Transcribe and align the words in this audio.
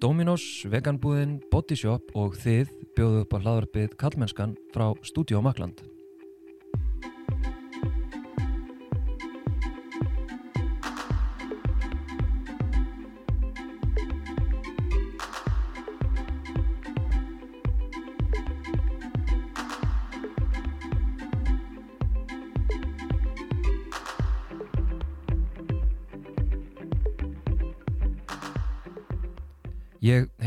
Dominos, 0.00 0.66
Veganbúðin, 0.68 1.38
Bodyshop 1.48 2.12
og 2.20 2.36
þið 2.42 2.72
bjóðu 2.98 3.24
upp 3.24 3.32
á 3.32 3.38
hlaðarpið 3.40 3.96
Kallmennskan 3.96 4.56
frá 4.74 4.90
Studio 5.00 5.40
Makland. 5.40 5.95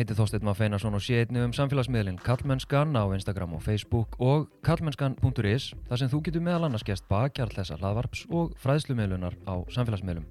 Heiti 0.10 0.18
Þorsteinn 0.18 0.46
Maður 0.48 0.58
Feinarsson 0.58 0.96
og 0.98 1.04
sé 1.06 1.20
einnig 1.22 1.44
um 1.46 1.52
samfélagsmiðlinn 1.54 2.18
Kallmennskan 2.26 2.98
á 2.98 3.06
Instagram 3.14 3.54
og 3.54 3.62
Facebook 3.62 4.18
og 4.18 4.48
kallmennskan.is 4.66 5.70
þar 5.86 6.02
sem 6.02 6.10
þú 6.10 6.24
getur 6.26 6.46
meðal 6.48 6.66
annars 6.66 6.88
gæst 6.88 7.06
bakjarl 7.12 7.54
þessa 7.54 7.78
hlaðvarps 7.78 8.26
og 8.34 8.58
fræðslumiðlunar 8.64 9.38
á 9.46 9.62
samfélagsmiðlum. 9.70 10.26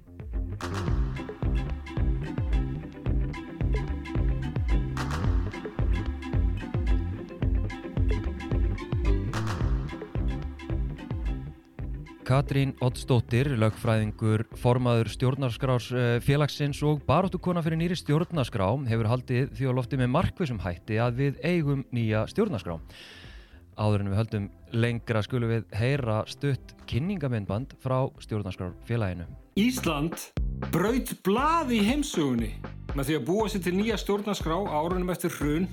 Katrín 12.29 12.75
Oddsdóttir, 12.85 13.47
lögfræðingur, 13.57 14.43
formaður 14.61 15.07
stjórnarskrás 15.09 15.87
eh, 15.97 16.09
félagsins 16.21 16.77
og 16.85 17.01
baróttukona 17.07 17.63
fyrir 17.65 17.79
nýri 17.81 17.97
stjórnarskrá 17.97 18.67
hefur 18.85 19.09
haldið 19.09 19.49
því 19.57 19.65
á 19.65 19.73
lofti 19.73 19.97
með 19.97 20.11
markvisum 20.13 20.61
hætti 20.61 20.99
að 21.01 21.23
við 21.23 21.41
eigum 21.41 21.81
nýja 21.89 22.27
stjórnarskrá. 22.29 22.77
Áður 23.81 24.05
en 24.05 24.11
við 24.11 24.19
höldum 24.21 24.47
lengra 24.77 25.25
skulum 25.25 25.55
við 25.55 25.77
heyra 25.81 26.21
stutt 26.29 26.75
kynningamindband 26.85 27.73
frá 27.81 28.03
stjórnarskrár 28.21 28.77
félaginu. 28.85 29.25
Ísland 29.57 30.29
braut 30.69 31.15
blað 31.25 31.73
í 31.79 31.81
heimsugunni 31.87 32.53
með 32.99 33.07
því 33.07 33.15
að 33.15 33.27
búa 33.29 33.43
sér 33.47 33.61
til 33.63 33.71
nýja 33.77 33.97
stjórnarskrá 34.01 34.55
árunum 34.75 35.11
eftir 35.13 35.31
hrun 35.37 35.67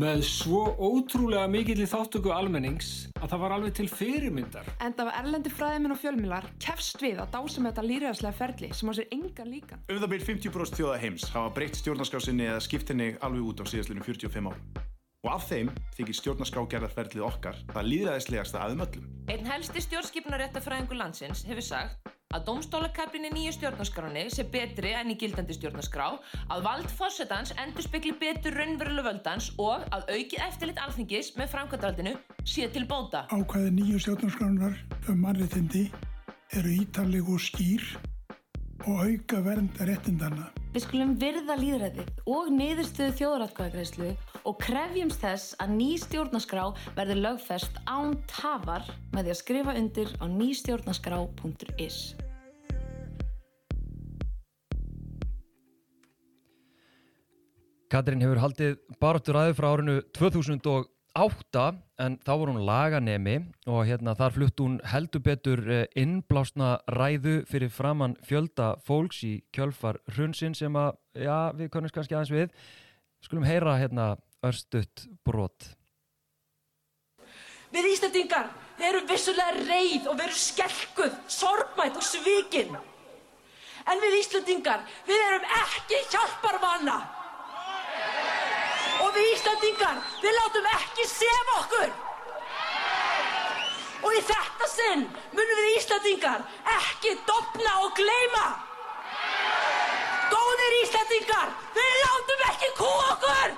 með 0.00 0.22
svo 0.24 0.62
ótrúlega 0.80 1.44
mikill 1.52 1.82
í 1.84 1.88
þáttöku 1.90 2.32
almennings 2.32 2.92
að 3.18 3.34
það 3.34 3.42
var 3.42 3.54
alveg 3.58 3.74
til 3.76 3.88
fyrirmyndar. 3.92 4.70
En 4.80 4.96
það 4.96 5.10
var 5.10 5.18
erlendi 5.20 5.52
fræðiminn 5.52 5.92
og 5.92 6.00
fjölmilar 6.00 6.48
kefst 6.62 7.04
við 7.04 7.20
að 7.20 7.34
dásum 7.36 7.68
þetta 7.68 7.84
lýræðslega 7.90 8.38
ferli 8.38 8.72
sem 8.72 8.88
á 8.88 8.92
sér 8.96 9.12
engan 9.18 9.52
líkan. 9.52 9.84
Um 9.92 10.00
það 10.00 10.14
byrjum 10.14 10.30
50% 10.32 10.80
þjóða 10.80 10.96
heims 11.04 11.28
hafa 11.34 11.52
breytt 11.58 11.76
stjórnarskrásinni 11.82 12.48
eða 12.48 12.64
skipt 12.64 12.94
henni 12.94 13.12
alveg 13.20 13.52
út 13.52 13.60
á 13.60 13.64
síðastlunum 13.68 14.08
45 14.08 14.48
árum. 14.48 14.91
Og 15.22 15.30
af 15.36 15.44
þeim 15.46 15.68
þykir 15.94 16.16
stjórnarskrárgerðarferlið 16.18 17.22
okkar 17.22 17.58
það 17.68 17.88
líðræðislegasta 17.92 18.62
aðum 18.64 18.80
öllum. 18.82 19.04
Einn 19.30 19.46
helsti 19.46 19.82
stjórnskipunaréttafræðingur 19.84 20.98
landsins 20.98 21.44
hefur 21.46 21.62
sagt 21.62 22.08
að 22.34 22.46
domstólakappin 22.48 23.28
í 23.28 23.30
nýju 23.30 23.52
stjórnarskráni 23.54 24.24
sé 24.34 24.42
betri 24.50 24.94
enn 24.98 25.12
í 25.12 25.16
gildandi 25.20 25.54
stjórnarskrá, 25.54 26.08
að 26.50 26.64
vald 26.66 26.88
fórsetans 26.90 27.52
endur 27.60 27.86
spekli 27.86 28.14
betur 28.18 28.56
raunveruleg 28.58 29.06
völdans 29.06 29.52
og 29.62 29.84
að 29.94 30.08
aukið 30.10 30.46
eftirlit 30.48 30.80
alþingis 30.82 31.30
með 31.36 31.52
framkvæmdaldinu 31.52 32.16
sé 32.42 32.66
til 32.72 32.82
bóta. 32.90 33.28
Ákvæði 33.30 33.76
nýju 33.76 34.02
stjórnarskránar 34.06 34.80
um 35.12 35.22
mannréttindi 35.22 35.84
eru 36.56 36.74
ítaleg 36.80 37.30
og 37.30 37.38
skýr 37.46 37.86
og 38.88 39.06
auka 39.06 39.44
vernd 39.44 39.78
réttindana. 39.86 40.50
Við 40.72 40.86
skulum 40.86 41.10
virða 41.20 41.52
líðræðið 41.60 42.06
og 42.32 42.46
niðurstöðu 42.48 43.12
þjóðratkvæðagreyslu 43.18 44.06
og 44.48 44.54
krefjumst 44.56 45.20
þess 45.20 45.50
að 45.60 45.74
ný 45.76 45.88
stjórnarskrá 46.00 46.62
verði 46.96 47.16
lögfest 47.18 47.76
án 47.84 48.14
tafar 48.30 48.86
með 49.12 49.26
því 49.26 49.34
að 49.34 49.40
skrifa 49.42 49.74
undir 49.76 50.14
á 50.16 50.24
nýstjórnarskrá.is. 50.32 51.98
Katrín 57.92 58.24
hefur 58.24 58.40
haldið 58.40 58.80
baróttur 58.96 59.36
aðeins 59.42 59.60
frá 59.60 59.68
árinu 59.74 59.98
2008 61.12 61.62
en 62.00 62.16
þá 62.24 62.32
voru 62.40 62.54
hún 62.54 62.64
laganemi 62.64 63.34
og 63.68 63.84
hérna 63.86 64.14
þar 64.16 64.34
flutt 64.36 64.60
hún 64.62 64.78
heldur 64.88 65.22
betur 65.22 65.60
eh, 65.68 65.84
innblásna 65.98 66.78
ræðu 66.88 67.42
fyrir 67.48 67.70
framann 67.72 68.16
fjölda 68.24 68.76
fólks 68.86 69.22
í 69.28 69.34
kjölfar 69.52 70.00
hrunsin 70.14 70.56
sem 70.56 70.72
að, 70.72 70.96
já, 71.14 71.52
við 71.58 71.70
konumst 71.74 71.94
kannski 71.94 72.16
aðeins 72.16 72.32
við. 72.32 72.56
Skulum 73.22 73.46
heyra 73.46 73.76
hérna 73.78 74.08
örstutt 74.42 75.06
brot. 75.24 75.68
Við 77.72 77.92
Íslandingar 77.92 78.48
erum 78.82 79.06
vissulega 79.08 79.62
reið 79.68 80.08
og 80.10 80.16
verum 80.18 80.36
skelkuð, 80.36 81.14
sorgmætt 81.28 81.96
og 82.00 82.04
svikinn. 82.04 82.74
En 83.82 84.00
við 84.00 84.20
Íslandingar, 84.22 84.84
við 85.06 85.26
erum 85.28 85.46
ekki 85.60 86.06
hjálparmanna. 86.08 87.21
Og 89.12 89.16
við 89.20 89.26
Íslandingar, 89.34 89.96
við 90.22 90.32
látum 90.32 90.66
ekki 90.70 91.04
sefa 91.04 91.56
okkur. 91.58 91.90
Og 94.08 94.14
í 94.16 94.22
þetta 94.24 94.68
sinn 94.72 95.02
munum 95.36 95.58
við 95.58 95.74
Íslandingar 95.74 96.46
ekki 96.78 97.12
dopna 97.28 97.74
og 97.82 97.92
gleima. 97.98 98.46
Góðir 100.32 100.78
Íslandingar, 100.78 101.52
við 101.76 101.92
látum 102.06 102.46
ekki 102.46 102.72
kú 102.80 102.88
okkur. 103.10 103.52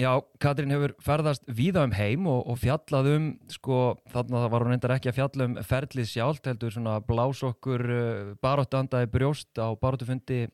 Já, 0.00 0.14
Katrín 0.40 0.70
hefur 0.72 0.94
ferðast 1.04 1.42
víða 1.44 1.82
um 1.84 1.92
heim 1.92 2.28
og, 2.30 2.46
og 2.48 2.56
fjallað 2.62 3.08
um, 3.10 3.24
sko, 3.52 3.80
þarna 4.08 4.46
var 4.48 4.64
hún 4.64 4.72
reyndar 4.72 4.94
ekki 4.94 5.10
að 5.10 5.18
fjalla 5.18 5.48
um 5.48 5.56
ferlið 5.66 6.06
sjálft, 6.08 6.46
heldur 6.48 6.72
svona 6.72 6.94
blás 7.04 7.42
okkur 7.44 7.84
uh, 7.84 8.30
baróttandaði 8.40 9.10
brjóst 9.12 9.60
á 9.60 9.68
baróttufundi 9.76 10.46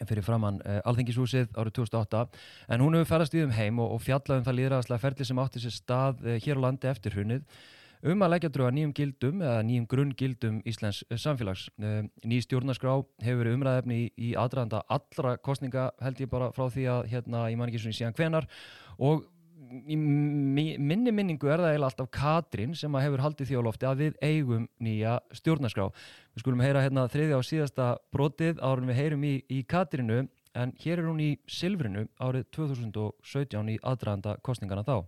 fyrir 0.00 0.26
framann 0.26 0.58
uh, 0.64 0.80
Alþingishúsið 0.88 1.52
árið 1.54 1.76
2008, 1.78 2.24
en 2.74 2.82
hún 2.82 2.98
hefur 2.98 3.10
ferðast 3.12 3.36
víða 3.36 3.50
um 3.50 3.54
heim 3.60 3.78
og, 3.84 3.94
og 3.94 4.02
fjallað 4.02 4.40
um 4.40 4.48
það 4.48 4.58
líðræðaslega 4.58 5.04
ferlið 5.04 5.30
sem 5.30 5.42
átti 5.44 5.62
sér 5.62 5.76
stað 5.76 6.26
uh, 6.26 6.34
hér 6.42 6.58
á 6.58 6.64
landi 6.66 6.90
eftir 6.90 7.18
hunnið 7.20 7.46
um 8.02 8.24
að 8.24 8.32
leggja 8.34 8.50
dröga 8.52 8.74
nýjum 8.74 8.94
gildum 8.98 9.42
eða 9.44 9.62
nýjum 9.66 9.86
grunngildum 9.90 10.56
Íslands 10.68 11.02
samfélags. 11.22 11.68
Ný 11.78 12.40
stjórnarskrá 12.42 12.96
hefur 13.22 13.42
verið 13.42 13.58
umræðefni 13.58 13.98
í, 13.98 14.08
í 14.16 14.32
aðræðanda 14.38 14.82
allra 14.90 15.36
kostninga 15.38 15.90
held 16.02 16.22
ég 16.22 16.32
bara 16.32 16.50
frá 16.56 16.66
því 16.72 16.88
að 16.96 17.12
hérna, 17.12 17.44
í 17.52 17.82
síðan 17.92 18.16
hvenar 18.18 18.48
og 18.98 19.28
í 19.88 19.96
minni 19.96 21.12
minningu 21.14 21.48
er 21.48 21.62
það 21.62 21.70
eiginlega 21.72 21.88
alltaf 21.88 22.10
Katrín 22.12 22.74
sem 22.76 22.98
hefur 22.98 23.22
haldið 23.24 23.48
því 23.48 23.60
á 23.62 23.66
lofti 23.68 23.88
að 23.88 24.02
við 24.02 24.18
eigum 24.20 24.66
nýja 24.82 25.16
stjórnarskrá. 25.38 25.88
Við 26.34 26.44
skulum 26.44 26.64
heyra 26.64 26.84
hérna 26.84 27.08
þriðja 27.12 27.40
á 27.40 27.42
síðasta 27.46 27.88
brotið 28.12 28.60
árið 28.60 28.90
við 28.90 29.00
heyrum 29.00 29.26
í, 29.28 29.34
í 29.48 29.62
Katrínu 29.64 30.26
en 30.58 30.74
hér 30.82 31.00
er 31.00 31.08
hún 31.08 31.22
í 31.24 31.32
Silfrinu 31.48 32.06
árið 32.20 32.50
2017 32.58 33.72
í 33.72 33.80
aðræðanda 33.80 34.36
kostningana 34.44 34.84
þá 34.84 35.06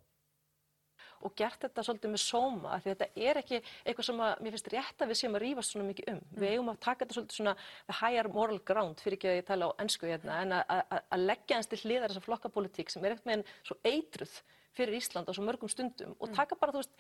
og 1.25 1.37
gert 1.39 1.65
þetta 1.65 1.85
svolítið 1.87 2.15
með 2.15 2.23
sóma 2.25 2.79
því 2.81 2.95
þetta 2.95 3.09
er 3.29 3.41
ekki 3.43 3.61
eitthvað 3.63 4.09
sem 4.09 4.25
að 4.27 4.43
mér 4.45 4.57
finnst 4.57 4.73
rétt 4.75 5.05
að 5.05 5.13
við 5.13 5.21
séum 5.21 5.39
að 5.39 5.45
rýfast 5.45 5.75
svona 5.75 5.89
mikið 5.91 6.11
um. 6.13 6.19
Mm. 6.25 6.41
Við 6.43 6.55
eigum 6.55 6.73
að 6.73 6.83
taka 6.87 7.05
þetta 7.05 7.19
svolítið 7.19 7.39
svona 7.41 7.57
higher 8.01 8.33
moral 8.35 8.61
ground 8.73 9.05
fyrir 9.05 9.19
ekki 9.19 9.31
að 9.33 9.39
ég 9.41 9.49
tala 9.49 9.71
á 9.71 9.77
ennsku 9.85 10.11
hérna 10.11 10.41
en 10.43 10.59
að 10.59 11.25
leggja 11.25 11.61
eins 11.61 11.71
til 11.71 11.81
hliðar 11.85 12.13
þessa 12.13 12.27
flokkapolítík 12.29 12.93
sem 12.93 13.05
er 13.05 13.17
eitthvað 13.17 13.31
með 13.31 13.41
enn 13.41 13.49
svo 13.65 13.81
eitruð 13.89 14.37
fyrir 14.75 14.99
Ísland 14.99 15.31
á 15.31 15.33
svo 15.35 15.45
mörgum 15.47 15.71
stundum 15.71 16.15
og 16.19 16.33
taka 16.35 16.57
bara, 16.59 16.75
þú 16.75 16.83
veist, 16.83 16.95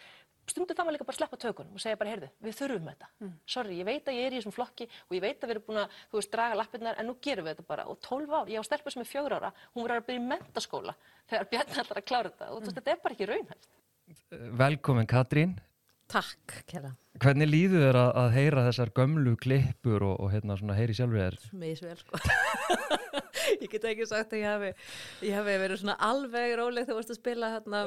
stundum 0.50 0.76
það 0.76 0.86
maður 0.86 0.96
líka 0.96 1.06
bara 1.08 1.18
sleppa 1.18 1.38
tökunum 1.42 1.76
og 1.76 1.82
segja 1.82 1.98
bara, 2.00 2.12
heyrðu, 2.14 2.28
við 2.46 2.56
þurfum 2.60 2.90
þetta. 2.90 3.08
Mm. 3.20 3.32
Sorry, 3.54 3.78
ég 3.80 3.88
veit 3.88 4.10
að 4.10 4.18
ég 4.18 4.28
er 4.28 4.36
í 4.36 4.40
þessum 4.40 4.54
flokki 4.54 4.86
og 4.86 5.16
ég 5.16 5.24
veit 5.24 5.38
að 5.42 5.50
við 5.50 5.54
erum 5.56 5.66
búin 5.68 5.80
að, 5.82 5.96
þú 6.12 6.20
veist, 6.20 6.32
draga 6.34 6.58
lappirnar 6.60 7.00
en 7.00 7.10
nú 7.10 7.16
gerum 7.26 7.48
við 7.48 7.56
þetta 7.56 7.70
bara. 7.72 7.86
Og 7.90 7.98
12 8.06 8.36
ár, 8.38 8.52
ég 8.54 8.62
á 8.62 8.68
stelpu 8.68 8.94
sem 8.94 9.02
er 9.02 9.10
fjögur 9.10 9.36
ára, 9.38 9.50
hún 9.74 9.86
var 9.86 9.96
að 9.96 10.06
byrja 10.10 10.22
í 10.22 10.28
mentaskóla 10.30 10.94
þegar 11.32 11.50
Bjarni 11.50 11.80
ætlar 11.82 12.02
að 12.02 12.08
klára 12.12 12.30
þetta 12.30 12.50
og 12.52 12.60
þú 12.60 12.68
veist, 12.68 12.78
þetta 12.78 12.94
er 12.94 13.02
bara 13.02 13.18
ekki 13.18 13.30
raunhæft. 13.32 13.70
Velkomin 14.58 15.08
Katrín. 15.10 15.56
Takk, 16.10 16.60
kæra. 16.68 16.92
Hvernig 17.22 17.48
líður 17.48 17.84
þér 17.86 17.96
að, 17.98 18.10
að 18.20 18.32
heyra 18.34 18.62
þessar 18.66 18.90
gömlu 18.94 19.32
klippur 19.40 20.04
og, 20.04 20.16
og 20.20 20.32
hérna 20.34 20.56
svona 20.58 20.76
heyri 20.76 20.96
sjálfur 20.96 21.22
þér? 21.22 21.36
Mér 21.58 21.78
svo 21.78 21.88
vel, 21.88 22.00
sko. 22.02 22.20
ég 23.62 23.66
get 23.72 23.86
ekki 23.88 24.06
sagt 24.08 24.34
að 24.34 24.42
ég 24.42 24.50
hafi, 24.50 24.70
ég 25.28 25.36
hafi 25.38 25.56
verið 25.62 25.80
svona 25.80 25.96
alveg 26.04 26.54
róleg 26.60 26.84
þegar 26.84 26.92
þú 26.92 26.98
varst 26.98 27.14
að 27.14 27.20
spila 27.20 27.50
hérna, 27.54 27.82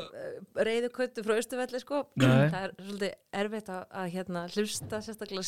reyðu 0.69 0.91
köttu 0.97 1.25
frá 1.27 1.35
Östuvelli, 1.37 1.81
sko. 1.83 2.01
Nei. 2.17 2.27
Það 2.53 2.59
er 2.61 2.75
svolítið 2.79 3.41
erfitt 3.43 3.71
að, 3.75 3.83
að 4.01 4.11
hérna, 4.15 4.45
hlusta 4.55 5.01
sérstaklega 5.05 5.47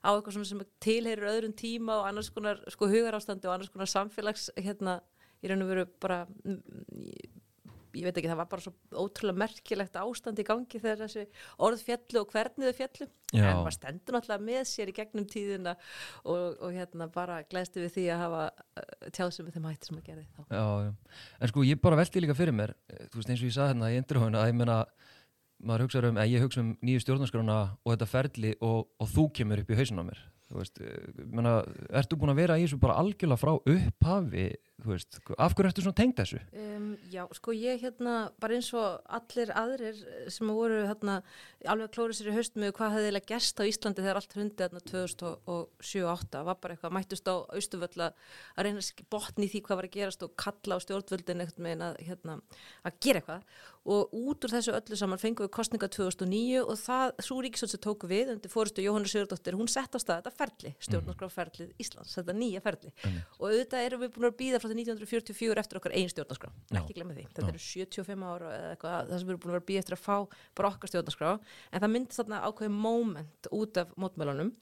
á 0.00 0.10
eitthvað 0.14 0.38
sem 0.52 0.66
tilheyrir 0.86 1.32
öðrum 1.34 1.56
tíma 1.58 2.00
og 2.00 2.10
annars 2.10 2.32
konar 2.34 2.62
sko, 2.72 2.90
hugarástandi 2.90 3.50
og 3.50 3.58
annars 3.58 3.74
konar 3.74 3.92
samfélags 3.92 4.48
hérna, 4.56 5.00
í 5.44 5.50
raun 5.50 5.66
og 5.66 5.74
veru 5.74 5.88
bara 6.02 6.24
ég 7.96 8.06
veit 8.06 8.16
ekki, 8.16 8.30
það 8.30 8.40
var 8.40 8.48
bara 8.52 8.64
svo 8.64 8.72
ótrúlega 8.92 9.40
merkilegt 9.42 9.98
ástand 10.00 10.40
í 10.42 10.46
gangi 10.46 10.80
þegar 10.80 11.02
þessi 11.04 11.24
orð 11.66 11.84
fjallu 11.86 12.22
og 12.22 12.34
hvernig 12.34 12.68
þau 12.68 12.78
fjallu 12.80 13.08
en 13.36 13.60
maður 13.60 13.76
stendur 13.76 14.16
náttúrulega 14.16 14.46
með 14.46 14.62
sér 14.70 14.92
í 14.92 14.96
gegnum 14.96 15.26
tíðina 15.30 15.74
og, 16.24 16.60
og 16.60 16.76
hérna 16.76 17.08
bara 17.12 17.40
glæsti 17.50 17.82
við 17.82 17.94
því 17.96 18.06
að 18.14 18.22
hafa 18.22 18.44
uh, 18.52 19.10
tjáð 19.10 19.32
sem 19.34 19.48
við 19.48 19.56
þeim 19.58 19.68
hætti 19.70 19.90
sem 19.90 20.00
að 20.00 20.10
gera 20.10 20.26
þá 20.36 20.56
Já, 20.56 20.64
já. 20.86 20.92
En 21.40 21.52
sko 21.52 21.66
ég 21.66 21.82
bara 21.82 21.98
velti 22.00 22.22
líka 22.22 22.36
fyrir 22.38 22.56
mér, 22.56 22.76
eh, 22.92 23.08
þú 23.10 23.20
veist 23.20 23.32
eins 23.32 23.42
og 23.42 23.50
ég 23.50 23.56
sagði 23.56 23.74
hérna 23.74 23.90
í 23.92 23.98
endurhóðinu 24.00 24.40
að 24.40 24.50
ég 24.50 24.58
meina, 24.60 24.78
maður 25.66 25.86
hugsa 25.86 26.04
um, 26.06 26.22
ég 26.22 26.44
hugsa 26.44 26.62
um 26.62 26.72
nýju 26.84 27.02
stjórnarskrána 27.04 27.58
og 27.82 27.92
þetta 27.94 28.08
ferli 28.12 28.54
og, 28.60 28.86
og 29.00 29.12
þú 29.12 29.28
kemur 29.40 29.62
upp 29.62 29.72
í 29.72 29.78
hausin 29.80 30.02
á 30.02 30.04
mér. 30.06 30.22
Þú 30.46 30.60
veist, 30.60 30.80
eh, 30.80 31.08
ég 31.24 31.34
meina, 31.34 31.56
ertu 31.98 32.18
búin 32.20 32.32
að 32.34 32.42
vera 32.44 32.58
í 32.60 32.66
þessu 32.66 32.78
bara 32.82 32.98
algjörlega 33.02 33.42
frá 33.42 33.52
upphafi, 33.56 34.46
veist, 34.88 35.18
af 35.36 35.54
hverju 35.56 35.70
ertu 35.70 35.84
svona 35.84 35.98
tengd 35.98 36.16
þessu? 36.20 36.40
Um, 36.56 36.88
já, 37.12 37.22
sko 37.38 37.54
ég 37.56 37.82
hérna, 37.82 38.16
bara 38.42 38.56
eins 38.58 38.70
og 38.76 39.02
allir 39.18 39.52
aðrir 39.56 40.00
sem 40.32 40.52
voru 40.52 40.82
hérna 40.86 41.18
alveg 41.66 41.94
klóra 41.96 42.16
sér 42.16 42.30
í 42.32 42.36
haust 42.36 42.58
með 42.60 42.74
hvað 42.78 42.96
hefði 42.96 43.08
eiginlega 43.10 43.30
gerst 43.32 43.62
á 43.62 43.68
Íslandi 43.68 44.04
þegar 44.04 44.20
allt 44.20 44.36
hundi 44.38 44.66
hérna 44.66 44.82
2007-2008 44.90 46.44
var 46.50 46.60
bara 46.62 46.76
eitthvað, 46.76 46.96
mættust 46.98 47.30
á 47.30 47.34
Austuföll 47.36 48.06
að 48.08 48.66
reyna 48.66 48.84
botna 49.12 49.46
í 49.46 49.50
því 49.52 49.64
hvað 49.66 49.80
var 49.80 49.90
að 49.90 49.96
gerast 49.98 50.26
og 50.26 50.36
kalla 50.40 50.78
á 50.78 50.84
stjórnvöldin 50.84 51.44
eitthvað 51.44 51.66
með 51.66 51.86
að, 51.88 52.02
hérna, 52.10 52.38
að 52.86 53.00
gera 53.06 53.22
eitthvað 53.22 53.64
og 53.86 54.14
út 54.16 54.44
úr 54.46 54.50
þessu 54.50 54.72
öllu 54.74 54.96
saman 54.98 55.20
fengum 55.20 55.46
við 55.46 55.52
kostninga 55.54 55.88
2009 55.94 56.62
og 56.64 56.78
það, 56.80 57.12
svo 57.22 57.38
ríkisvöld 57.44 57.72
sem 57.72 57.82
tóku 57.84 58.08
við 58.10 58.32
undir 58.34 58.50
fórustu 58.50 58.82
Jóhannu 58.82 59.10
Sigurdóttir, 59.10 59.56
hún 59.58 59.70
sett 59.70 59.94
á 59.94 59.98
stað 60.02 60.24
þetta 60.24 60.32
ferli, 60.34 60.72
stjórnarskrafferlið 60.86 61.70
Íslands, 61.82 62.16
þetta 62.18 62.34
nýja 62.36 62.62
ferli. 62.64 62.92
Og 63.38 63.46
auðvitað 63.52 63.86
erum 63.86 64.02
við 64.02 64.12
búin 64.16 64.28
að 64.30 64.36
býða 64.40 64.60
frá 64.62 64.68
því 64.70 64.78
1944 64.82 65.62
eftir 65.62 65.80
okkar 65.80 65.96
einn 66.00 66.10
stjórnarskrá, 66.10 66.50
Já. 66.66 66.80
ekki 66.82 66.98
glemma 66.98 67.16
því. 67.16 67.28
Þetta 67.36 67.52
eru 67.54 67.62
75 67.62 68.26
ára 68.26 68.52
eða 68.56 68.74
eitthvað 68.74 68.98
það 69.12 69.16
sem 69.22 69.26
við 69.30 69.34
erum 69.36 69.44
búin 69.46 69.58
að 69.60 69.66
býða 69.70 69.84
eftir 69.84 69.96
að 69.96 70.04
fá 70.04 70.16
bara 70.58 70.72
okkar 70.74 70.92
stjórnarskrá. 70.92 71.32
En 71.70 71.84
það 71.84 71.94
myndist 71.94 72.22
þarna 72.22 72.44
ákveðið 72.50 72.78
moment 72.86 73.50
út 73.54 73.82
af 73.82 73.94
mótmælunum. 73.96 74.54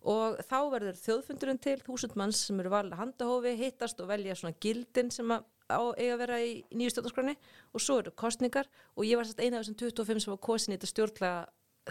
Og 0.00 0.38
þá 0.48 0.58
verður 0.72 0.96
þjóðfundurinn 0.96 1.58
til 1.60 1.76
þúsund 1.84 2.14
manns 2.16 2.46
sem 2.46 2.60
eru 2.62 2.70
valið 2.72 2.94
að 2.94 3.02
handahófi, 3.02 3.50
hittast 3.58 3.98
og 4.00 4.08
velja 4.08 4.36
svona 4.38 4.56
gildin 4.62 5.10
sem 5.12 5.34
að 5.34 5.44
á 5.72 5.82
eiga 5.96 6.14
að 6.16 6.22
vera 6.24 6.40
í 6.42 6.52
nýju 6.74 6.94
stjórnarskránni 6.94 7.36
og 7.74 7.84
svo 7.84 8.00
eru 8.02 8.12
kostningar 8.12 8.70
og 8.96 9.06
ég 9.08 9.20
var 9.20 9.28
sérst 9.28 9.42
eina 9.42 9.58
af 9.58 9.64
þessum 9.66 9.80
25 9.80 10.24
sem 10.24 10.34
var 10.34 10.44
kosin 10.44 10.74
í 10.74 10.78
þetta 10.78 10.92
stjórnlega 10.92 11.40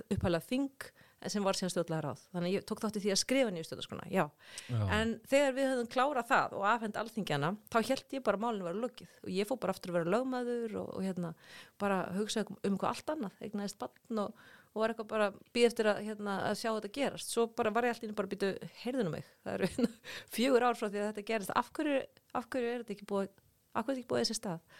upphælega 0.09 0.45
þing 0.45 0.89
sem 1.27 1.43
var 1.43 1.57
síðan 1.57 1.73
stjórnlega 1.73 2.03
ráð. 2.05 2.21
Þannig 2.31 2.47
að 2.47 2.53
ég 2.55 2.65
tók 2.69 2.81
þátt 2.83 2.99
í 2.99 3.01
því 3.03 3.11
að 3.11 3.19
skrifa 3.19 3.51
nýju 3.51 3.67
stjórnarskrána, 3.67 4.05
já. 4.13 4.23
Já. 4.69 4.83
En 4.95 5.11
þegar 5.27 5.55
við 5.57 5.67
höfum 5.73 5.89
klárað 5.91 6.29
það 6.29 6.55
og 6.59 6.67
afhend 6.69 6.99
alþingjana, 7.01 7.49
þá 7.73 7.77
held 7.89 8.15
ég 8.15 8.23
bara 8.23 8.39
að 8.39 8.45
málinu 8.45 8.67
vera 8.69 8.83
lokið 8.85 9.17
og 9.25 9.33
ég 9.35 9.49
fór 9.49 9.59
bara 9.59 9.75
aftur 9.75 9.91
að 9.91 9.97
vera 9.99 10.13
lögmaður 10.15 10.77
og, 10.79 10.93
og 10.95 11.03
hérna 11.03 11.33
bara 11.81 11.99
hugsa 12.15 12.45
um 12.47 12.55
eitthvað 12.61 12.93
allt 12.93 13.13
annað, 13.15 13.43
eignaðist 13.43 13.81
bann 13.83 14.23
og, 14.23 14.47
og 14.71 14.83
var 14.83 14.93
eitthvað 14.93 15.11
bara 15.11 15.29
býð 15.57 15.67
eftir 15.73 15.91
að, 15.91 16.01
hérna, 16.07 16.37
að 16.47 16.57
sjá 16.61 16.69
þetta 16.69 16.93
gerast. 17.01 17.35
Svo 17.35 17.49
bara 17.51 17.75
var 17.75 17.89
ég 17.89 17.97
alltaf 17.97 18.15
bara 18.21 18.31
býtu, 18.31 18.53
heyrðinu 18.85 19.15
mig, 19.17 19.35
það 19.43 19.59
eru 19.59 19.89
fjögur 20.37 20.69
ár 20.69 20.79
frá 20.79 20.87
því 20.87 21.03
að 21.03 21.11
þetta 21.11 21.27
gerist. 21.33 21.55
Af 21.59 21.73
hverju, 21.75 22.01
af 22.39 22.47
hverju 22.47 22.71
er 22.71 22.83
þetta 22.85 22.95
ekki 22.95 23.11
búið, 23.11 23.35
hverju 23.83 23.95
er 23.95 24.01
ekki 24.01 24.10
búið 24.10 24.24
þessi 24.24 24.39
stað? 24.39 24.80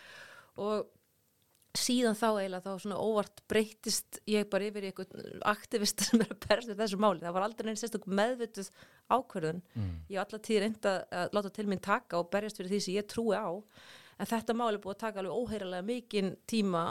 Og 0.60 0.88
síðan 1.78 2.18
þá 2.18 2.28
eiginlega 2.32 2.66
þá 2.66 2.84
svona 2.84 2.98
óvart 2.98 3.44
breytist 3.52 4.20
ég 4.30 4.48
bara 4.50 4.70
yfir 4.70 4.88
í 4.88 4.90
eitthvað 4.90 5.44
aktivista 5.48 6.06
sem 6.08 6.24
er 6.24 6.34
að 6.34 6.72
við 6.72 6.82
þessu 6.82 7.00
máli. 7.02 7.24
Það 7.24 7.36
var 7.38 7.46
aldrei 7.46 7.70
neins 7.70 7.84
sérstök 7.84 8.10
meðvituð 8.10 8.72
ákverðun. 9.14 9.62
Mm. 9.76 9.94
Ég 10.10 10.18
hef 10.18 10.26
alltaf 10.26 10.46
tíð 10.48 10.62
reynda 10.64 10.96
að 11.22 11.38
láta 11.38 11.54
til 11.54 11.68
mín 11.70 11.84
taka 11.86 12.20
og 12.20 12.32
berjast 12.34 12.60
fyrir 12.60 12.74
því 12.74 12.82
sem 12.86 12.98
ég 12.98 13.10
trúi 13.10 13.38
á. 13.38 13.50
En 14.20 14.28
þetta 14.28 14.58
máli 14.58 14.82
búið 14.82 14.98
að 14.98 15.04
taka 15.06 15.22
alveg 15.22 15.38
óheirilega 15.38 15.88
mikinn 15.88 16.34
tíma 16.50 16.84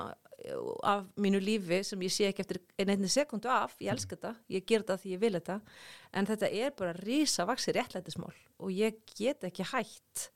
af 0.86 1.06
mínu 1.18 1.40
lífi 1.42 1.80
sem 1.86 2.02
ég 2.06 2.12
sé 2.14 2.28
ekki 2.28 2.44
eftir 2.44 2.60
einn 2.78 2.92
einni 2.92 3.10
sekundu 3.10 3.50
af, 3.50 3.74
ég 3.82 3.90
elska 3.92 4.14
þetta, 4.14 4.34
ég 4.54 4.66
ger 4.68 4.84
þetta 4.84 4.96
því 5.02 5.14
ég 5.14 5.22
vil 5.24 5.34
þetta, 5.34 5.56
en 6.14 6.28
þetta 6.28 6.50
er 6.62 6.74
bara 6.78 6.94
rísa 7.00 7.46
vaksi 7.48 7.74
réttlætismál 7.74 8.34
og 8.58 8.70
ég 8.74 9.00
get 9.18 9.44
ekki 9.48 9.66
hætt 9.72 10.28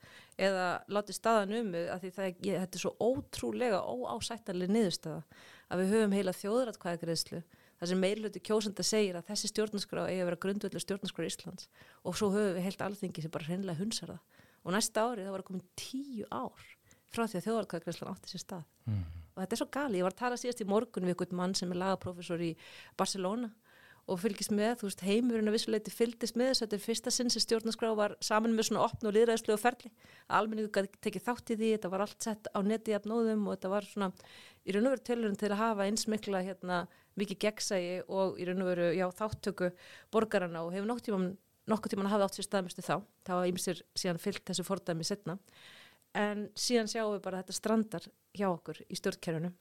eða 0.42 0.66
látið 0.90 1.18
staðan 1.18 1.56
um 1.60 1.72
að 1.78 2.04
því 2.04 2.12
það, 2.16 2.28
ég, 2.32 2.60
þetta 2.64 2.78
er 2.78 2.82
svo 2.82 2.92
ótrúlega 2.98 3.82
óásættanlega 3.86 4.74
niðurstaða 4.74 5.22
að 5.72 5.82
við 5.82 5.94
höfum 5.94 6.16
heila 6.18 6.36
þjóðratkvæðagreðslu 6.40 7.42
þar 7.78 7.90
sem 7.90 8.02
meirluti 8.02 8.42
kjósanda 8.42 8.84
segir 8.86 9.18
að 9.18 9.30
þessi 9.30 9.52
stjórnarskrá 9.52 10.06
eigi 10.08 10.20
að 10.22 10.28
vera 10.30 10.42
grundvöldur 10.44 10.82
stjórnarskrá 10.82 11.26
Íslands 11.26 11.70
og 12.02 12.18
svo 12.18 12.30
höfum 12.34 12.58
við 12.58 12.66
heilt 12.68 12.84
alþingi 12.86 13.24
sem 13.24 13.32
bara 13.34 13.48
hreinlega 13.48 13.80
hunsar 13.80 14.14
það. 14.14 14.20
Og 14.62 14.76
næsta 14.76 15.02
ári 15.02 15.24
það 15.26 15.34
var 15.34 15.44
komin 15.48 15.64
tíu 15.78 16.28
ár 16.30 16.68
frá 17.12 17.24
því 17.26 17.40
að 17.40 17.46
þjóðratkvæðagreðslan 17.48 18.12
átti 18.12 18.30
sér 18.30 18.44
stað. 18.44 18.68
Mm. 18.86 19.21
Og 19.32 19.42
þetta 19.42 19.56
er 19.56 19.60
svo 19.62 19.68
gali, 19.72 20.00
ég 20.00 20.06
var 20.06 20.14
að 20.14 20.22
tala 20.22 20.38
síðast 20.40 20.62
í 20.64 20.68
morgun 20.68 21.08
við 21.08 21.14
einhvern 21.14 21.38
mann 21.38 21.56
sem 21.58 21.72
er 21.72 21.80
lagaprofessor 21.82 22.44
í 22.44 22.54
Barcelona 22.98 23.52
og 24.10 24.18
fylgist 24.18 24.50
með, 24.50 24.80
þú 24.80 24.88
veist, 24.88 25.02
heimurinn 25.06 25.50
að 25.50 25.54
vissuleiti 25.54 25.92
fylgist 25.94 26.38
með 26.38 26.48
þess, 26.50 26.62
þetta 26.64 26.76
er 26.76 26.82
fyrsta 26.82 27.12
sinn 27.14 27.30
sem 27.30 27.44
stjórnarskrá 27.44 27.92
var 27.94 28.16
saman 28.24 28.56
með 28.56 28.68
svona 28.68 28.82
opn 28.88 29.06
og 29.06 29.14
liðræðislu 29.14 29.54
og 29.54 29.60
ferli, 29.62 29.92
að 30.26 30.40
almenningu 30.40 30.82
tekið 31.06 31.26
þátt 31.28 31.52
í 31.54 31.58
því, 31.60 31.68
þetta 31.76 31.92
var 31.92 32.04
allt 32.06 32.26
sett 32.26 32.50
á 32.50 32.58
neti 32.66 32.96
af 32.96 33.06
nóðum 33.06 33.46
og 33.46 33.54
þetta 33.54 33.70
var 33.76 33.86
svona 33.86 34.10
í 34.66 34.74
raun 34.74 34.88
og 34.88 34.96
veru 34.96 35.06
tilurinn 35.06 35.38
til 35.38 35.52
að 35.52 35.62
hafa 35.62 35.86
eins 35.86 36.08
mikla 36.10 36.42
hérna, 36.42 36.80
mikið 37.20 37.40
gegnsægi 37.46 37.94
og 38.10 38.42
í 38.42 38.48
raun 38.50 38.66
og 38.66 38.72
veru, 38.72 38.90
já, 38.98 39.06
þáttöku 39.22 39.70
borgarana 40.10 40.66
og 40.66 40.74
hefur 40.74 40.90
nokkuð 40.90 41.08
tíman 41.08 41.30
nokkuð 41.70 41.94
tíman 41.94 42.10
hafa 42.10 42.26
átt 42.26 42.38
sér 42.38 42.48
staðmjöstu 42.48 42.82
þá, 42.82 42.96
var 43.28 43.46
ímsir 43.46 43.84
síðan 43.94 44.20
fylgt 44.22 44.48
þessu 44.50 44.66
fordæmi 44.66 45.06
setna 45.06 45.38
en 46.18 46.46
síðan 46.58 46.90
sjáum 46.90 47.14
við 47.16 47.24
bara 47.24 47.40
að 47.40 47.46
þetta 47.46 47.58
strandar 47.58 48.08
hjá 48.36 48.48
okkur 48.50 48.80
í 48.88 48.98
stjórnkerfinu. 48.98 49.52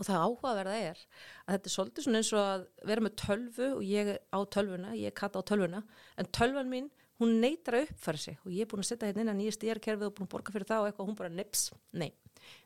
Og 0.00 0.06
það 0.06 0.22
áhugaverða 0.24 0.76
er 0.80 1.00
að 1.44 1.56
þetta 1.56 1.68
er 1.68 1.74
svolítið 1.74 2.06
svona 2.06 2.20
eins 2.20 2.30
og 2.32 2.40
að 2.46 2.62
vera 2.88 3.04
með 3.04 3.14
tölvu 3.20 3.68
og 3.74 3.82
ég 3.84 4.10
á 4.32 4.38
tölvuna, 4.54 4.94
ég 4.96 5.16
kata 5.18 5.42
á 5.42 5.48
tölvuna. 5.50 5.82
En 6.16 6.30
tölvan 6.32 6.70
mín, 6.70 6.88
hún 7.20 7.36
neytar 7.42 7.76
að 7.76 7.90
uppfæra 7.90 8.22
sig. 8.22 8.38
Og 8.46 8.54
ég 8.54 8.64
er 8.64 8.70
búin 8.70 8.84
að 8.84 8.88
setja 8.92 9.10
hérna 9.10 9.26
inn 9.26 9.32
að 9.34 9.40
nýja 9.42 9.56
stýrkerfið 9.58 10.08
og 10.08 10.14
búin 10.16 10.28
að 10.28 10.32
borga 10.36 10.54
fyrir 10.54 10.68
það 10.70 10.84
og 10.84 10.88
eitthvað 10.88 11.04
og 11.04 11.10
hún 11.10 11.18
bara 11.18 11.32
nips, 11.34 11.66
nei. 11.92 12.08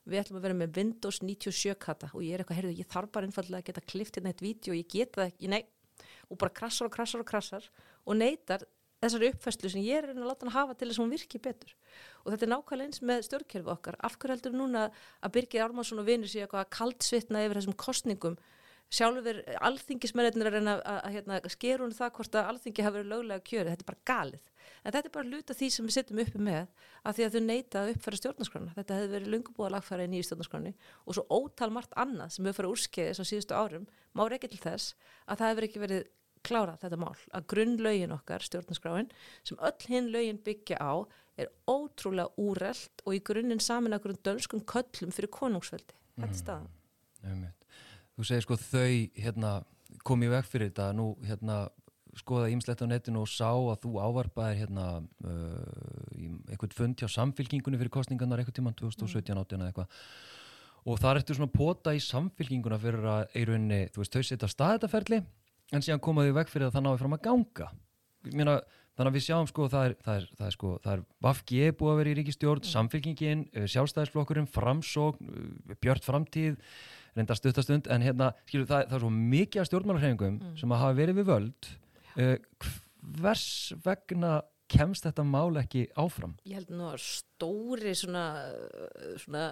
Við 0.06 0.20
ætlum 0.20 0.38
að 0.38 0.46
vera 0.46 0.58
með 0.60 0.78
Windows 0.78 1.18
97 1.24 1.74
kata. 1.82 2.12
Og 2.14 2.22
ég 2.22 2.36
er 2.36 2.44
eitthvað, 2.44 2.60
heyrðu, 2.60 2.76
ég 2.78 2.92
þarf 2.92 3.10
bara 3.16 3.28
einfallega 3.30 3.64
að 3.64 3.68
geta 3.72 3.86
klift 3.88 4.18
hérna 4.20 4.30
eitt 4.30 4.44
vídeo 4.44 4.76
og 4.76 4.78
ég 4.78 4.94
geta 4.94 5.24
það 5.24 5.32
ekki, 5.32 5.50
nei. 5.50 5.62
Og 6.30 6.38
bara 6.38 6.54
krassar 6.54 6.86
og 6.86 6.94
krassar 6.94 7.24
og 7.24 7.28
krassar 7.28 7.66
og 8.04 8.20
neytar 8.20 8.62
þessari 9.04 9.30
uppfæslu 9.32 9.70
sem 9.72 9.84
ég 9.84 10.00
er 10.00 10.10
að 10.12 10.24
láta 10.24 10.46
hann 10.46 10.54
hafa 10.54 10.76
til 10.78 10.88
þess 10.88 10.98
að 11.00 11.04
hún 11.04 11.14
virki 11.14 11.40
betur. 11.44 11.76
Og 12.24 12.32
þetta 12.32 12.46
er 12.46 12.52
nákvæmlega 12.54 12.90
eins 12.90 13.04
með 13.04 13.24
stjórnkerfi 13.28 13.72
okkar. 13.74 13.98
Af 14.00 14.18
hverju 14.18 14.36
heldur 14.36 14.56
núna 14.56 14.88
að 15.20 15.34
Birgir 15.36 15.64
Ármannsson 15.64 16.02
og 16.02 16.08
vinur 16.08 16.30
sér 16.30 16.46
eitthvað 16.46 16.64
að 16.64 16.74
kaldsvitna 16.78 17.44
yfir 17.44 17.60
þessum 17.60 17.78
kostningum 17.84 18.38
sjálfur 18.94 19.40
alþingismennir 19.64 20.48
að 20.48 20.56
reyna 20.58 20.74
að, 20.78 21.06
hérna, 21.14 21.38
skeru 21.52 21.86
hún 21.86 21.94
það 21.94 22.12
hvort 22.18 22.36
að 22.38 22.50
alþingi 22.52 22.84
hafi 22.84 22.98
verið 22.98 23.10
löglega 23.10 23.44
kjöri, 23.48 23.72
þetta 23.72 23.84
er 23.84 23.88
bara 23.90 24.02
galið. 24.10 24.50
En 24.84 24.94
þetta 24.94 25.08
er 25.08 25.14
bara 25.14 25.30
luta 25.30 25.56
því 25.56 25.68
sem 25.72 25.88
við 25.88 25.96
setjum 25.96 26.20
uppi 26.24 26.42
með 26.48 26.66
að 27.02 27.16
því 27.16 27.26
að 27.26 27.34
þau 27.34 27.44
neita 27.48 27.80
að 27.80 27.92
uppfæra 27.94 28.20
stjórnarskrána. 28.20 28.74
Þetta 28.78 28.98
hefði 28.98 29.12
verið 29.14 29.48
að 29.64 29.72
lagfæra 29.74 30.06
í 30.06 30.10
nýju 30.12 30.28
stjórnarskráni 30.28 30.74
og 31.04 31.16
svo 31.16 31.24
ótal 31.32 31.70
margt 31.74 31.96
annað 32.04 32.36
sem 32.36 32.48
við 32.48 32.58
farið 32.58 32.76
úrskeiðis 32.76 33.22
á 33.22 33.24
síðustu 33.24 33.56
árum 33.56 33.88
má 34.14 34.24
ekki 34.28 34.52
til 34.52 34.62
þess 34.62 34.94
að 35.26 35.40
það 35.40 35.52
hefur 35.52 35.68
ekki 35.68 35.84
verið 35.84 36.06
klárað 36.44 36.84
þetta 36.84 37.00
mál, 37.00 37.14
að 37.34 37.46
grunnlaugin 37.52 38.14
okkar 38.14 38.44
stjórnarskráin, 38.44 39.10
sem 39.46 39.60
öll 39.60 39.90
hinn 39.90 40.10
laugin 40.14 40.40
byggja 40.44 40.78
á, 40.80 40.94
er 41.40 41.50
ótrúlega 41.66 42.30
úrelt 42.38 43.02
og 43.04 43.16
í 43.16 43.22
grunninn 43.26 43.62
samin 43.62 43.96
að 43.96 44.06
grunn 44.06 44.24
dönskum 44.26 44.62
köllum 44.70 45.14
fyrir 45.14 45.32
konungsveldi. 45.34 45.96
Þetta 46.14 46.30
er 46.30 46.38
staðan. 46.38 46.68
Einmitt. 47.24 47.64
Þú 48.14 48.26
segir 48.28 48.44
sko 48.44 48.58
þau 48.60 48.92
hérna, 49.18 49.54
kom 50.06 50.22
í 50.22 50.30
veg 50.30 50.46
fyrir 50.46 50.70
þetta. 50.70 50.92
Nú 50.94 51.08
hérna, 51.26 51.64
skoða 52.14 52.52
ímslegt 52.54 52.84
á 52.84 52.86
netinu 52.86 53.24
og 53.24 53.30
sá 53.30 53.50
að 53.50 53.80
þú 53.82 53.96
ávarpaðir 54.04 54.60
hérna, 54.62 54.86
uh, 55.26 56.38
eitthvað 56.52 56.76
fund 56.78 57.02
hjá 57.02 57.10
samfylkingunni 57.10 57.80
fyrir 57.80 57.94
kostningarnar 57.96 58.42
eitthvað 58.42 58.60
tíman 58.60 58.78
2017-18 58.78 59.58
eða 59.58 59.72
eitthvað. 59.72 60.04
Og 60.84 61.00
þar 61.00 61.18
ertu 61.18 61.34
svona 61.34 61.50
pota 61.50 61.94
í 61.96 62.02
samfylkinguna 62.04 62.78
fyrir 62.78 63.08
að 63.08 63.34
rauninni, 63.48 63.88
þú 63.90 64.04
veist, 64.04 64.14
þau 64.14 64.28
setja 64.28 64.50
staðetaferli 64.52 65.24
en 65.72 65.84
síðan 65.84 66.02
komaðu 66.04 66.32
í 66.32 66.36
veg 66.36 66.50
fyrir 66.52 66.68
að 66.68 66.74
það 66.76 66.84
náði 66.88 67.00
fram 67.02 67.16
að 67.16 67.22
ganga. 67.24 67.68
Meina, 68.32 68.54
þannig 68.96 69.10
að 69.10 69.16
við 69.18 69.24
sjáum 69.26 69.48
sko 69.50 69.68
það 69.72 69.86
er, 69.88 69.94
það 70.04 70.18
er, 70.20 70.26
það 70.38 70.46
er 70.46 70.54
sko, 70.56 70.72
það 70.84 70.92
er 70.94 71.04
Vafgi 71.26 71.62
búið 71.78 71.92
að 71.92 71.98
vera 72.00 72.10
í 72.12 72.16
ríkistjórn, 72.20 72.64
samfylkingin 72.70 73.42
uh, 73.52 73.66
sjálfstæðisflokkurinn, 73.74 74.48
framsókn 74.54 75.28
uh, 75.28 75.74
björt 75.82 76.06
framtíð, 76.06 76.56
reynda 77.14 77.36
stuttastund 77.38 77.90
en 77.92 78.02
hérna, 78.06 78.32
skilur, 78.48 78.66
það, 78.70 78.88
það 78.88 78.96
er 78.98 79.04
svo 79.04 79.12
mikið 79.14 79.60
af 79.64 79.68
stjórnmálarhreyfingum 79.70 80.40
Mm. 80.40 80.56
sem 80.58 80.72
að 80.74 80.82
hafa 80.84 80.98
verið 80.98 81.20
við 81.20 81.28
völd. 81.32 81.70
Uh, 82.14 82.36
hvers 83.20 83.46
vegna 83.84 84.34
kemst 84.72 85.04
þetta 85.04 85.24
mál 85.28 85.58
ekki 85.60 85.84
áfram? 86.00 86.38
Ég 86.48 86.56
held 86.62 86.70
nú 86.72 86.86
að 86.88 87.02
stóri 87.04 87.92
svona, 87.98 88.24
svona 89.20 89.50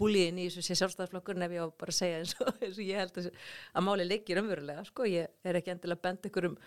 búliðin 0.00 0.40
í 0.40 0.48
þessu 0.48 0.76
sjálfstæðarflokkurinn 0.80 1.46
ef 1.46 1.56
ég 1.56 1.64
á 1.64 1.68
bara 1.70 1.94
að 1.94 1.98
segja 2.00 2.20
eins 2.20 2.36
og, 2.40 2.52
eins 2.58 2.78
og 2.78 2.86
ég 2.86 3.00
held 3.00 3.18
að, 3.20 3.32
að 3.74 3.86
máli 3.86 4.06
leikir 4.08 4.40
umverulega, 4.42 4.86
sko, 4.88 5.08
ég 5.08 5.30
er 5.44 5.60
ekki 5.60 5.74
endilega 5.74 6.08
bent 6.08 6.30
ykkur 6.30 6.50
um 6.50 6.60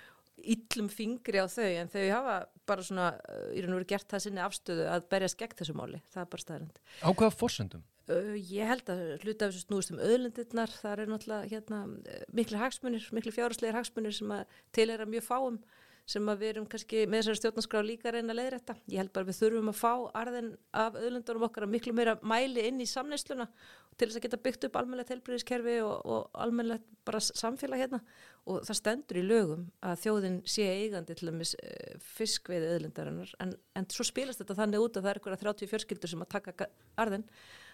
illum 0.44 0.90
fingri 0.92 1.40
á 1.40 1.48
þau 1.48 1.70
en 1.70 1.90
þau 1.92 2.04
hafa 2.10 2.36
bara 2.68 2.84
svona 2.86 3.08
í 3.54 3.62
raun 3.63 3.75
og 3.75 3.82
veru 3.82 3.90
gert 3.94 4.10
það 4.12 4.24
sinni 4.25 4.42
afstöðu 4.44 4.88
að 4.92 5.06
berjast 5.12 5.40
gegn 5.40 5.58
þessu 5.60 5.75
máli, 5.78 6.02
það 6.12 6.24
er 6.24 6.32
bara 6.34 6.46
staðrind. 6.46 6.80
Á 7.06 7.10
hvaða 7.12 7.36
forsendum? 7.38 7.84
Uh, 8.12 8.34
ég 8.36 8.68
held 8.68 8.90
að 8.92 9.04
hluta 9.24 9.48
af 9.48 9.54
þessu 9.54 9.63
snúist 9.63 9.94
um 9.94 10.02
öðlendirnar, 10.04 10.74
það 10.82 11.04
er 11.06 11.12
náttúrulega 11.13 11.52
hérna, 11.54 11.84
eh, 12.12 12.25
miklu 12.36 12.60
hagsmunir, 12.60 13.06
miklu 13.16 13.32
fjárháslegir 13.32 13.78
hagsmunir 13.78 14.18
sem 14.18 14.34
að 14.36 14.58
til 14.75 14.90
er 14.90 15.06
að 15.06 15.13
mjög 15.13 15.28
fáum 15.30 15.62
sem 16.10 16.25
við 16.27 16.50
erum 16.50 16.65
kannski 16.67 17.05
með 17.07 17.22
þessari 17.22 17.39
stjórnarskrá 17.39 17.81
líka 17.86 18.10
að 18.10 18.17
reyna 18.17 18.33
að 18.33 18.39
leiðrætta. 18.41 18.75
Ég 18.91 19.00
held 19.00 19.13
bara 19.15 19.27
við 19.29 19.38
þurfum 19.39 19.72
að 19.72 19.77
fá 19.79 19.91
arðin 20.19 20.50
af 20.75 20.98
öðlendunum 21.00 21.45
okkar 21.48 21.65
að 21.67 21.72
miklu 21.77 21.93
meira 21.95 22.17
mæli 22.19 22.65
inn 22.67 22.81
í 22.83 22.88
samneysluna 22.89 23.48
til 23.95 24.10
þess 24.10 24.19
að 24.19 24.25
geta 24.25 24.41
byggt 24.43 24.67
upp 24.67 24.77
almennilegt 24.81 25.13
helbriðiskerfi 25.13 25.77
og, 25.86 25.95
og 26.03 26.43
almennilegt 26.43 26.86
bara 27.07 27.24
samfélag 27.24 27.86
hérna. 27.86 28.01
Og 28.50 28.65
það 28.67 28.79
stendur 28.81 29.22
í 29.22 29.25
lögum 29.25 29.65
að 29.86 30.00
þjóðin 30.03 30.39
sé 30.50 30.67
eigandi 30.83 31.15
til 31.15 31.29
dæmis 31.31 31.55
eh, 31.63 31.95
fiskveiði 32.17 32.74
öðlendarinnar 32.75 33.36
en, 33.45 33.55
en 33.79 33.91
svo 33.93 34.03
spilast 34.07 34.43
þetta 34.43 34.60
þannig 34.60 34.83
út 34.83 34.98
að 35.00 35.05
það 35.05 35.13
er 35.13 35.22
eitthvað 35.22 35.45
30 35.48 35.72
fjörskildur 35.72 36.12
sem 36.12 36.25
að 36.25 36.33
taka 36.36 36.72
arðin 37.00 37.27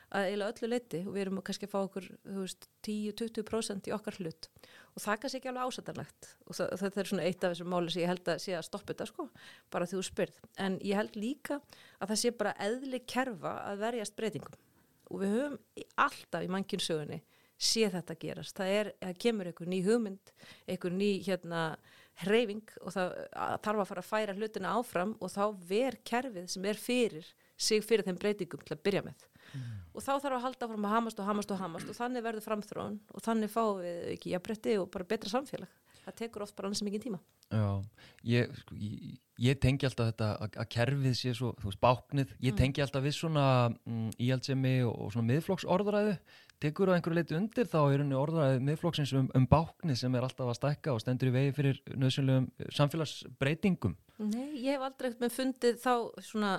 að 0.10 0.28
eiginlega 0.28 0.54
öllu 0.54 0.70
leiti 0.72 1.02
og 1.06 1.14
við 1.16 1.24
erum 1.24 1.42
kannski 1.46 1.68
að 1.68 1.74
fá 1.74 1.80
okkur 1.82 2.08
10-20% 2.88 3.90
í 3.90 3.96
okkar 3.96 4.20
hlut. 4.20 4.50
Og 4.96 5.04
það 5.04 5.20
kannski 5.24 5.40
ekki 5.40 5.52
alveg 5.52 5.70
ásættanlegt. 5.70 6.30
Og 6.48 6.58
það, 6.58 6.74
þetta 6.84 7.02
er 7.02 7.12
svona 7.12 7.28
eitt 7.28 7.44
af 7.44 7.54
þessum 7.54 7.72
máli 7.74 7.94
sem 7.94 8.04
ég 8.04 8.12
held 8.14 8.32
að 8.34 8.42
sé 8.46 8.56
að 8.58 8.66
stoppa 8.68 8.94
þetta 8.94 9.10
sko, 9.12 9.28
bara 9.74 9.90
því 9.90 10.00
þú 10.00 10.06
spyrð. 10.10 10.42
En 10.66 10.80
ég 10.86 11.00
held 11.00 11.20
líka 11.20 11.60
að 12.00 12.14
það 12.14 12.22
sé 12.24 12.34
bara 12.42 12.56
eðli 12.68 13.04
kerfa 13.06 13.56
að 13.70 13.86
verjast 13.86 14.18
breytingum. 14.18 14.60
Og 15.10 15.24
við 15.24 15.36
höfum 15.38 15.60
alltaf 16.06 16.46
í 16.46 16.52
mannkynnsögunni 16.54 17.22
sé 17.60 17.90
þetta 17.92 18.16
gerast, 18.16 18.56
það 18.56 18.70
er 18.72 18.90
að 19.04 19.18
kemur 19.20 19.50
einhver 19.50 19.68
ný 19.68 19.82
hugmynd, 19.84 20.32
einhver 20.64 20.94
ný 20.96 21.10
hérna 21.26 21.64
hreyfing 22.24 22.72
og 22.84 22.94
það 22.96 23.16
þarf 23.66 23.82
að 23.84 23.90
fara 23.90 24.04
að 24.04 24.10
færa 24.10 24.36
hlutina 24.38 24.74
áfram 24.80 25.14
og 25.20 25.32
þá 25.34 25.44
ver 25.68 25.98
kerfið 26.08 26.50
sem 26.52 26.68
er 26.68 26.80
fyrir 26.80 27.28
sig 27.60 27.84
fyrir 27.86 28.08
þeim 28.08 28.20
breytingum 28.22 28.64
til 28.66 28.78
að 28.78 28.86
byrja 28.88 29.06
með. 29.10 29.28
Mm. 29.50 29.78
og 29.98 30.04
þá 30.06 30.12
þarf 30.22 30.36
að 30.38 30.44
halda 30.44 30.66
fram 30.70 30.84
að 30.86 30.92
hamast 30.94 31.20
og 31.20 31.26
hamast 31.26 31.52
og 31.56 31.58
hamast 31.58 31.88
og 31.90 31.96
þannig 31.98 32.22
verður 32.22 32.44
framþrón 32.46 32.98
og 33.10 33.24
þannig 33.26 33.50
fáum 33.50 33.80
við 33.82 34.04
ekki 34.12 34.34
jafnbretti 34.36 34.76
og 34.78 34.92
bara 34.94 35.08
betra 35.10 35.32
samfélag. 35.32 35.72
Það 36.04 36.18
tekur 36.20 36.46
oft 36.46 36.56
bara 36.58 36.70
annars 36.70 36.84
mikið 36.86 37.08
tíma. 37.08 37.20
Já, 37.50 37.66
ég, 38.30 38.54
sko, 38.62 38.78
ég, 38.78 39.18
ég 39.42 39.58
tengi 39.62 39.88
alltaf 39.90 40.12
þetta 40.12 40.30
að, 40.36 40.60
að 40.62 40.70
kerfið 40.76 41.18
sé 41.18 41.34
svo, 41.38 41.50
þú 41.58 41.72
veist, 41.72 41.82
báknið, 41.82 42.36
ég 42.38 42.54
mm. 42.54 42.60
tengi 42.62 42.86
alltaf 42.86 43.06
við 43.06 43.16
svona 43.18 43.48
mm, 43.74 44.14
íhaldsemi 44.22 44.76
og, 44.86 44.94
og 44.94 45.12
svona 45.16 45.32
miðflokks 45.34 45.66
tekur 46.60 46.92
á 46.92 46.96
einhverju 46.96 47.16
leiti 47.16 47.38
undir 47.38 47.68
þá 47.70 47.80
er 47.82 48.02
henni 48.02 48.18
orðræðið 48.20 48.66
miðflokksins 48.68 49.14
um, 49.16 49.30
um 49.38 49.46
báknið 49.50 50.00
sem 50.02 50.16
er 50.16 50.26
alltaf 50.28 50.52
að 50.52 50.58
stækka 50.58 50.94
og 50.94 51.02
stendur 51.04 51.32
í 51.32 51.36
vegi 51.36 51.54
fyrir 51.56 51.80
nöðsynlegum 51.96 52.50
samfélagsbreytingum? 52.76 53.96
Nei, 54.20 54.60
ég 54.60 54.76
hef 54.76 54.84
aldrei 54.90 55.14
með 55.22 55.36
fundið 55.38 55.80
þá 55.80 55.94
svona 56.26 56.52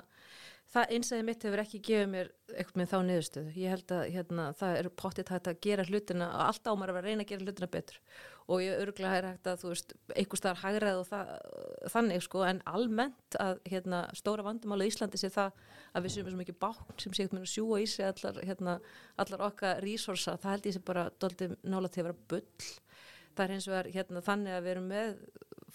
það 0.71 0.93
einsæði 0.95 1.23
mitt 1.27 1.45
hefur 1.45 1.61
ekki 1.63 1.79
gefið 1.87 2.11
mér 2.11 2.29
eitthvað 2.51 2.79
með 2.81 2.91
þá 2.91 2.97
niðurstöðu. 3.07 3.53
Ég 3.59 3.73
held 3.75 3.93
að 3.95 4.03
hérna, 4.15 4.45
það 4.59 4.77
er 4.79 4.89
pottitt 5.01 5.31
hægt 5.31 5.49
að 5.51 5.63
gera 5.65 5.87
hlutina 5.87 6.29
og 6.31 6.43
allt 6.45 6.69
ámar 6.71 6.93
að 6.93 7.01
reyna 7.07 7.25
að 7.25 7.31
gera 7.31 7.47
hlutina 7.47 7.71
betur 7.71 7.99
og 8.51 8.61
ég 8.63 8.79
örgulega 8.81 9.17
er 9.19 9.27
hægt 9.29 9.47
að 9.47 9.59
þú 9.61 9.71
veist 9.71 9.93
einhver 10.15 10.39
staðar 10.39 10.61
hægrað 10.63 11.01
og 11.01 11.07
það, 11.07 11.29
þannig 11.93 12.23
sko 12.25 12.43
en 12.47 12.61
almennt 12.67 13.37
að 13.39 13.61
hérna, 13.69 14.01
stóra 14.17 14.45
vandumála 14.47 14.87
í 14.87 14.91
Íslandi 14.91 15.19
sé 15.21 15.29
það 15.31 15.61
að 15.93 16.05
við 16.05 16.15
séum 16.15 16.31
svo 16.31 16.39
mikið 16.41 16.57
bákn 16.63 16.99
sem 17.03 17.15
séum 17.15 17.35
með 17.37 17.45
að 17.45 17.53
sjúa 17.53 17.79
í 17.79 17.87
sig 17.87 18.07
allar, 18.07 18.41
hérna, 18.47 18.77
allar 19.23 19.45
okkar 19.47 19.83
resursa, 19.85 20.35
það 20.41 20.55
held 20.55 20.67
ég 20.67 20.77
sem 20.77 20.87
bara 20.87 21.05
doldið 21.23 21.55
nála 21.63 21.91
til 21.91 22.03
að 22.03 22.09
vera 22.09 22.25
bull. 22.33 22.71
Það 23.31 23.45
er 23.45 23.55
eins 23.55 23.69
og 23.69 23.77
er 23.79 24.25
þannig 24.25 24.57
að 24.57 24.65
við 24.65 24.73
erum 24.73 24.91
með 24.91 25.15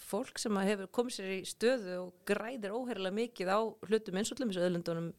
fólk 0.01 0.39
sem 0.41 0.61
hefur 0.67 0.91
komið 0.93 1.17
sér 1.17 1.33
í 1.37 1.41
stöðu 1.47 1.97
og 2.01 2.13
græðir 2.27 2.75
óheirilega 2.75 3.17
mikið 3.17 3.51
á 3.53 3.59
hlutum 3.89 4.19
eins 4.19 4.31
og 4.31 4.37
hlutum 4.37 4.53
þessu 4.53 4.65
öðlundunum 4.67 5.11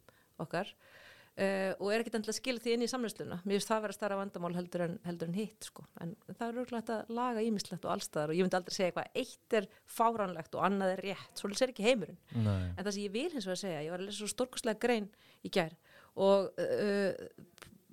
okkar 0.43 0.71
uh, 0.71 1.73
og 1.79 1.91
er 1.93 2.03
ekkert 2.03 2.19
að 2.21 2.37
skilja 2.39 2.65
því 2.65 2.75
inn 2.77 2.85
í 2.87 2.91
samlýsluna 2.91 3.41
mér 3.43 3.59
finnst 3.59 3.71
það 3.71 3.79
að 3.79 3.85
vera 3.87 3.97
starra 3.97 4.19
vandamál 4.21 4.53
heldur 4.57 4.85
en, 4.87 4.97
heldur 5.07 5.31
en 5.31 5.39
hitt 5.39 5.69
sko. 5.69 5.85
en 6.03 6.15
það 6.31 6.45
er 6.49 6.61
örgulegt 6.63 6.93
að 6.95 7.13
laga 7.19 7.45
ímislegt 7.47 7.87
og 7.89 7.95
allstaðar 7.95 8.33
og 8.33 8.39
ég 8.39 8.47
myndi 8.47 8.59
aldrei 8.61 8.77
segja 8.77 8.91
eitthvað 8.93 9.23
eitt 9.23 9.59
er 9.61 9.69
fáránlegt 9.99 10.59
og 10.59 10.67
annað 10.69 10.95
er 10.97 11.05
rétt. 11.09 11.33
Svo 11.39 11.51
er 11.51 11.73
ekki 11.73 11.87
heimurinn. 11.87 12.21
Nei. 12.35 12.71
en 12.75 12.83
það 12.85 12.93
sem 12.95 13.07
ég 13.07 13.15
vil 13.15 13.29
hins 13.35 13.49
vegar 13.49 13.63
segja, 13.65 13.85
ég 13.87 13.95
var 13.95 14.05
lesa 14.05 14.23
svo 14.23 14.31
stórkoslega 14.35 14.83
grein 14.83 15.11
í 15.43 15.53
gær 15.55 15.75
og 16.19 16.51
uh, 16.59 17.27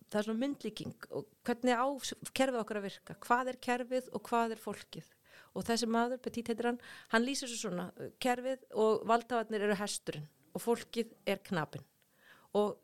það 0.09 0.21
er 0.21 0.27
svona 0.29 0.41
myndlíking 0.41 1.09
og 1.17 1.29
hvernig 1.45 1.77
á 1.77 1.87
kerfið 2.35 2.61
okkar 2.61 2.79
að 2.79 2.87
virka. 2.89 3.17
Hvað 3.25 3.51
er 3.51 3.61
kerfið 3.67 4.09
og 4.15 4.25
hvað 4.29 4.55
er 4.55 4.61
fólkið 4.61 5.14
og 5.55 5.65
þessi 5.67 5.89
maður, 5.89 6.21
Petit 6.24 6.51
heitir 6.51 6.69
hann, 6.69 6.79
hann 7.13 7.25
lýsir 7.25 7.50
svo 7.51 7.69
svona, 7.69 7.89
uh, 7.95 8.12
kerfið 8.21 8.67
og 8.74 9.05
valdhafarnir 9.09 9.67
eru 9.67 9.79
hesturinn 9.79 10.27
og 10.55 10.63
fólkið 10.63 11.15
er 11.27 11.41
knapin 11.47 11.83
og 12.55 12.77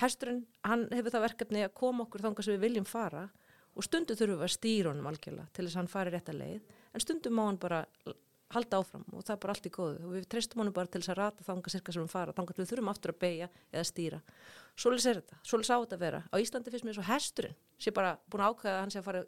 hesturinn, 0.00 0.44
hann 0.64 0.86
hefur 0.94 1.16
það 1.16 1.26
verkefni 1.26 1.66
að 1.66 1.76
koma 1.80 2.06
okkur 2.06 2.24
þánga 2.24 2.46
sem 2.46 2.56
við 2.56 2.66
viljum 2.68 2.88
fara 2.88 3.26
og 3.74 3.84
stundu 3.86 4.16
þurfum 4.18 4.40
við 4.40 4.48
að 4.48 4.56
stýra 4.56 4.92
honum 4.92 5.10
algjörlega 5.10 5.52
til 5.52 5.66
þess 5.66 5.76
að 5.76 5.82
hann 5.82 5.92
fari 5.92 6.14
rétt 6.14 6.32
að 6.32 6.40
leið 6.42 6.72
en 6.94 7.04
stundum 7.04 7.38
má 7.38 7.44
hann 7.46 7.60
bara 7.60 7.84
halda 8.54 8.80
áfram 8.80 9.04
og 9.12 9.24
það 9.24 9.34
er 9.34 9.40
bara 9.42 9.54
allt 9.54 9.68
í 9.68 9.72
góðu. 9.72 10.04
Og 10.06 10.14
við 10.16 10.28
treystum 10.32 10.62
honum 10.62 10.76
bara 10.76 10.90
til 10.90 11.02
þess 11.02 11.12
að 11.12 11.18
rata 11.20 11.46
þanga 11.46 11.72
cirka 11.74 11.94
sem 11.94 12.04
við 12.04 12.14
fara 12.14 12.34
þanga 12.36 12.54
til 12.54 12.62
við 12.62 12.70
þurfum 12.72 12.92
aftur 12.92 13.12
að 13.12 13.20
beigja 13.24 13.48
eða 13.72 13.88
stýra. 13.88 14.20
Svolis 14.78 15.08
er 15.08 15.20
þetta, 15.20 15.40
svolis 15.50 15.72
á 15.72 15.76
þetta 15.76 15.98
að 15.98 16.04
vera. 16.06 16.22
Á 16.32 16.36
Íslandi 16.40 16.72
finnst 16.72 16.88
mér 16.88 16.98
svo 16.98 17.06
hesturinn 17.08 17.58
sem 17.78 17.94
bara 17.94 18.16
búin 18.30 18.42
að 18.44 18.54
ákvæða 18.54 18.74
að 18.74 18.80
hann 18.82 18.92
sé 18.92 19.00
að 19.00 19.06
fara 19.06 19.22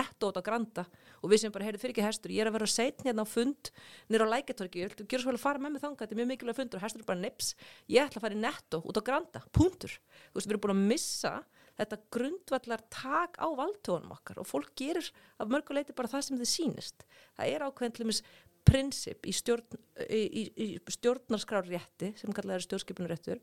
át 0.00 0.40
á 0.40 0.42
granda. 0.44 0.84
Og 1.20 1.32
við 1.32 1.42
sem 1.44 1.54
bara 1.54 1.68
heyrðu 1.68 1.82
fyrir 1.82 1.94
ekki 1.94 2.06
hestur, 2.06 2.34
ég 2.34 2.44
er 2.44 2.50
að 2.50 2.58
vera 2.58 2.68
setn 2.70 3.06
hérna 3.08 3.24
á 3.24 3.28
fund 3.28 3.70
nýra 4.12 4.28
á 4.28 4.32
læketorki, 4.34 4.82
ég 4.84 4.92
vil 4.92 5.06
gera 5.06 5.24
svo 5.24 5.32
vel 5.32 5.38
að 5.40 5.46
fara 5.46 5.62
með 5.62 5.76
mig 5.76 5.84
þanga 5.84 6.02
þetta 6.02 6.16
er 6.16 6.20
mjög 6.20 6.30
mikilvæg 6.34 6.60
fundur 6.60 6.80
og 6.80 6.84
hestur 6.84 7.04
er 7.04 7.08
bara 7.08 7.22
nips. 7.22 7.54
Ég 7.88 8.04
ætla 8.04 8.20
að 8.20 8.26
fara 8.26 8.36
í 8.36 8.42
netto 8.44 8.82
út 8.84 9.00
á 9.00 9.02
granda, 9.08 9.42
punktur. 9.56 9.96
Þú 10.30 10.38
veist, 10.38 10.46
við 10.46 10.54
erum 10.54 10.64
búin 10.66 10.76
að 10.76 10.84
missa 10.92 11.34
þetta 11.80 11.98
grundvallar 12.12 12.84
tak 12.92 13.40
á 13.40 13.48
valdtónum 13.56 14.12
okkar 14.12 14.40
og 14.42 14.48
fólk 14.48 14.74
gerir 14.76 15.06
af 15.40 15.48
mörguleiti 15.48 15.96
bara 15.96 16.10
það 16.12 16.26
sem 16.26 16.40
þið 16.40 16.50
sínist 16.52 17.04
það 17.38 17.54
er 17.54 17.64
ákveðin 17.64 18.20
prinsip 18.68 19.24
í, 19.24 19.32
stjórn, 19.32 19.78
í, 20.04 20.42
í, 20.52 20.66
stjórnarskrárrétti 20.92 22.12
sem 22.20 22.34
kallaður 22.36 22.66
stjórnskipunarréttur 22.66 23.40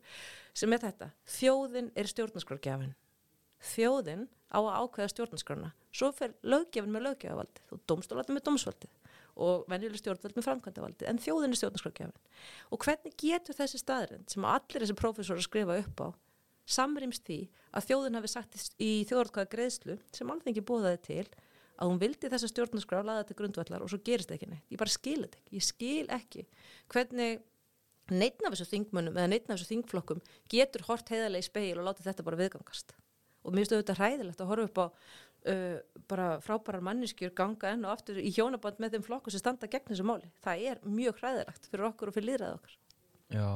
sem 0.56 0.72
er 0.74 0.84
þetta, 0.84 1.10
þjóðin 1.38 1.90
er 1.98 2.10
stjórnarskrárgjafin 2.12 2.94
þjóðin 3.62 4.28
á 4.48 4.58
að 4.58 4.76
ákveða 4.82 5.12
stjórnarskrána 5.12 5.72
svo 5.92 6.12
fer 6.14 6.34
löggefin 6.46 6.92
með 6.94 7.08
löggefavaldi 7.08 7.66
og 7.74 7.82
domstólatið 7.90 8.36
með 8.36 8.46
domsvaldið 8.48 8.94
og 9.38 9.66
venjuleg 9.70 10.00
stjórnvald 10.00 10.38
með 10.38 10.46
framkvæmdavaldi 10.48 11.08
en 11.10 11.20
þjóðin 11.22 11.54
er 11.54 11.60
stjórnarskrárgjafin 11.60 12.72
og 12.74 12.86
hvernig 12.86 13.18
getur 13.20 13.58
þessi 13.58 13.80
staðrind 13.82 14.32
sem 14.32 14.46
allir 14.48 14.82
þessi 14.82 14.96
prófessor 14.98 15.42
skrifa 15.44 15.78
upp 15.82 16.02
á 16.02 16.08
samrýmst 16.68 17.24
því 17.28 17.38
að 17.76 17.86
þjóðin 17.90 18.18
hafi 18.18 18.32
sagt 18.32 18.58
í 18.82 18.90
þjóðarkvæða 19.08 19.52
greiðslu 19.54 19.98
sem 20.14 20.32
alþengi 20.32 20.64
bóðaði 20.68 21.00
til 21.06 21.26
að 21.78 21.92
hún 21.92 22.00
vildi 22.02 22.30
þessa 22.30 22.50
stjórnarskrá 22.50 23.02
laða 23.06 23.28
til 23.28 23.38
grundvallar 23.38 23.84
og 23.84 23.92
svo 23.92 24.00
gerist 24.04 24.32
ekki 24.34 24.48
neitt. 24.50 24.66
Ég 24.72 24.80
bara 24.80 24.92
skil 24.92 25.20
þetta 25.22 25.38
ekki. 25.38 25.54
Ég 25.54 25.66
skil 25.66 26.06
ekki 26.14 26.44
hvernig 26.92 27.44
neitna 28.10 28.48
af 28.48 28.56
þessu 28.56 28.70
þingmönnum 28.72 29.18
eða 29.18 29.30
neitna 29.30 29.54
af 29.54 29.60
þessu 29.60 29.72
þingflokkum 29.74 30.22
getur 30.50 30.86
hort 30.88 31.12
heiðarlega 31.12 31.44
í 31.44 31.48
speil 31.48 31.76
og 31.78 31.86
láta 31.86 32.04
þetta 32.04 32.26
bara 32.26 32.40
viðgangast. 32.40 32.96
Og 33.48 33.54
mér 33.54 33.64
finnst 33.64 33.74
þetta 33.78 33.98
hræðilegt 33.98 34.44
að 34.44 34.50
horfa 34.52 34.68
upp 34.68 34.80
á 34.84 34.86
uh, 34.86 35.76
bara 36.10 36.30
frábærar 36.44 36.84
manneskjur 36.84 37.34
ganga 37.36 37.72
enn 37.72 37.86
og 37.88 37.94
aftur 37.96 38.20
í 38.20 38.32
hjónaband 38.34 38.82
með 38.82 38.96
þeim 38.96 39.06
flokku 39.08 39.32
sem 39.32 39.42
standa 39.42 39.70
gegn 39.70 39.88
þessu 39.90 40.06
máli. 40.06 40.28
Það 40.44 40.64
er 40.72 40.82
mjög 40.84 41.22
hræðilegt 41.22 41.70
fyrir 41.70 41.90
okkur 41.90 42.12
og 42.12 42.18
fyrir 42.18 42.32
líðræð 42.32 42.58
okkar. 42.58 42.80
Já, 43.28 43.48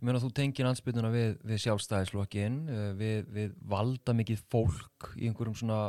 Ég 0.00 0.04
meina 0.04 0.20
þú 0.20 0.28
tengir 0.36 0.66
ansbytuna 0.68 1.08
við, 1.12 1.38
við 1.44 1.60
sjálfstæðislokkin, 1.62 2.56
uh, 2.68 2.88
við, 2.96 3.28
við 3.32 3.54
valda 3.68 4.14
mikið 4.16 4.42
fólk 4.52 5.10
í 5.16 5.28
einhverjum 5.28 5.56
svona 5.56 5.80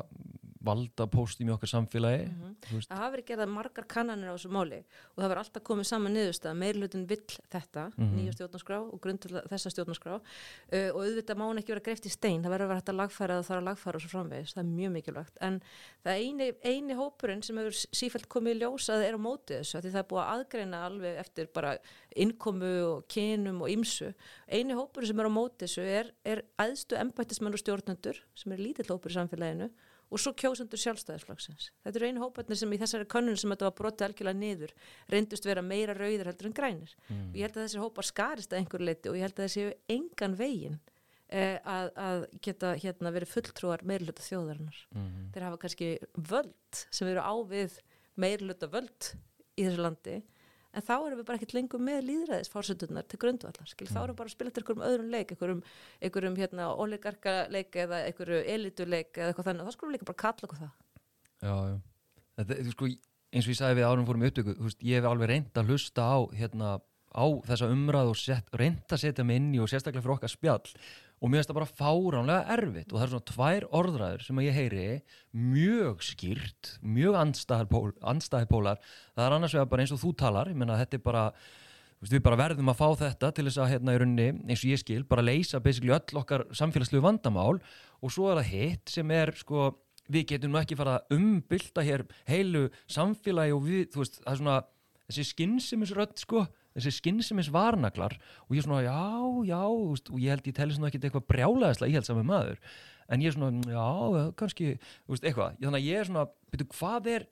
valda 0.65 1.07
póstum 1.09 1.49
í 1.49 1.53
okkar 1.55 1.69
samfélagi 1.69 2.25
mm 2.27 2.41
-hmm. 2.41 2.87
Það 2.87 2.97
hafi 2.97 3.11
verið 3.15 3.25
gerað 3.25 3.49
margar 3.49 3.85
kannanir 3.87 4.29
á 4.29 4.35
þessu 4.35 4.51
máli 4.53 4.79
og 5.15 5.23
það 5.23 5.29
verið 5.29 5.41
alltaf 5.43 5.63
komið 5.63 5.87
saman 5.89 6.13
niðurst 6.13 6.45
að 6.45 6.59
meirlutin 6.61 7.07
vill 7.07 7.31
þetta 7.49 7.83
mm 7.89 7.93
-hmm. 7.97 8.15
nýja 8.17 8.31
stjórnarskrá 8.35 8.77
og 8.81 9.01
grund 9.01 9.21
þessa 9.25 9.69
stjórnarskrá 9.69 10.13
uh, 10.13 10.89
og 10.93 10.99
auðvitað 11.01 11.37
má 11.37 11.45
hún 11.49 11.57
ekki 11.57 11.73
vera 11.73 11.85
greift 11.87 12.05
í 12.05 12.09
stein. 12.09 12.43
Það 12.43 12.51
verður 12.51 12.65
að 12.65 12.69
vera 12.69 12.79
hægt 12.79 12.89
að 12.89 12.95
lagfæra 13.01 13.33
það 13.37 13.47
þarf 13.47 13.61
að 13.61 13.69
lagfæra 13.69 13.95
og 13.95 14.01
svo 14.01 14.09
framvegis, 14.09 14.53
það 14.53 14.63
er 14.63 14.69
mjög 14.69 14.91
mikilvægt. 14.91 15.35
En 15.41 15.61
það 16.03 16.13
eini, 16.21 16.53
eini 16.63 16.93
hópurinn 16.93 17.43
sem 17.43 17.57
hefur 17.57 17.75
sífælt 17.91 18.27
komið 18.29 18.55
í 18.55 18.59
ljósað 18.61 19.01
er 19.07 19.13
á 19.17 19.19
mótið 19.21 19.57
þessu 19.61 19.81
því 19.81 19.91
það 19.91 20.03
er 20.03 20.09
búið 20.09 20.21
að 20.21 20.31
aðgreina 20.35 20.85
alveg 20.85 21.17
eftir 21.17 21.47
bara 21.53 21.77
innkomu 22.15 22.83
og 22.85 23.07
kynum 23.07 23.61
og 23.61 23.69
ymsu 23.69 24.13
eini 24.47 24.73
hópurinn 24.73 25.07
sem 25.07 25.19
er 25.19 25.25
á 25.25 25.31
mótið 25.31 25.67
þessu 25.67 25.81
er, 25.81 26.13
er 26.23 26.43
og 30.11 30.19
svo 30.19 30.33
kjósundur 30.35 30.79
sjálfstæðisflokksins. 30.81 31.69
Þetta 31.85 31.99
eru 31.99 32.09
einu 32.09 32.23
hóparnir 32.25 32.59
sem 32.59 32.73
í 32.75 32.79
þessari 32.81 33.07
könnun 33.11 33.39
sem 33.39 33.51
þetta 33.53 33.69
var 33.69 33.75
brotið 33.77 34.07
algjörlega 34.09 34.39
niður 34.41 34.73
reyndust 35.11 35.47
vera 35.47 35.63
meira 35.63 35.95
rauðir 35.95 36.27
heldur 36.31 36.49
en 36.49 36.55
grænir. 36.57 36.95
Mm. 37.07 37.29
Ég 37.37 37.47
held 37.47 37.57
að 37.57 37.67
þessir 37.67 37.83
hópar 37.85 38.07
skarist 38.09 38.51
að 38.51 38.61
einhver 38.61 38.83
leiti 38.83 39.11
og 39.11 39.17
ég 39.17 39.25
held 39.27 39.39
að 39.39 39.47
þessi 39.47 39.95
engan 39.95 40.35
veginn 40.39 40.77
eh, 41.31 41.57
að, 41.63 41.93
að 41.95 42.25
geta 42.43 42.73
hérna, 42.83 43.13
verið 43.15 43.33
fulltrúar 43.37 43.85
meirluta 43.87 44.25
þjóðarinnar. 44.25 44.83
Mm. 44.97 45.15
Þeir 45.31 45.47
hafa 45.47 45.61
kannski 45.63 45.91
völd 46.33 46.83
sem 46.91 47.11
eru 47.13 47.23
ávið 47.23 47.79
meirluta 48.19 48.69
völd 48.71 49.13
í 49.55 49.63
þessu 49.63 49.85
landi 49.85 50.19
en 50.71 50.85
þá 50.85 50.93
erum 50.95 51.19
við 51.19 51.27
bara 51.27 51.39
ekkert 51.39 51.55
lengur 51.57 51.83
með 51.83 52.01
líðræðisfórsetunnar 52.07 53.07
til 53.11 53.19
grundvallar, 53.21 53.69
skil, 53.69 53.87
þá 53.89 53.99
erum 54.01 54.13
við 54.13 54.19
bara 54.21 54.31
að 54.31 54.35
spila 54.35 54.53
til 54.53 54.63
einhverjum 54.63 54.85
öðrum 54.87 55.13
leik, 55.13 55.33
einhverjum, 55.33 55.63
einhverjum 56.01 56.37
hérna, 56.39 56.67
oligarka 56.83 57.35
leik 57.51 57.77
eða 57.83 58.03
einhverju 58.07 58.41
elituleik 58.55 59.19
eða 59.19 59.31
eitthvað 59.31 59.49
þannig, 59.49 59.67
þá 59.67 59.77
skulum 59.77 59.91
við 59.91 59.97
líka 59.97 60.09
bara 60.11 60.21
kalla 60.23 60.47
okkur 60.47 60.61
það. 60.61 60.73
Já, 61.41 61.55
já. 61.71 61.77
Þetta, 62.39 62.59
þú 62.61 62.75
sko, 62.75 62.91
eins 63.31 63.47
og 63.47 63.53
ég 63.53 63.59
sagði 63.59 63.79
við 63.81 63.89
árum 63.89 64.07
fórum 64.07 64.25
upptöku, 64.29 64.57
veist, 64.63 64.83
ég 64.87 65.01
hef 65.01 65.11
alveg 65.11 65.31
reynd 65.33 65.61
að 65.61 65.73
hlusta 65.73 66.07
á, 66.07 66.17
hérna, 66.39 66.73
á 67.11 67.25
þessa 67.47 67.71
umræð 67.71 68.13
og 68.13 68.19
set, 68.19 68.51
reynd 68.55 68.87
að 68.87 69.03
setja 69.03 69.27
mig 69.27 69.41
inn 69.41 69.51
í 69.55 69.59
og 69.59 69.67
sérstaklega 69.71 70.05
fyrir 70.05 70.15
okkar 70.15 70.31
spjall 70.31 70.75
og 71.21 71.29
mér 71.29 71.41
finnst 71.41 71.51
það 71.51 71.59
bara 71.59 71.77
fáránlega 71.77 72.55
erfitt. 72.57 72.91
Og 72.91 72.97
það 72.97 73.05
er 73.05 73.11
svona 73.13 73.29
tvær 73.29 73.65
orðræður 73.77 74.23
sem 74.25 74.39
ég 74.41 74.55
heyri 74.57 74.85
mjög 75.37 76.05
skýrt, 76.05 76.75
mjög 76.81 77.17
andstæði 77.21 78.47
pólar, 78.49 78.79
það 79.13 79.27
er 79.27 79.35
annars 79.37 79.57
vegar 79.57 79.69
bara 79.73 79.85
eins 79.85 79.93
og 79.93 80.01
þú 80.01 80.15
talar, 80.17 80.49
ég 80.49 80.57
menna 80.57 80.79
þetta 80.81 80.97
er 80.97 81.05
bara 81.05 81.25
Veist, 82.01 82.15
við 82.15 82.23
bara 82.25 82.37
verðum 82.39 82.71
að 82.71 82.79
fá 82.79 82.87
þetta 82.97 83.29
til 83.37 83.43
þess 83.45 83.61
að 83.61 83.67
hérna 83.75 83.93
í 83.93 83.97
rauninni, 84.01 84.29
eins 84.49 84.63
og 84.63 84.71
ég 84.71 84.79
skil, 84.81 85.03
bara 85.05 85.21
leysa 85.21 85.59
basically 85.61 85.93
öll 85.93 86.17
okkar 86.17 86.47
samfélagslegu 86.57 87.03
vandamál. 87.05 87.59
Og 88.01 88.09
svo 88.09 88.31
er 88.31 88.39
það 88.39 88.47
hitt 88.49 88.89
sem 88.89 89.11
er 89.13 89.29
sko, 89.37 89.67
við 90.09 90.31
getum 90.31 90.57
ekki 90.57 90.79
fara 90.79 90.95
að 90.97 91.19
umbylta 91.19 91.83
hér 91.85 92.07
heilu 92.25 92.63
samfélagi 92.89 93.53
og 93.53 93.61
við, 93.67 93.83
þú 93.93 94.01
veist, 94.01 94.17
það 94.23 94.33
er 94.33 94.41
svona 94.41 94.57
þessi 95.11 95.27
skynnsimisrödd 95.29 96.17
sko 96.23 96.47
þessi 96.75 96.93
skynnsimis 96.97 97.51
varnaglar 97.53 98.15
og 98.47 98.55
ég 98.55 98.61
er 98.61 98.67
svona 98.67 98.83
já, 98.85 99.01
já, 99.49 99.61
og 99.67 100.17
ég 100.21 100.33
held 100.33 100.49
ég 100.49 100.57
telli 100.57 100.77
svona 100.77 100.91
ekkert 100.91 101.09
eitthvað 101.09 101.27
brjálæðislega 101.33 101.93
íhjálpsami 101.93 102.25
maður 102.27 102.61
en 103.11 103.23
ég 103.23 103.31
er 103.31 103.35
svona, 103.35 103.63
já, 103.67 103.87
kannski 104.39 104.73
eitthvað, 105.19 105.57
þannig 105.59 105.79
að 105.81 105.87
ég 105.89 105.99
er 105.99 106.09
svona 106.09 106.27
byrju, 106.53 106.69
hvað 106.77 107.09
er 107.11 107.27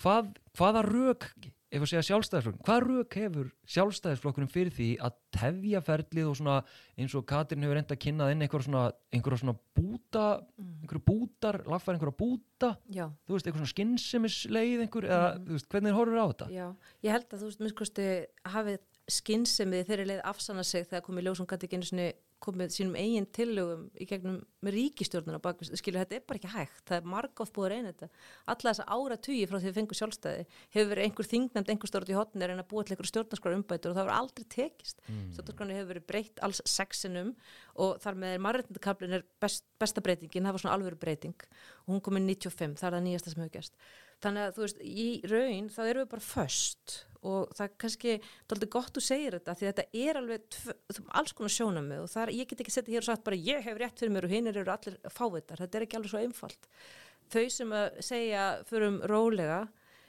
hvað, 0.00 0.32
hvaða 0.58 0.84
rauk 0.86 1.28
ef 1.66 1.82
að 1.82 1.90
segja 1.90 2.02
sjálfstæðisflokkurinn, 2.06 2.64
hvað 2.66 2.84
rauk 2.86 3.16
hefur 3.18 3.48
sjálfstæðisflokkurinn 3.74 4.50
fyrir 4.52 4.74
því 4.76 4.88
að 5.02 5.16
tefja 5.34 5.80
ferlið 5.82 6.28
og 6.30 6.36
svona 6.38 6.56
eins 6.96 7.16
og 7.18 7.24
Katrin 7.26 7.64
hefur 7.66 7.80
enda 7.80 7.96
að 7.96 8.02
kynnað 8.04 8.32
inn 8.34 8.44
einhverja 8.46 8.68
svona, 8.68 8.84
einhverja 9.16 9.40
svona 9.42 9.56
búta, 9.76 10.26
mm. 10.56 10.74
einhverju 10.84 11.02
bútar 11.10 11.58
lagfæri 11.66 11.98
einhverja 11.98 12.18
búta, 12.22 12.70
Já. 12.86 13.06
þú 13.26 13.36
veist 13.36 13.48
einhverja 13.50 13.64
svona 13.64 13.74
skinsemisleið 13.74 14.84
einhver, 14.86 15.08
eða 15.10 15.26
Mm. 15.36 15.46
þú 15.46 15.56
veist, 15.58 15.68
hvernig 15.72 15.96
horfur 15.98 16.22
á 16.22 16.26
þetta? 16.30 16.50
Já, 16.54 16.66
ég 17.02 17.16
held 17.16 17.26
að 17.26 17.40
þú 17.42 17.50
veist, 17.50 17.64
minnskosti 17.64 18.06
hafið 18.46 18.78
skynnsemið 19.06 19.90
þeirri 19.90 20.06
leið 20.10 20.22
afsanna 20.24 20.64
sig 20.66 20.86
þegar 20.86 21.04
komið 21.06 21.26
ljós 21.28 21.40
og 21.42 21.50
gæti 21.50 21.66
ekki 21.68 21.78
einu 21.78 21.90
komið 22.42 22.72
sínum 22.74 22.96
eigin 22.98 23.26
tillögum 23.34 23.86
í 23.96 24.06
gegnum 24.08 24.38
með 24.64 24.74
ríkistjórnuna 24.76 25.40
bak, 25.42 25.62
skilur 25.78 26.02
þetta 26.02 26.18
er 26.18 26.24
bara 26.26 26.40
ekki 26.40 26.50
hægt, 26.52 26.82
það 26.88 26.98
er 26.98 27.08
margótt 27.12 27.52
búið 27.56 27.66
að 27.66 27.72
reyna 27.72 27.92
þetta. 27.92 28.08
Alla 28.52 28.72
þessa 28.72 28.86
ára 28.96 29.18
tugi 29.26 29.46
frá 29.48 29.56
því 29.56 29.68
við 29.68 29.76
fengum 29.78 29.98
sjálfstæði 30.00 30.46
hefur 30.76 30.90
verið 30.92 31.06
einhver 31.06 31.30
þingnefnd, 31.30 31.72
einhver 31.72 31.92
stórn 31.92 32.12
í 32.12 32.18
hotni 32.18 32.42
að 32.42 32.52
reyna 32.52 32.64
að 32.64 32.70
búa 32.72 32.84
til 32.84 32.94
einhver 32.96 33.10
stjórnarskrar 33.10 33.56
umbætur 33.56 33.92
og 33.92 33.96
það 33.98 34.04
hefur 34.04 34.16
aldrei 34.16 34.48
tekist. 34.56 35.00
Mm. 35.06 35.22
stjórnarskrarni 35.36 35.78
hefur 35.78 35.92
verið 35.92 36.08
breytt 36.12 36.42
alls 36.46 36.62
sexinum 36.68 37.32
og 37.86 38.00
þar 38.04 38.20
með 38.24 38.36
marreitndakablin 38.46 39.18
er 39.20 39.26
best, 39.42 39.64
besta 39.80 40.04
breytingin, 40.04 40.48
það 40.48 40.58
var 40.58 40.64
svona 40.64 40.76
alvöru 40.76 41.00
breyting. 41.00 41.48
Og 41.86 41.96
hún 41.96 42.04
kom 42.04 42.20
inn 42.20 42.28
95, 42.28 42.76
það 42.80 42.90
er 42.90 42.98
það 42.98 43.06
nýjasta 43.08 43.32
sem 43.32 43.44
hefur 43.44 43.56
gerst 43.56 43.80
þannig 44.24 44.46
að 44.46 44.56
þú 44.56 44.64
veist, 44.64 44.80
í 44.82 45.08
raun 45.30 45.70
þá 45.72 45.80
erum 45.86 46.04
við 46.04 46.10
bara 46.14 46.26
föst. 46.26 46.96
Og 47.26 47.54
það 47.56 47.64
er 47.64 47.72
kannski 47.82 48.12
doldið 48.50 48.70
gott 48.76 48.92
þú 48.94 49.02
segir 49.02 49.36
þetta 49.36 49.56
því 49.58 49.68
þetta 49.70 49.86
er 50.02 50.20
alveg 50.20 50.58
alls 51.18 51.34
konar 51.34 51.54
sjónamið 51.56 52.04
og 52.04 52.12
það 52.12 52.22
er, 52.22 52.32
ég 52.38 52.50
get 52.50 52.62
ekki 52.62 52.74
setja 52.74 52.94
hér 52.94 53.02
og 53.02 53.08
sagt 53.08 53.24
bara 53.26 53.40
ég 53.40 53.64
hef 53.66 53.80
rétt 53.80 53.98
fyrir 54.02 54.14
mér 54.14 54.28
og 54.28 54.34
hinn 54.36 54.50
eru 54.52 54.62
allir 54.70 55.00
fávitar, 55.10 55.58
þetta 55.62 55.80
er 55.80 55.86
ekki 55.86 55.98
alveg 55.98 56.12
svo 56.12 56.22
einfalt. 56.22 56.70
Þau 57.34 57.44
sem 57.50 57.74
að 57.74 57.98
segja 58.06 58.44
fyrir 58.68 59.00
rólega 59.10 59.64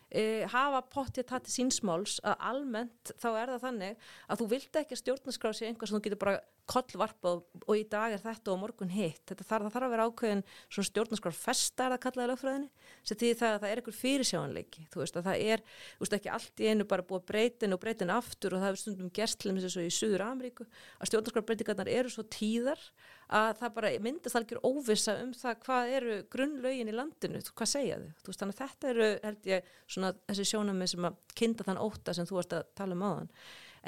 e, 0.10 0.46
hafa 0.52 0.84
pottið 0.94 1.24
að 1.26 1.32
tati 1.32 1.54
sínsmáls 1.56 2.20
að 2.22 2.46
almennt 2.52 3.14
þá 3.18 3.30
er 3.32 3.54
það 3.56 3.66
þannig 3.66 4.06
að 4.28 4.44
þú 4.44 4.50
vilt 4.54 4.80
ekki 4.82 4.96
að 4.96 5.02
stjórnarskrá 5.02 5.54
sig 5.56 5.72
einhvað 5.72 5.90
sem 5.90 5.98
þú 5.98 6.04
getur 6.06 6.22
bara 6.22 6.38
kollvarpað 6.68 7.42
og 7.64 7.74
í 7.78 7.84
dag 7.90 8.14
er 8.16 8.22
þetta 8.22 8.54
og 8.54 8.60
morgun 8.62 8.92
hitt. 8.92 9.22
Þetta 9.30 9.48
þarf, 9.48 9.70
þarf 9.74 9.88
að 9.88 9.94
vera 9.94 10.08
ákveðin 10.08 10.44
svona 10.68 10.90
stjórnarskrar 10.90 11.36
festa 11.38 11.86
er 11.86 11.96
það 11.96 12.02
kallaði 12.06 12.32
lögfræðinni? 12.32 12.70
Sem 13.08 13.20
því 13.22 13.32
það, 13.42 13.58
það 13.62 13.70
er 13.70 13.82
einhver 13.82 13.98
fyrirsjáanleiki 13.98 14.88
þú 14.94 15.02
veist 15.04 15.20
að 15.20 15.30
það 15.30 15.44
er, 15.54 15.64
þú 15.98 16.06
veist 16.06 16.18
ekki 16.18 16.34
allt 16.38 16.64
í 16.64 16.72
einu 16.72 16.88
bara 16.92 17.08
búið 17.08 17.28
breytin 17.32 17.76
og 17.76 17.82
breytin 17.84 18.14
aftur 18.14 18.58
og 18.58 18.64
það 18.64 18.74
er 18.74 18.82
stundum 18.82 19.14
gerst 19.16 19.40
til 19.42 19.54
þess 19.58 19.80
að 19.80 19.88
í 19.88 19.94
Suður 19.98 20.26
Ameríku 20.28 20.68
að 20.68 21.12
stjórnarskrarbreytingarnar 21.12 21.92
eru 21.94 22.12
svo 22.14 22.26
tíðar 22.32 22.82
að 23.28 23.50
það 23.60 23.74
bara 23.76 23.94
myndast 24.04 24.40
algjör 24.40 24.64
óvisa 24.64 25.18
um 25.24 25.34
það 25.36 25.62
hvað 25.66 25.94
eru 25.98 26.18
grunnlaugin 26.32 26.92
í 26.92 26.96
landinu, 26.96 27.42
hvað 27.52 27.72
segja 27.74 28.00
þau? 28.00 28.12
Þú 28.22 28.32
veist 28.32 28.44
þannig 28.44 28.58
að 28.58 28.62
þetta 28.64 28.92
eru 28.94 29.08
held 29.24 29.50
ég 29.52 29.72
svona 29.88 30.14
þessi 30.30 30.48
sjónamið 30.52 30.94
sem 30.94 31.08
að 31.10 31.18
kinda 31.42 31.68
þann 31.68 31.82
óta 31.84 32.16
sem 32.16 32.30
þú 32.30 32.40
varst 32.40 32.56
að 32.56 32.70
tala 32.78 32.96
um 32.96 33.04
áðan 33.08 33.32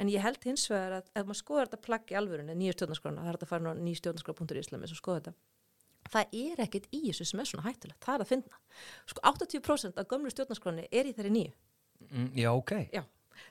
en 0.00 0.10
ég 0.10 0.24
held 0.24 0.44
hins 0.48 0.66
vegar 0.72 0.98
að 0.98 1.14
ef 1.14 1.28
maður 1.28 1.40
skoðar 1.42 1.70
þetta 1.70 1.86
plagg 1.86 2.12
í 2.12 2.18
alvörunni, 2.20 2.56
nýju 2.58 2.76
stjórnarskrána, 2.76 3.24
það 3.26 3.32
er 3.32 3.40
að 3.40 3.52
fara 3.52 3.72
á 3.72 3.80
nýju 3.80 4.00
stjórnarskrá.islami 4.00 4.88
og 4.88 4.98
skoða 4.98 5.20
þetta 5.20 5.36
það 6.10 6.36
er 6.40 6.64
ekkit 6.64 6.88
í 6.94 7.00
þessu 7.08 7.26
sem 7.28 7.42
er 7.42 7.48
svona 7.50 7.66
hættulegt. 7.68 8.02
Það 8.04 8.16
er 8.16 8.24
að 8.24 8.30
finna, 8.32 8.60
sko 9.10 9.24
80% 9.30 10.00
af 10.00 10.10
gömlu 10.10 10.32
stjórnarskráni 10.32 10.86
er 10.90 11.08
í 11.08 11.14
þeirri 11.16 11.32
nýju. 11.34 11.56
Mm, 12.08 12.30
já, 12.40 12.48
ok. 12.54 12.72
Já, 12.94 13.02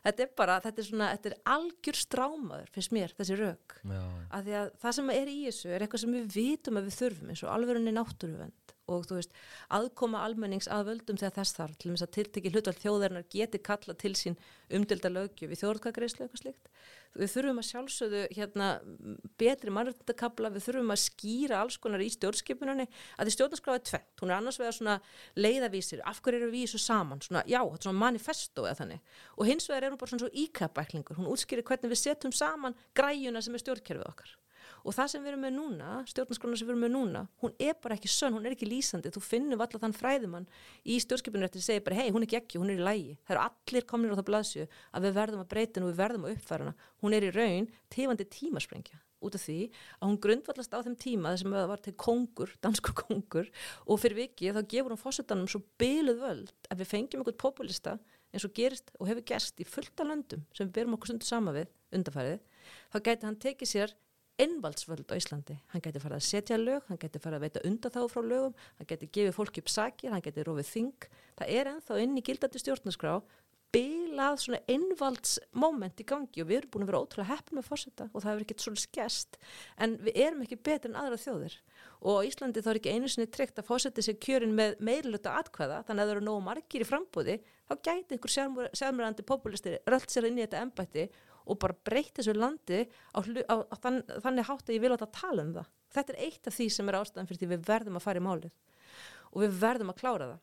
þetta 0.08 0.26
er 0.26 0.32
bara, 0.42 0.58
þetta 0.66 0.82
er 0.82 0.88
svona, 0.90 1.12
þetta 1.16 1.32
er 1.32 1.38
algjör 1.54 2.00
strámaður, 2.00 2.74
finnst 2.76 2.96
mér, 2.96 3.14
þessi 3.20 3.38
rauk 3.40 3.78
að 3.86 4.52
að 4.58 4.74
það 4.82 4.98
sem 4.98 5.14
er 5.16 5.32
í 5.32 5.38
þessu 5.46 5.72
er 5.72 5.86
eitthvað 5.86 6.04
sem 6.04 6.18
við 6.18 6.36
vitum 6.40 6.82
að 6.82 6.90
við 6.90 7.00
þurfum 7.00 7.32
eins 7.34 7.46
og 7.46 7.54
alvörunni 7.54 7.96
náttúruvend 7.96 8.76
og 8.90 9.08
þú 9.10 9.20
veist, 9.20 9.36
aðkoma 9.76 10.24
almennings 10.26 10.70
að 10.72 10.90
völdum 10.92 11.20
þegar 11.22 11.36
þess 11.40 11.58
þarf, 11.58 11.78
til 11.80 11.92
þess 11.94 12.06
að 12.06 12.14
tiltekki 12.18 12.54
hlutvall 12.54 12.80
þjóðarinnar 12.80 13.28
geti 13.32 13.62
kalla 13.70 13.96
til 14.00 14.16
sín 14.18 14.40
umdilda 14.74 15.12
lögju 15.14 15.50
við 15.50 15.62
þjóðarkagreislu 15.62 16.26
eitthvað 16.26 16.44
slíkt. 16.44 16.72
Við 17.18 17.32
þurfum 17.34 17.60
að 17.60 17.68
sjálfsögðu 17.70 18.20
hérna 18.38 18.68
betri 19.42 19.72
mannrættindakabla, 19.74 20.52
við 20.54 20.66
þurfum 20.68 20.94
að 20.94 21.02
skýra 21.02 21.62
alls 21.64 21.80
konar 21.82 22.04
í 22.06 22.10
stjórnskipununni 22.14 22.86
að 23.18 23.30
því 23.30 23.34
stjórnarskráði 23.34 23.82
tvent, 23.90 24.12
hún 24.22 24.30
er 24.30 24.38
annars 24.38 24.60
vegar 24.62 24.78
svona 24.78 24.98
leiðavísir, 25.34 26.04
af 26.06 26.22
hverju 26.22 26.44
eru 26.44 26.52
við 26.54 26.62
í 26.62 26.68
þessu 26.68 26.84
saman? 26.84 27.24
Svona, 27.26 27.42
já, 27.50 27.64
þetta 27.64 27.82
er 27.82 27.88
svona 27.88 28.04
manifesto 28.04 28.68
eða 28.68 28.78
þannig. 28.84 29.16
Og 29.40 29.50
hins 29.50 29.70
vegar 29.72 29.88
er 29.88 29.96
hún 29.96 30.02
bara 30.04 30.14
svona 30.14 30.28
svo 30.28 30.44
íkapæklingur 30.44 31.18
hún 31.18 31.32
útskýrir 31.34 31.66
hvernig 31.66 31.96
við 31.96 32.04
setjum 32.04 32.36
saman 32.36 32.78
græjuna 32.94 33.42
sem 33.42 33.58
er 33.58 33.66
stjórnkerfið 33.66 34.06
okkar 34.06 34.38
og 34.84 34.96
það 34.96 35.12
sem 35.14 35.24
við 35.24 35.32
erum 35.34 35.44
með 35.46 35.56
núna, 35.58 35.90
stjórnarskrána 36.10 36.60
sem 36.60 36.70
við 36.70 36.74
erum 36.76 36.86
með 36.86 36.94
núna 36.96 37.24
hún 37.44 37.56
er 37.60 37.76
bara 37.84 37.98
ekki 38.00 38.12
sönn, 38.12 38.36
hún 38.38 38.48
er 38.48 38.56
ekki 38.56 38.70
lýsandi. 38.70 39.12
Þú 39.14 39.24
finnum 39.26 39.64
alltaf 39.64 39.84
þann 39.84 39.98
fræðumann 39.98 40.48
í 40.86 41.00
stjórnskipunrætti 41.04 41.62
sem 41.62 41.76
segir 41.76 41.86
bara, 41.88 42.00
hei, 42.00 42.10
hún 42.14 42.24
er 42.24 42.30
ekki 42.30 42.40
ekki, 42.40 42.62
hún 42.62 42.72
er 42.74 42.80
í 42.80 42.88
lægi 42.88 43.18
það 43.26 43.36
eru 43.36 43.46
allir 43.48 43.90
kominir 43.90 44.16
á 44.16 44.20
það 44.20 44.30
blaðsju 44.32 44.66
að 44.70 45.06
við 45.08 45.20
verðum 45.20 45.44
að 45.44 45.52
breyta 45.54 45.84
og 45.84 45.92
við 45.92 46.02
verðum 46.04 46.26
að 46.28 46.36
uppfæra 46.38 46.68
hana. 46.68 46.90
Hún 47.04 47.16
er 47.18 47.28
í 47.28 47.36
raun 47.36 47.70
tefandi 47.94 48.28
tímasprengja 48.40 49.04
út 49.20 49.36
af 49.36 49.44
því 49.44 49.58
að 50.00 50.06
hún 50.08 50.20
grundvallast 50.24 50.76
á 50.76 50.80
þeim 50.86 50.96
tíma 51.00 51.34
þessum 51.34 51.56
að 51.56 51.60
það 51.64 51.72
var 51.74 51.82
til 51.84 51.94
kongur, 52.00 52.54
danskur 52.64 52.96
kongur 53.02 53.50
og 53.86 54.00
fyrir 54.00 54.22
vikið 54.24 54.56
þá 54.56 54.70
gefur 54.74 54.96
hún 54.96 55.02
fórsetanum 55.02 55.50
svo 55.52 55.62
byluð 55.82 56.22
völd 56.24 56.70
að 56.72 56.82
við 56.82 56.92
fengjum 56.94 57.24
einhvern 57.24 57.42
populista 57.44 57.98
eins 58.32 58.46
og 58.46 58.54
gerist 58.56 58.94
og 59.00 59.10
hefur 59.10 59.26
gerst 59.32 59.60
í 59.60 59.68
fullta 59.68 60.06
löndum 60.08 60.46
sem 60.54 60.70
við 60.70 60.76
berum 60.78 60.96
okkur 60.96 61.12
stundu 61.12 61.28
sama 61.28 61.54
við 61.56 61.68
undarfærið, 61.96 62.40
þá 62.94 62.98
gæti 63.08 63.28
hann 63.28 63.40
tekið 63.44 63.72
sér 63.72 63.96
innvaldsvöld 64.40 65.12
á 65.12 65.16
Íslandi. 65.20 65.58
Hann 65.74 65.84
gæti 65.84 66.02
farið 66.02 66.20
að 66.20 66.28
setja 66.28 66.58
lög, 66.60 66.88
hann 66.88 67.02
gæti 67.02 67.22
farið 67.22 67.40
að 67.40 67.46
veita 67.46 67.66
undatháð 67.70 68.08
frá 68.14 68.24
lögum, 68.24 68.56
hann 68.80 68.90
gæti 68.90 69.12
gefið 69.18 69.36
fólki 69.36 69.64
upp 69.64 69.72
sakir, 69.74 70.14
hann 70.16 70.24
gæti 70.26 70.48
rofið 70.48 70.72
þing. 70.74 71.10
Það 71.40 71.54
er 71.60 71.72
ennþá 71.74 72.00
inn 72.04 72.18
í 72.20 72.26
gildandi 72.26 72.64
stjórnarskrá 72.64 73.20
bilað 73.74 74.40
svona 74.42 74.60
innvaldsmoment 74.72 76.02
í 76.02 76.06
gangi 76.10 76.42
og 76.42 76.50
við 76.50 76.62
erum 76.62 76.72
búin 76.74 76.86
að 76.86 76.90
vera 76.90 77.02
ótrúlega 77.04 77.30
heppin 77.36 77.60
með 77.60 77.68
fórsetta 77.68 78.08
og 78.10 78.24
það 78.24 78.32
hefur 78.32 78.46
ekkert 78.46 78.64
svona 78.66 78.82
skest 78.82 79.38
en 79.78 79.96
við 80.02 80.18
erum 80.26 80.42
ekki 80.46 80.58
betur 80.66 80.90
en 80.90 80.98
aðra 80.98 81.20
þjóðir 81.22 81.58
og 82.10 82.26
Íslandi 82.26 82.64
þá 82.66 82.70
er 82.72 82.80
ekki 82.80 82.96
einu 82.96 83.12
sinni 83.12 83.30
tryggt 83.30 83.62
að 83.62 83.70
fórseti 83.70 84.06
sér 84.06 84.18
kjörin 84.26 84.56
með 84.58 84.80
meiriluta 84.90 85.36
atkvæða 85.38 85.84
þannig 85.86 86.02
að 86.02 86.10
það 86.10 86.16
eru 86.16 86.26
nógu 86.26 86.46
margir 86.48 86.86
í 86.86 86.90
frambúði 86.90 87.38
þá 87.70 87.74
gæti 87.86 88.18
einhver 88.18 88.36
sérmurandi 88.82 89.28
populisti 89.30 89.76
rölt 89.86 90.10
sér 90.10 90.30
inn 90.32 90.40
í 90.40 90.46
þetta 90.48 90.64
embætti 90.66 91.06
og 91.50 91.60
bara 91.62 91.78
breyta 91.90 92.22
þessu 92.22 92.36
landi 92.38 92.84
á, 92.86 93.20
á, 93.20 93.56
á 93.66 93.76
þann, 93.82 94.02
þannig 94.24 94.50
hátt 94.50 94.70
að 94.70 94.76
ég 94.76 94.84
vil 94.84 94.94
að 94.96 95.06
tala 95.16 95.46
um 95.46 95.54
það. 95.58 95.72
Þetta 95.96 96.14
er 96.14 96.22
eitt 96.28 96.50
af 96.50 96.56
því 96.56 96.68
sem 96.74 96.90
er 96.92 97.00
ástæðan 97.00 97.30
fyrir 97.30 97.42
því 97.42 97.52
við 97.54 97.68
verðum 97.70 98.00
að 98.00 98.06
fara 98.06 98.22
í 98.22 98.26
málið 98.26 98.52
og 99.30 99.44
við 99.44 99.60
verðum 99.62 99.94
að 99.94 100.00
klára 100.02 100.32
það. 100.32 100.42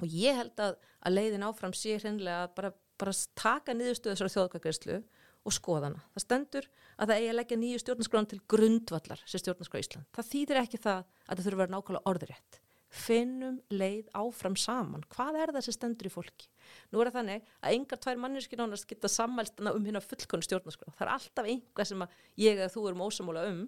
Og 0.00 0.14
ég 0.16 0.38
held 0.38 0.62
að, 0.64 0.76
að 1.04 1.16
leiðin 1.16 1.46
áfram 1.46 1.74
sé 1.76 1.96
hreinlega 2.00 2.46
að 2.46 2.54
bara, 2.56 2.70
bara 3.00 3.16
taka 3.36 3.76
niðurstöðu 3.76 4.14
þessari 4.14 4.34
þjóðkvækveðslu 4.36 4.96
og 5.44 5.56
skoða 5.56 5.88
hana. 5.88 6.02
Það 6.14 6.24
stendur 6.24 6.66
að 6.96 7.10
það 7.10 7.14
eigi 7.18 7.30
að 7.30 7.38
leggja 7.38 7.60
nýju 7.60 7.82
stjórnarskráðan 7.82 8.30
til 8.32 8.40
grundvallar 8.54 9.22
sem 9.24 9.42
stjórnarskrá 9.42 9.80
Ísland. 9.80 10.08
Það 10.16 10.28
þýðir 10.32 10.60
ekki 10.62 10.80
það 10.80 10.98
að 11.00 11.30
það 11.30 11.44
þurfa 11.46 11.56
að 11.56 11.62
vera 11.62 11.74
nákvæmlega 11.76 12.12
orðurétt. 12.12 12.60
Finnum 12.90 13.60
leið 13.70 14.08
áfram 14.18 14.56
saman. 14.58 15.04
Hvað 15.14 15.36
er 15.38 15.52
það 15.54 15.66
sem 15.66 15.76
stendur 15.76 16.08
í 16.08 16.10
fólki? 16.10 16.48
Nú 16.90 16.98
er 16.98 17.10
það 17.10 17.18
þannig 17.20 17.52
að 17.60 17.76
engar 17.76 18.00
tvær 18.02 18.18
manneski 18.18 18.58
nánast 18.58 18.88
geta 18.90 19.10
sammælst 19.10 19.62
um 19.62 19.86
hérna 19.86 20.02
fullkonu 20.02 20.46
stjórnarskrá. 20.46 20.90
Það 20.98 21.06
er 21.06 21.12
alltaf 21.14 21.50
einhvað 21.52 21.90
sem 21.90 22.04
ég 22.42 22.58
eða 22.58 22.72
þú 22.74 22.88
erum 22.90 23.04
ósamóla 23.06 23.46
um. 23.50 23.62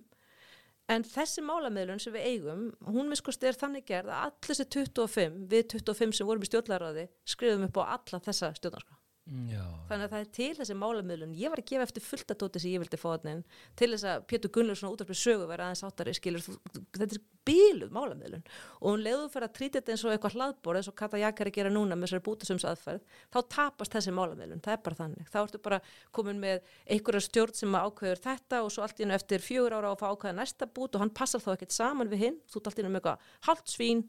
En 0.90 1.06
þessi 1.06 1.44
málamiðlun 1.46 2.02
sem 2.02 2.14
við 2.16 2.26
eigum, 2.32 2.64
hún 2.90 3.12
miskosti 3.12 3.46
er 3.46 3.58
þannig 3.58 3.86
gerð 3.86 4.10
að 4.10 4.24
allir 4.26 4.48
þessi 4.50 4.66
25, 4.74 5.38
við 5.52 5.68
25 5.76 6.18
sem 6.18 6.28
vorum 6.28 6.42
í 6.42 6.50
stjórnlæraði, 6.50 7.06
skrifum 7.22 7.68
upp 7.68 7.78
á 7.78 7.94
alla 7.94 8.20
þessa 8.26 8.50
stjórnarskrá. 8.58 9.01
Já. 9.22 9.62
þannig 9.86 10.08
að 10.08 10.12
það 10.12 10.22
er 10.22 10.30
til 10.34 10.54
þessi 10.58 10.74
málamiðlun. 10.74 11.34
Ég 11.38 11.52
var 11.52 11.60
að 11.62 11.68
gefa 11.70 11.84
eftir 11.86 12.02
fullt 12.02 12.32
að 12.34 12.40
dóti 12.40 12.62
sem 12.62 12.72
ég 12.72 12.82
vildi 12.82 12.98
fá 12.98 13.06
þarna 13.12 13.34
til 13.78 13.88
þess 13.92 14.06
að 14.10 14.24
Pétur 14.32 14.50
Gunnlaugsson 14.56 14.90
útvarpið 14.90 15.18
sögu 15.20 15.46
verið 15.46 15.66
aðeins 15.68 15.84
áttari 15.86 16.14
skilur 16.18 16.42
þetta 16.42 17.06
er 17.06 17.20
bíluð 17.46 17.92
málamiðlun. 17.94 18.42
Og 18.80 18.88
hún 18.88 19.04
leiður 19.04 19.30
fyrir 19.30 19.46
að 19.46 19.54
trýta 19.58 19.78
þetta 19.78 19.94
eins 19.94 20.04
og 20.06 20.14
eitthvað 20.14 20.36
hlaðbor 20.36 20.78
eins 20.78 20.90
og 20.90 20.96
Kata 20.98 21.20
Jakari 21.22 21.52
gera 21.54 21.70
núna 21.70 21.98
með 21.98 22.08
þessari 22.08 22.24
bútasums 22.26 22.66
aðferð 22.66 23.20
þá 23.30 23.38
tapast 23.54 23.94
þessi 23.94 24.14
málamiðlun, 24.14 24.62
það 24.62 24.74
er 24.74 24.82
bara 24.88 25.00
þannig. 25.02 25.28
Þá 25.30 25.38
ertu 25.42 25.62
bara 25.62 25.80
komin 26.10 26.42
með 26.42 26.66
einhverja 26.86 27.26
stjórn 27.28 27.58
sem 27.58 27.78
ákveður 27.78 28.22
þetta 28.26 28.62
og 28.62 28.74
svo 28.74 28.86
allt 28.86 28.98
í 28.98 29.06
hennu 29.06 29.18
eftir 29.18 29.42
fjögur 29.42 29.78
ára 29.78 29.90
á 29.90 29.94
að 29.94 30.02
fá 30.02 30.08
ákveða 30.10 30.38
næsta 30.38 30.70
bút 30.70 30.98
og 30.98 31.02
hann 31.02 31.14
passar 31.14 31.42
þá 31.42 31.54
ekkert 31.56 31.74
saman 31.74 32.10
við 32.10 32.26
hinn, 32.26 32.42
þú 32.50 32.60
ert 32.60 32.70
allt 32.70 32.78
í 32.78 32.84
hennu 32.84 32.94
með 32.94 33.02
eitthvað 33.02 33.30
hálft 33.48 33.74
svín 33.74 34.06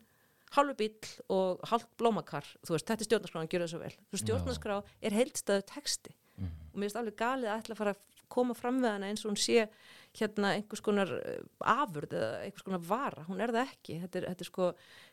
halvu 0.58 0.76
bíl 0.80 1.14
og 1.34 1.64
halvt 1.70 1.90
blómakar. 2.00 2.48
Þú 2.66 2.76
veist, 2.76 2.90
þetta 2.90 3.02
er 3.06 3.10
stjórnarskráin, 3.10 3.50
gjör 3.52 3.66
það 3.66 3.72
svo 3.74 3.82
vel. 3.82 3.94
Þú 4.12 4.22
stjórnarskrá 4.22 4.80
er 5.02 5.18
heildstæðu 5.18 5.66
texti. 5.72 6.14
Og 6.74 6.80
mér 6.80 6.88
finnst 6.88 7.00
alveg 7.00 7.18
galið 7.20 7.52
að 7.52 7.60
ætla 7.62 7.76
að 7.76 7.82
fara 7.82 7.94
að 7.94 8.22
koma 8.34 8.56
fram 8.58 8.80
við 8.82 8.90
hana 8.90 9.10
eins 9.12 9.22
og 9.24 9.30
hún 9.30 9.38
sé 9.38 9.68
hérna 10.18 10.56
einhvers 10.58 10.82
konar 10.82 11.12
eh, 11.20 11.44
afurð 11.70 12.16
eða 12.18 12.32
einhvers 12.48 12.66
konar 12.66 12.82
vara, 12.88 13.26
hún 13.28 13.42
er 13.44 13.54
það 13.54 13.70
ekki. 13.70 14.00
Þetta 14.02 14.20
er, 14.20 14.28
þetta 14.32 14.46
er 14.46 14.50
sko 14.50 14.70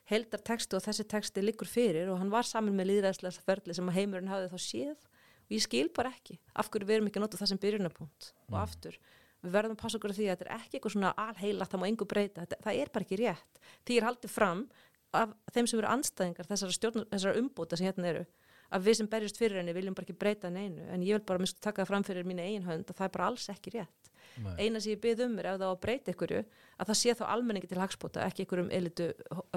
heildar 0.09 0.45
texti 0.51 0.79
og 0.79 0.85
þessi 0.87 1.07
texti 1.13 1.45
liggur 1.45 1.69
fyrir 1.69 2.09
og 2.13 2.21
hann 2.21 2.33
var 2.33 2.49
saman 2.49 2.77
með 2.77 2.95
líðræðslega 2.95 3.45
ferli 3.45 3.77
sem 3.77 3.93
að 3.93 3.99
heimurinn 4.01 4.33
hafði 4.33 4.51
þá 4.53 4.65
séð. 4.65 5.09
Og 5.45 5.57
ég 5.57 5.65
skil 5.67 5.89
bara 5.93 6.13
ekki 6.15 6.39
af 6.55 6.71
hverju 6.73 6.89
við 6.89 6.99
erum 6.99 7.11
ekki 7.11 7.21
að 7.21 7.27
nota 7.27 7.41
það 7.41 7.53
sem 7.53 7.63
byrjunarpunkt. 7.65 8.31
Og 8.49 8.61
aftur 8.61 9.01
við 9.41 9.55
verðum 9.55 9.77
að 9.77 9.81
passa 9.81 9.97
okkur 9.97 10.13
á 10.13 10.17
því 10.17 10.27
að 10.27 10.35
þetta 10.35 10.47
er 10.47 10.57
ekki 10.59 10.77
eitthvað 10.77 10.95
svona 10.95 11.11
alheilagt, 11.17 11.73
það 11.73 11.81
má 11.81 11.87
engu 11.89 12.07
breyta, 12.09 12.43
þetta, 12.45 12.59
það 12.67 12.81
er 12.81 12.91
bara 12.93 13.07
ekki 13.07 13.19
rétt. 13.21 13.61
Því 13.89 13.97
er 13.97 14.07
haldið 14.09 14.33
fram 14.35 14.65
af 15.13 15.33
þeim 15.55 15.67
sem 15.71 15.79
eru 15.81 15.91
anstæðingar 15.91 16.47
þessara, 16.51 16.77
stjórn, 16.77 17.07
þessara 17.11 17.39
umbúta 17.41 17.77
sem 17.79 17.87
hérna 17.91 18.11
eru 18.13 18.27
að 18.71 18.85
við 18.87 19.01
sem 19.01 19.09
berjast 19.11 19.39
fyrir 19.41 19.59
henni 19.59 19.73
viljum 19.75 19.95
bara 19.99 20.07
ekki 20.07 20.19
breyta 20.21 20.51
neinu. 20.51 20.85
En 20.95 21.03
ég 21.03 21.17
vil 21.19 21.25
bara 21.27 21.41
minnst 21.43 21.59
taka 21.61 21.83
það 21.83 21.89
fram 21.91 22.05
fyrir 22.07 22.29
mínu 22.29 22.45
eigin 22.45 22.63
hönd 22.69 22.87
að 22.93 23.01
það 23.01 23.09
er 23.09 23.15
bara 23.17 23.27
alls 23.33 23.49
ekki 23.51 23.73
rétt. 23.75 23.97
Nei. 24.41 24.53
eina 24.63 24.79
sem 24.81 24.93
ég 24.95 25.01
byrð 25.03 25.25
um 25.27 25.33
er 25.43 25.47
ef 25.51 25.57
það 25.59 25.67
á 25.67 25.73
að 25.75 25.81
breyta 25.83 26.13
ykkurju 26.15 26.41
að 26.79 26.87
það 26.87 26.97
sé 27.01 27.15
þá 27.19 27.23
almenningi 27.35 27.69
til 27.69 27.81
hagspóta 27.81 28.23
ekki 28.29 28.45
ykkurum 28.47 28.69
elitu 28.73 29.09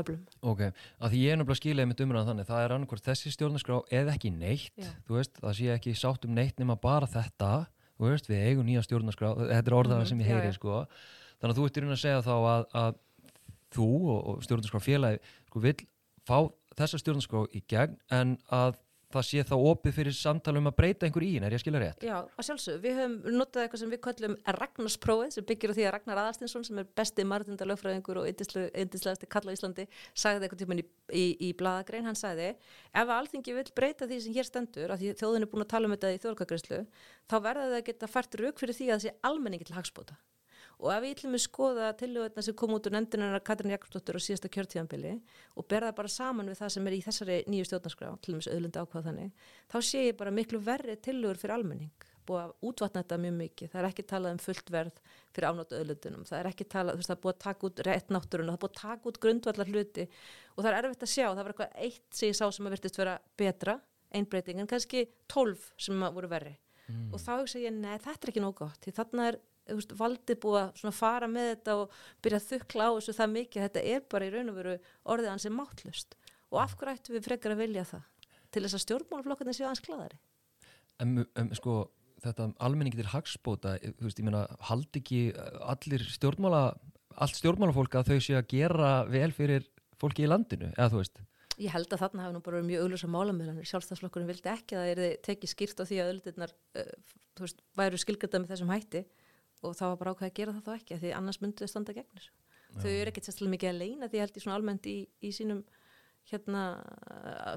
öflum. 0.01 0.23
Ok, 0.41 0.63
að 0.97 1.13
því 1.13 1.19
ég 1.21 1.29
er 1.35 1.37
náttúrulega 1.39 1.59
skilaði 1.61 1.89
með 1.91 2.01
umræðan 2.07 2.29
þannig, 2.31 2.47
það 2.49 2.63
er 2.65 2.73
annarkvært 2.73 3.05
þessi 3.05 3.33
stjórnarskrá 3.35 3.77
eða 3.93 4.15
ekki 4.17 4.31
neitt, 4.33 4.73
Já. 4.81 4.89
þú 5.05 5.19
veist, 5.19 5.37
það 5.45 5.55
sé 5.59 5.69
ekki 5.77 5.93
sátt 6.01 6.25
um 6.25 6.33
neitt 6.35 6.57
nema 6.59 6.75
bara 6.81 7.05
þetta, 7.13 7.51
þú 8.01 8.09
veist, 8.09 8.27
við 8.33 8.43
eigum 8.49 8.65
nýja 8.67 8.83
stjórnarskrá, 8.89 9.31
þetta 9.53 9.71
er 9.71 9.77
orðaðar 9.77 10.03
Mhm, 10.03 10.09
sem 10.09 10.19
ég 10.25 10.27
já, 10.27 10.33
heyri, 10.41 10.53
sko, 10.57 10.81
þannig 11.37 11.53
að 11.53 11.61
þú 11.61 11.69
ert 11.69 11.77
í 11.77 11.85
raun 11.85 11.95
að 11.95 12.03
segja 12.03 12.25
þá 12.25 12.33
að, 12.33 12.65
að 12.81 13.01
þú 13.77 13.87
og 14.17 14.43
stjórnarskrá 14.45 14.81
félagi, 14.83 15.21
sko, 15.53 15.63
vill 15.63 15.77
fá 16.27 16.37
þessa 16.73 16.99
stjórnarskrá 17.01 17.45
í 17.53 17.61
gegn 17.69 17.99
en 18.13 18.37
að 18.53 18.81
það 19.13 19.25
sé 19.27 19.43
þá 19.45 19.53
opið 19.59 19.95
fyrir 19.97 20.15
samtala 20.17 20.57
um 20.57 20.69
að 20.69 20.75
breyta 20.79 21.07
einhver 21.07 21.25
í 21.25 21.29
henni, 21.35 21.45
er 21.45 21.53
ég 21.53 21.59
að 21.59 21.63
skilja 21.63 21.81
rétt? 21.83 22.05
Já, 22.07 22.15
að 22.23 22.47
sjálfsög, 22.47 22.79
við 22.81 22.95
höfum 22.97 23.37
notað 23.37 23.63
eitthvað 23.63 23.81
sem 23.83 23.93
við 23.93 24.01
kallum 24.07 24.35
Ragnarsprófið 24.57 25.35
sem 25.35 25.47
byggir 25.51 25.73
á 25.73 25.75
því 25.77 25.85
að 25.85 25.93
Ragnar 25.95 26.21
Aðarstinsson 26.23 26.67
sem 26.67 26.81
er 26.81 26.89
besti 26.97 27.27
margtinda 27.29 27.67
lögfræðingur 27.69 28.21
og 28.23 28.29
yndislegasti 28.31 29.29
kall 29.29 29.45
á 29.45 29.53
Íslandi 29.53 29.87
sagði 30.17 30.47
eitthvað 30.47 30.63
tíma 30.63 30.79
í, 30.79 30.85
í, 31.13 31.25
í 31.49 31.53
bladagrein, 31.59 32.09
hann 32.09 32.17
sagði 32.19 32.51
ef 32.55 33.15
alþingi 33.19 33.57
vil 33.59 33.67
breyta 33.77 34.09
því 34.09 34.21
sem 34.25 34.37
hér 34.37 34.49
stendur 34.49 34.93
af 34.95 35.01
því 35.01 35.15
þjóðin 35.21 35.45
er 35.45 35.53
búin 35.53 35.67
að 35.67 35.73
tala 35.75 35.89
um 35.89 35.97
þetta 35.97 36.13
í 36.13 36.21
þjóðarkagreyslu 36.23 36.83
þá 37.29 37.37
verða 37.37 37.69
það 37.69 37.79
að 37.81 37.87
geta 37.91 38.13
fært 38.17 38.39
rauk 38.41 38.61
fyrir 38.63 38.79
því 38.79 38.93
að 38.95 39.05
sé 39.05 39.17
almenningi 39.29 39.69
til 39.69 39.77
hagspóta 39.77 40.17
og 40.81 40.89
ef 40.93 41.01
við 41.03 41.13
ætlum 41.15 41.35
að 41.37 41.43
skoða 41.43 41.89
tillögurna 41.99 42.41
sem 42.45 42.55
kom 42.57 42.73
út 42.75 42.87
úr 42.87 42.93
nefndinuna 42.95 43.39
Katrin 43.45 43.73
Jakobsdóttir 43.73 44.17
á 44.17 44.21
síðasta 44.25 44.49
kjörtíðanbili 44.53 45.13
og 45.57 45.63
berða 45.69 45.91
bara 45.97 46.09
saman 46.11 46.49
við 46.51 46.57
það 46.61 46.69
sem 46.75 46.87
er 46.87 46.93
í 46.95 47.05
þessari 47.05 47.37
nýju 47.49 47.65
stjórnarskrá, 47.69 48.09
til 48.21 48.33
og 48.33 48.37
með 48.39 48.47
auðlunda 48.53 48.79
ákvað 48.83 49.07
þannig, 49.09 49.29
þá 49.71 49.77
sé 49.89 49.99
ég 50.07 50.17
bara 50.19 50.31
miklu 50.33 50.59
verri 50.63 50.95
tillögur 50.97 51.39
fyrir 51.41 51.55
almenning. 51.57 51.93
Búið 52.23 52.39
að 52.39 52.55
útvatna 52.63 53.03
þetta 53.03 53.19
mjög 53.19 53.35
mikið, 53.35 53.67
það 53.73 53.79
er 53.81 53.87
ekki 53.89 54.03
talað 54.07 54.31
um 54.31 54.39
fullt 54.39 54.69
verð 54.71 54.95
fyrir 55.35 55.47
afnóta 55.49 55.75
auðlundunum, 55.75 56.23
það 56.29 56.37
er 56.39 56.47
ekki 56.53 56.65
talað, 56.71 56.93
þú 56.93 56.99
veist, 57.01 57.09
það 57.09 57.17
er 57.17 57.23
búið 57.25 57.33
að 57.33 57.43
taka 57.43 57.67
út 57.67 57.81
rétt 57.83 58.07
náttúruna, 58.15 58.47
það 58.47 58.55
er 58.55 58.63
búið 58.63 58.71
að 58.71 58.79
taka 58.79 59.03
út 59.11 59.19
en 69.67 69.79
veist, 69.79 69.95
valdið 69.97 70.39
búið 70.43 70.59
að 70.89 70.97
fara 70.97 71.29
með 71.31 71.49
þetta 71.53 71.77
og 71.81 71.97
byrja 72.23 72.41
að 72.41 72.49
þukla 72.51 72.89
á 72.89 72.91
þessu 72.97 73.17
það 73.19 73.33
mikið 73.37 73.65
þetta 73.67 73.83
er 73.93 74.05
bara 74.11 74.27
í 74.27 74.33
raun 74.33 74.51
og 74.51 74.59
veru 74.59 74.75
orðið 75.13 75.31
hans 75.31 75.47
er 75.47 75.55
mátlust 75.55 76.17
og 76.51 76.59
af 76.61 76.75
hverju 76.77 76.97
ættum 76.97 77.17
við 77.17 77.27
frekar 77.29 77.55
að 77.55 77.63
vilja 77.63 77.87
það? 77.89 78.05
Til 78.53 78.61
þess 78.61 78.77
að 78.77 78.83
stjórnmálaflokkarnir 78.83 79.57
séu 79.57 79.67
aðeins 79.67 79.85
gladari 79.85 80.19
En 81.01 81.23
um, 81.23 81.51
sko, 81.57 81.77
þetta 82.23 82.51
almenningi 82.63 82.99
til 82.99 83.09
hagsbóta, 83.11 83.77
þú 83.81 84.07
veist, 84.07 84.19
ég 84.21 84.27
meina, 84.27 84.45
haldi 84.69 85.01
ekki 85.01 85.21
allir 85.65 86.03
stjórnmála, 86.13 86.63
allt 87.23 87.39
stjórnmálafólk 87.39 87.97
að 87.97 88.13
þau 88.13 88.19
séu 88.23 88.37
að 88.39 88.49
gera 88.53 88.91
vel 89.09 89.31
fyrir 89.35 89.65
fólki 90.01 90.27
í 90.27 90.29
landinu, 90.29 90.69
eða 90.75 90.91
þú 90.93 91.01
veist? 91.01 91.23
Ég 91.61 91.73
held 91.73 91.91
að 91.93 92.01
þarna 92.01 92.23
hafi 92.25 92.35
nú 92.35 92.43
bara 92.45 92.57
verið 92.57 92.69
mjög 92.69 92.85
augljósa 92.85 93.09
málamöðlanir 93.13 93.69
sjálfstafsflokkurinn 93.69 94.29
vildi 94.29 94.49
ekki 94.49 94.77
að 94.77 94.85
það 94.85 94.93
er 94.93 95.19
tekið 95.27 95.51
skýrt 95.51 95.81
á 95.81 95.85
því 95.85 95.99
að 96.01 96.13
öllirnar 96.13 96.53
uh, 96.53 96.95
veist, 97.41 97.61
væru 97.77 97.99
skilgjörða 98.01 98.41
með 98.41 98.53
þessum 98.53 98.73
hætti 98.73 99.03
og 99.63 99.77
það 99.77 99.93
var 99.93 100.01
bara 100.01 100.13
ákveð 100.13 100.29
að 100.29 100.35
gera 100.39 100.55
það 100.57 100.67
þá 100.67 100.73
ekki 100.79 100.99
því 101.01 101.13
annars 101.17 101.39
myndu 101.41 101.63
þau 101.63 101.71
standa 101.71 101.95
gegn 101.97 102.11
þessu. 102.17 102.35
Þau 102.73 102.89
eru 102.89 103.11
ekkert 103.11 103.27
sérstaklega 103.27 103.53
mikið 103.53 103.69
að 103.69 103.79
leina 103.79 104.09
því 104.09 104.17
ég 104.17 104.23
held 104.25 104.37
ég 104.37 104.43
svona 104.43 104.57
almennt 104.57 104.87
í, 104.89 104.95
í 105.21 105.31
sínum 105.35 105.63
hérna 106.31 106.61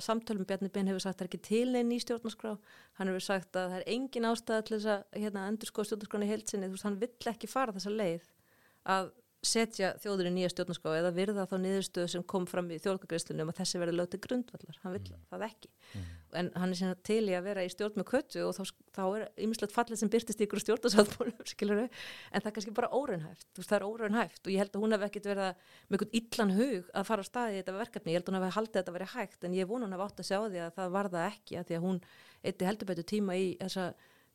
samtölum. 0.03 0.47
Bjarni 0.49 0.71
Ben 0.75 0.91
hefur 0.91 1.05
sagt 1.05 1.15
að 1.15 1.21
það 1.21 1.27
er 1.27 1.31
ekki 1.31 1.43
til 1.47 1.69
neinn 1.73 1.93
í 1.95 2.01
stjórnarskrá. 2.03 2.57
Hann 2.99 3.13
hefur 3.13 3.25
sagt 3.25 3.57
að 3.57 3.71
það 3.73 3.79
er 3.79 3.87
engin 3.95 4.29
ástæða 4.29 4.67
til 4.67 4.77
þess 4.77 4.91
að 4.93 5.23
hérna, 5.23 5.47
endur 5.51 5.71
sko 5.71 5.87
stjórnarskráni 5.87 6.31
heilsinni 6.31 6.69
þú 6.69 6.77
veist 6.77 6.89
hann 6.89 6.99
vill 7.01 7.33
ekki 7.33 7.51
fara 7.51 7.77
þessa 7.77 7.95
leið 7.95 8.27
að 8.97 9.13
setja 9.45 9.93
þjóður 10.03 10.31
í 10.31 10.33
nýja 10.35 10.51
stjórnarskrá 10.53 10.95
eða 10.99 11.13
virða 11.15 11.45
þá 11.49 11.57
niðurstöðu 11.63 12.11
sem 12.13 12.25
kom 12.29 12.47
fram 12.49 12.71
í 12.73 12.79
þjóðlokagreislunum 12.83 13.47
um 13.47 13.53
að 13.53 13.59
þessi 13.61 13.81
verði 13.83 13.97
lög 13.97 14.09
til 14.13 14.21
grundvallar. 14.25 14.79
Hann 14.83 14.95
vill 14.97 15.19
það 15.31 15.45
ekki. 15.47 15.71
En 16.37 16.51
hann 16.57 16.73
er 16.73 16.79
síðan 16.81 17.03
til 17.07 17.21
í 17.31 17.37
að 17.37 17.47
vera 17.47 17.65
í 17.65 17.71
stjórn 17.73 18.01
með 18.01 18.09
köttu 18.11 18.43
og 18.47 18.57
þá, 18.57 18.63
þá 18.97 19.03
er 19.07 19.27
ymmislegt 19.47 19.75
fallið 19.77 20.01
sem 20.01 20.11
byrtist 20.13 20.43
ykkur 20.47 20.63
stjórnarsáttmálum 20.65 21.47
skilur 21.53 21.83
en 21.85 21.91
það 21.93 22.51
er 22.51 22.57
kannski 22.59 22.75
bara 22.77 22.91
óraunhæft. 22.91 23.47
Veist 23.57 23.71
það 23.71 23.79
er 23.79 23.87
óraunhæft 23.87 24.43
og 24.43 24.53
ég 24.55 24.65
held 24.65 24.75
að 24.75 24.85
hún 24.87 24.97
hef 24.97 25.07
ekkit 25.07 25.31
verið 25.31 25.71
með 25.87 25.97
einhvern 25.97 26.19
illan 26.21 26.55
hug 26.59 26.91
að 26.93 27.09
fara 27.13 27.25
á 27.25 27.31
staði 27.31 27.55
í 27.55 27.61
þetta 27.61 27.77
verkefni, 27.79 28.13
ég 28.13 28.21
held 28.21 28.29
að 28.29 28.35
hún 28.35 28.47
hef 28.47 28.59
haldið 28.59 28.75
að 28.75 28.83
þetta 28.83 28.97
verið 28.99 29.15
hægt 29.15 29.47
en 29.47 29.57
ég 29.57 29.71
vona 29.71 29.87
hún 29.87 29.97
hef 29.97 30.05
átt 30.07 30.23
að 30.23 30.29
sjá 30.31 30.39
því 30.43 30.63
að 30.67 30.77
það 30.77 30.93
var 30.97 31.11
það 31.15 31.31
ekki 31.31 31.61
að 31.61 31.71
því 31.71 31.79
að 31.79 31.87
hún 31.87 32.03
eitti 32.47 32.69
heldur 32.69 32.91
betur 32.91 33.09
tíma 33.15 33.39
í 33.39 33.49
þessa 33.63 33.87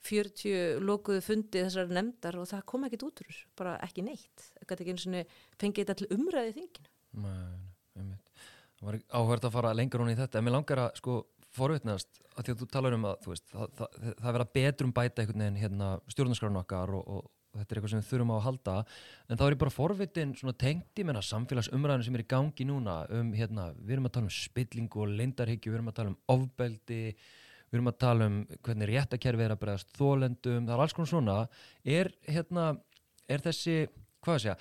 40 0.07 0.79
lokuðu 0.81 1.21
fundi 1.25 1.61
þessar 1.61 1.91
nefndar 1.93 2.39
og 2.41 2.47
það 2.49 2.63
kom 2.71 2.87
ekkit 2.87 3.05
út 3.05 3.21
úr 3.21 3.29
þessu, 3.29 3.49
bara 3.59 3.75
ekki 3.85 4.05
neitt. 4.05 4.47
Ekkert 4.63 4.81
ekki 4.81 4.95
einu 4.95 5.03
svona 5.03 5.25
fengið 5.61 5.83
þetta 5.83 5.97
til 5.99 6.09
umræði 6.17 6.55
þinginu. 6.57 6.91
Einmitt. 7.99 8.31
Það 8.79 8.87
var 8.87 8.97
áhverð 9.19 9.45
að 9.45 9.53
fara 9.57 9.75
lengur 9.77 10.01
hún 10.01 10.13
í 10.13 10.17
þetta, 10.17 10.39
en 10.39 10.47
mér 10.47 10.57
langar 10.57 10.83
að 10.87 10.95
sko 10.97 11.19
forvitnast, 11.55 12.21
að 12.33 12.47
því 12.47 12.53
að 12.53 12.61
þú 12.61 12.67
talar 12.71 12.95
um 12.95 13.05
að 13.09 13.27
veist, 13.27 13.45
það, 13.51 13.75
það, 13.77 13.99
það, 14.07 14.33
vera 14.37 14.47
betrum 14.55 14.95
bæta 14.95 15.21
einhvern 15.21 15.43
veginn 15.43 15.61
hérna 15.61 15.91
stjórnarskránu 16.13 16.61
okkar 16.61 16.93
og, 16.97 17.11
og, 17.11 17.29
þetta 17.51 17.65
er 17.65 17.79
eitthvað 17.81 17.91
sem 17.91 18.01
við 18.01 18.09
þurfum 18.13 18.31
á 18.31 18.35
að 18.37 18.45
halda. 18.45 18.73
En 19.27 19.39
þá 19.39 19.43
er 19.43 19.53
ég 19.53 19.61
bara 19.65 19.75
forvitin 19.75 20.33
svona 20.39 20.55
tengt 20.63 21.01
í 21.01 21.05
menna 21.07 21.23
samfélagsumræðinu 21.27 22.07
sem 22.07 22.15
er 22.15 22.23
í 22.23 22.29
gangi 22.31 22.67
núna 22.69 22.97
um 23.17 23.33
hérna, 23.35 23.65
við 23.75 23.97
erum 23.97 24.07
að 24.07 24.13
tala 24.15 24.29
um 24.29 24.35
spillingu 24.37 25.03
og 25.03 25.11
leindarhyggju, 25.19 25.73
við 25.73 25.79
erum 25.81 25.91
að 25.91 25.97
tala 25.97 26.13
um 26.13 26.19
ofbeldi 26.31 27.01
við 27.71 27.79
erum 27.79 27.89
að 27.91 27.99
tala 28.03 28.27
um 28.27 28.37
hvernig 28.67 28.89
réttakerfi 28.91 29.45
er 29.45 29.53
að 29.55 29.61
bregðast 29.61 29.93
þólendum, 29.95 30.65
það 30.67 30.73
er 30.75 30.83
alls 30.83 30.95
konar 30.97 31.11
svona. 31.11 31.35
Er 31.87 32.11
hérna, 32.27 32.65
er 33.31 33.43
þessi 33.45 33.75
hvað 34.21 34.35
að 34.35 34.43
segja, 34.43 34.55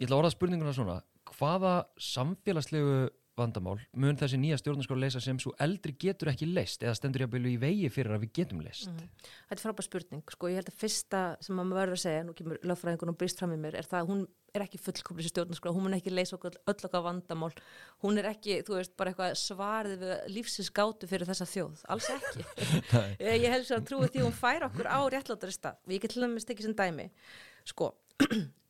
ég 0.00 0.08
ætla 0.08 0.16
að 0.16 0.22
orða 0.24 0.32
spurninguna 0.34 0.74
svona, 0.74 0.96
hvaða 1.30 1.74
samfélagslegu 2.10 2.96
vandamál 3.38 3.78
mun 3.94 4.18
þessi 4.18 4.38
nýja 4.40 4.58
stjórnarskóla 4.60 5.06
leysa 5.06 5.22
sem 5.22 5.38
svo 5.40 5.52
eldri 5.62 5.94
getur 6.00 6.32
ekki 6.32 6.48
leist 6.50 6.82
eða 6.84 6.96
stendur 6.98 7.26
byrju 7.30 7.54
í 7.54 7.60
vegi 7.60 7.90
fyrir 7.92 8.16
að 8.16 8.26
við 8.26 8.34
getum 8.40 8.62
leist 8.64 8.90
Þetta 8.90 9.56
er 9.56 9.62
frábær 9.62 9.86
spurning, 9.86 10.34
sko, 10.34 10.50
ég 10.50 10.60
held 10.60 10.70
að 10.70 10.80
fyrsta 10.80 11.22
sem 11.44 11.56
maður 11.56 11.80
verður 11.80 11.98
að 11.98 12.02
segja, 12.04 12.26
nú 12.26 12.34
kemur 12.36 12.60
lögfræðingun 12.66 13.12
og 13.12 13.18
brist 13.20 13.40
fram 13.40 13.54
í 13.54 13.58
mér, 13.60 13.78
er 13.80 13.88
það 13.88 14.02
að 14.02 14.12
hún 14.12 14.26
er 14.50 14.64
ekki 14.64 14.80
fullkomlega 14.82 15.22
þessi 15.22 15.32
stjórnarskrá, 15.34 15.72
hún 15.74 15.86
mun 15.86 15.96
ekki 15.96 16.12
leysa 16.12 16.36
okkur 16.36 16.58
öll 16.72 16.86
okkar 16.88 17.04
vandamál, 17.06 17.50
hún 18.02 18.18
er 18.18 18.30
ekki 18.32 18.60
þú 18.66 18.78
veist, 18.80 18.94
bara 18.98 19.12
eitthvað 19.12 19.36
svarið 19.38 20.02
við 20.02 20.14
lífsins 20.34 20.72
gátu 20.74 21.10
fyrir 21.10 21.30
þessa 21.30 21.46
þjóð, 21.46 21.84
alls 21.94 22.10
ekki. 22.16 22.46
Ég 23.30 23.46
held 23.54 23.68
svo 23.68 23.78
að 23.78 23.86
trúi 23.92 24.10
því 24.10 24.24
hún 24.26 24.34
fær 24.34 24.66
okkur 24.66 24.90
á 24.90 24.98
réttlátari 25.14 25.54
stað, 25.54 25.78
ég 25.92 26.02
get 26.02 26.16
til 26.16 26.26
með 26.26 26.42
stekki 26.42 26.66
sem 26.66 26.74
dæmi, 26.74 27.10
sko 27.70 27.92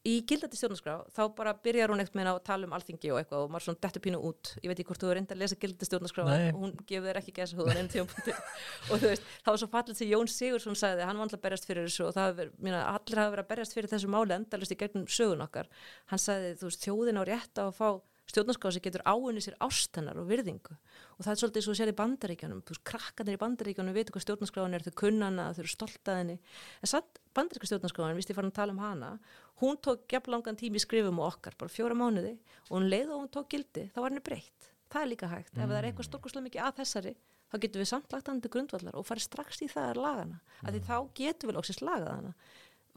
í 0.08 0.14
gildandi 0.24 0.56
stjórnarskrá, 0.56 0.94
þá 1.12 1.20
bara 1.36 1.52
byrjar 1.60 1.92
hún 1.92 2.00
eitthvað 2.00 2.30
að 2.30 2.38
tala 2.46 2.66
um 2.66 2.74
alþingi 2.76 3.10
og 3.12 3.18
eitthvað 3.20 3.42
og 3.44 3.50
maður 3.52 3.66
svona 3.66 3.80
dettur 3.84 4.02
pínu 4.06 4.20
út, 4.30 4.52
ég 4.62 4.70
veit 4.70 4.78
ekki 4.78 4.88
hvort 4.88 5.02
þú 5.02 5.10
er 5.10 5.18
reynda 5.18 5.36
að 5.36 5.42
lesa 5.42 5.58
gildandi 5.60 5.88
stjórnarskrá, 5.88 6.24
Nei. 6.30 6.52
hún 6.56 6.72
gefur 6.88 7.08
þér 7.10 7.20
ekki 7.20 7.34
gæsa 7.36 7.58
húðan 7.58 7.82
einu 7.82 7.92
tjómpunkti 7.92 8.36
og 8.90 8.94
þú 8.94 9.10
veist, 9.10 9.26
það 9.44 9.52
var 9.52 9.60
svo 9.62 9.70
fallið 9.74 10.00
sem 10.00 10.10
Jón 10.10 10.32
Sigursson 10.32 10.78
sagði, 10.80 11.04
hann 11.04 11.20
var 11.20 11.28
alltaf 11.28 11.40
að 11.42 11.44
berjast 11.48 11.68
fyrir 11.68 11.88
þessu 11.90 12.06
og 12.06 12.16
það 12.16 12.28
hafi 12.28 12.38
verið, 12.40 12.54
mína, 12.64 12.80
allir 12.94 13.20
hafa 13.20 13.34
verið 13.34 13.44
að 13.44 13.50
berjast 13.52 13.76
fyrir 13.76 13.92
þessu 13.92 14.12
máli 14.16 14.36
endalust 14.38 14.72
í 14.72 14.80
gegnum 14.80 15.10
sögun 15.18 15.44
okkar, 15.44 15.68
hann 16.08 16.24
sagði, 16.24 16.54
þú 16.62 16.70
veist, 16.70 16.88
þjóðin 16.88 17.20
á 17.20 17.24
rétt 17.28 17.60
á 17.60 17.64
að 17.68 17.76
fá 17.76 17.90
stjórnarskrá 18.30 18.72
sem 18.74 18.84
getur 18.84 19.04
áunni 19.04 19.42
sér 19.44 19.58
ástennar 19.62 20.18
og 20.20 20.28
virðingu. 20.30 20.76
Og 21.18 21.26
það 21.26 21.32
er 21.32 21.40
svolítið 21.42 21.66
svo 21.66 21.76
sér 21.76 21.92
í 21.92 21.96
bandaríkjanum 21.98 22.62
þú 22.64 22.74
veist, 22.74 22.84
krakkarnir 22.88 23.36
í 23.36 23.42
bandaríkjanum 23.42 23.96
veitu 23.96 24.14
hvað 24.14 24.26
stjórnarskráin 24.26 24.78
er 24.78 24.86
þau 24.86 24.94
kunnana, 25.02 25.50
þau 25.54 25.62
eru 25.64 25.72
stolt 25.74 26.10
að 26.10 26.20
henni. 26.20 26.36
En 26.80 26.92
satt 26.92 27.20
bandaríska 27.36 27.70
stjórnarskráin, 27.70 28.18
vist 28.18 28.32
ég 28.32 28.38
fann 28.38 28.50
að 28.50 28.58
tala 28.60 28.76
um 28.76 28.82
hana 28.82 29.16
hún 29.60 29.76
tók 29.76 30.06
gefn 30.08 30.32
langan 30.34 30.56
tími 30.56 30.80
í 30.80 30.84
skrifum 30.84 31.20
og 31.20 31.34
okkar, 31.34 31.56
bara 31.60 31.72
fjóra 31.72 31.96
mánuði 31.96 32.36
og 32.68 32.78
hún 32.78 32.88
leið 32.88 33.12
og 33.12 33.24
hún 33.24 33.32
tók 33.34 33.50
gildi, 33.52 33.88
þá 33.92 34.00
var 34.00 34.12
henni 34.12 34.24
breytt. 34.24 34.70
Það 34.90 35.02
er 35.02 35.10
líka 35.12 35.28
hægt, 35.30 35.52
mm. 35.54 35.60
ef 35.60 35.68
það 35.70 35.78
er 35.78 35.88
eitthvað 35.90 36.08
stórkoslega 36.08 36.46
mikið 36.46 36.64
að 36.64 36.80
þessari 36.80 37.12
þá 37.50 37.56
getum 37.64 37.82
við 37.82 37.90
samt 37.90 38.14
lagt 38.14 38.30
hann 38.30 38.40
til 38.42 38.50
grundvallar 38.54 38.96
og 38.98 39.06
farið 39.06 39.26
strax 39.26 39.60
í 39.64 39.68
það 39.70 39.88
að 39.90 40.00
laga 40.04 40.24
hana, 40.24 40.40
mm. 40.40 40.64
af 40.64 40.74
því 40.74 40.82
þá 40.88 40.96
getum 41.20 41.50
við 41.50 41.58
lóksist 41.58 41.84
lagað 41.84 42.12
hana 42.14 42.34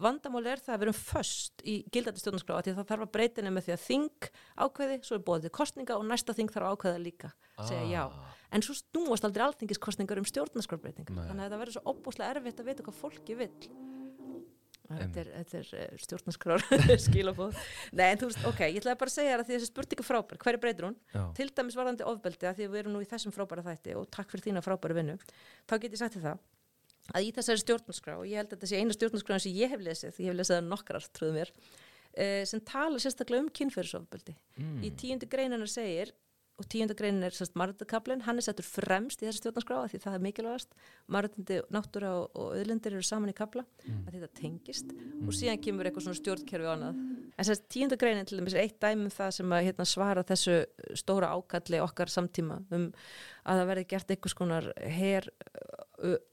vandamál 0.01 0.43
er 0.49 0.62
það 0.63 0.75
að 0.75 0.79
við 0.82 0.88
erum 0.88 0.97
föst 0.97 1.63
í 1.65 1.75
gildandi 1.93 2.21
stjórnarskrá 2.23 2.60
að 2.60 2.69
það 2.73 2.89
þarf 2.91 3.08
að 3.08 3.13
breytina 3.17 3.53
með 3.53 3.67
því 3.67 3.75
að 3.75 3.84
þing 3.88 4.29
ákveði, 4.65 4.99
svo 5.06 5.17
er 5.19 5.25
bóðið 5.27 5.56
kostninga 5.60 5.97
og 5.99 6.06
næsta 6.10 6.36
þing 6.38 6.53
þarf 6.53 6.69
að 6.69 6.77
ákveða 6.77 7.03
líka, 7.03 7.34
ah. 7.58 7.67
segja 7.69 7.86
já 7.91 8.03
en 8.53 8.65
svo 8.65 8.75
snúast 8.77 9.25
aldrei 9.25 9.47
alþingiskostningar 9.47 10.21
um 10.21 10.29
stjórnarskrárbreytinga, 10.29 11.15
þannig 11.15 11.47
að 11.47 11.56
það 11.56 11.63
verður 11.63 11.77
svo 11.77 11.84
opbúslega 11.93 12.38
erfitt 12.38 12.62
að 12.62 12.69
vita 12.69 12.86
hvað 12.86 13.01
fólki 13.01 13.39
vil 13.39 13.51
Þetta 14.93 15.21
er, 15.21 15.29
þetta 15.39 15.60
er 15.60 15.69
uh, 15.79 15.99
stjórnarskrár 16.03 16.63
skilabóð. 17.08 17.60
Nei 17.95 18.03
en 18.10 18.19
þú 18.19 18.29
veist, 18.29 18.41
ok, 18.49 18.60
ég 18.67 18.82
ætlaði 18.82 18.99
bara 18.99 19.13
að 19.13 19.15
segja 19.15 19.38
það 19.38 19.45
því 19.47 19.56
þessi 19.56 19.69
spurninga 19.69 20.06
frábær, 20.06 20.39
hver 20.43 20.58
er 20.58 20.62
breytir 20.62 20.88
hún? 20.89 20.97
Já. 21.13 21.21
Til 21.39 21.47
dæmis 21.56 21.77
varðandi 21.79 22.08
ofbeldi 22.10 22.49
að 22.49 22.60
því 22.60 22.67
við 22.67 22.82
erum 22.82 22.97
nú 22.97 23.03
í 23.03 23.08
þessum 23.10 23.34
frábæra 23.36 23.63
þætti 23.65 23.95
og 23.97 24.10
takk 24.13 24.34
fyrir 24.34 24.49
þína 24.49 24.63
frábæra 24.65 24.97
vinnu, 24.99 25.15
þá 25.69 25.75
get 25.77 25.95
ég 25.95 26.01
sagt 26.03 26.17
þið 26.17 26.27
það 26.27 26.43
að 27.12 27.28
í 27.28 27.32
þessari 27.36 27.63
stjórnarskrá, 27.63 28.18
og 28.20 28.28
ég 28.30 28.39
held 28.39 28.52
að 28.52 28.58
þetta 28.58 28.72
sé 28.72 28.82
eina 28.82 28.96
stjórnarskrá 28.96 29.39
sem 29.44 29.58
ég 29.58 29.74
hef 29.74 29.84
lesið, 29.84 30.20
ég 30.24 30.32
hef 30.32 30.39
lesið 30.39 30.56
það 30.56 30.70
nokkrar, 30.70 31.08
trúðu 31.12 31.38
mér, 31.38 31.54
uh, 32.16 32.44
sem 32.50 32.63
tala 32.68 33.02
sérstaklega 33.04 33.44
um 33.44 33.50
kynferðisofbeldi. 33.60 34.36
Mm. 34.60 34.78
Í 34.88 34.94
tíundu 35.00 35.30
greinunar 35.32 35.72
segir, 35.72 36.13
og 36.62 36.68
tíundu 36.70 36.94
greinin 36.98 37.26
er 37.26 37.34
sérst 37.34 37.56
marðakablin, 37.58 38.22
hann 38.28 38.38
er 38.38 38.46
settur 38.46 38.66
fremst 38.66 39.22
í 39.22 39.26
þessari 39.26 39.39
stjórnarskrá 39.42 39.80
því 39.89 40.00
það 40.04 40.18
er 40.18 40.24
mikilvægast, 40.28 40.76
marðandi 41.12 41.58
náttúra 41.74 42.12
og, 42.20 42.28
og 42.38 42.52
öðlendir 42.60 42.94
eru 42.94 43.06
saman 43.08 43.32
í 43.32 43.36
kabla 43.38 43.63
mm. 43.66 44.04
að 44.06 44.18
þetta 44.18 44.30
tengist 44.38 44.92
mm. 44.94 45.24
og 45.26 45.38
síðan 45.38 45.62
kemur 45.66 45.89
eitthvað 45.89 46.06
svona 46.08 46.20
stjórnkerfi 46.20 46.70
á 46.70 46.74
annað. 46.76 47.00
En 47.34 47.50
sérst 47.50 47.66
tíundu 47.74 47.98
greinin 48.00 48.30
til 48.30 48.38
dæmis 48.38 48.54
er 48.54 48.68
eitt 48.68 48.78
dæmum 48.84 49.10
það 49.13 49.34
sem 49.39 49.56
að 49.58 49.66
hérna, 49.70 49.88
svara 49.89 50.26
þessu 50.30 50.60
stóra 51.02 51.32
ákalli 51.34 51.82
okkar 51.82 52.13
samtíma 52.13 52.62
um 52.70 52.92
að 53.44 53.63
það 53.63 53.70
verði 53.72 53.88
gert 53.96 54.13
einhvers 54.13 54.38
konar 54.38 54.70
her 55.00 55.32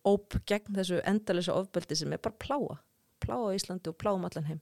óp 0.07 0.39
gegn 0.47 0.79
þessu 0.79 1.03
endalisa 1.07 1.55
ofbeldi 1.55 1.99
sem 1.99 2.13
er 2.13 2.23
bara 2.23 2.41
pláa 2.43 2.79
pláa 3.21 3.53
á 3.53 3.55
Íslandi 3.55 3.93
og 3.93 3.99
pláum 4.01 4.25
allan 4.25 4.49
heim. 4.49 4.61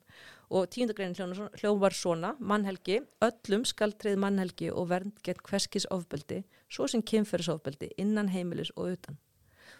Og 0.51 0.69
tíundagreinin 0.73 1.17
hljóðum 1.17 1.81
var 1.81 1.95
svona. 1.95 2.35
Mannhelgi, 2.41 3.01
öllum 3.25 3.65
skal 3.69 3.95
treyð 3.95 4.21
mannhelgi 4.25 4.71
og 4.73 4.91
vernd 4.93 5.23
gegn 5.25 5.43
hverskis 5.47 5.89
ofbeldi 5.95 6.43
svo 6.69 6.89
sem 6.91 7.03
kynferðisofbeldi 7.03 7.95
innan 8.03 8.33
heimilis 8.33 8.73
og 8.77 8.95
utan. 8.97 9.19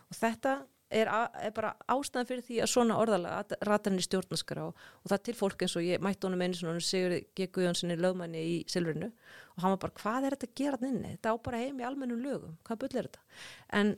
Og 0.09 0.17
þetta 0.17 0.55
er, 0.91 1.09
er 1.09 1.53
bara 1.57 1.75
ástæðan 1.91 2.29
fyrir 2.29 2.45
því 2.47 2.61
að 2.65 2.73
svona 2.73 2.97
orðalega 3.03 3.59
rata 3.69 3.91
henni 3.91 4.05
stjórnaskara 4.05 4.69
og, 4.71 4.85
og 5.03 5.13
það 5.13 5.25
til 5.27 5.37
fólk 5.37 5.65
eins 5.65 5.77
og 5.77 5.85
ég 5.85 6.05
mætti 6.05 6.29
honum 6.29 6.45
einu 6.45 6.57
svona 6.57 6.85
Sigur 6.85 7.19
G. 7.37 7.49
Guðjónssoni 7.53 7.99
lögmanni 8.01 8.45
í 8.45 8.59
Silfrinu. 8.71 9.11
Og 9.57 9.65
hann 9.65 9.75
var 9.75 9.83
bara 9.85 9.99
hvað 10.01 10.29
er 10.29 10.37
þetta 10.37 10.53
að 10.53 10.61
gera 10.63 10.83
þinni 10.85 11.15
þetta 11.17 11.35
á 11.35 11.37
bara 11.49 11.65
heim 11.65 11.83
í 11.83 11.89
almennum 11.89 12.23
lögum, 12.25 12.57
hvað 12.65 12.85
bull 12.85 12.95
er 12.95 13.11
þetta? 13.11 13.27
En 13.81 13.97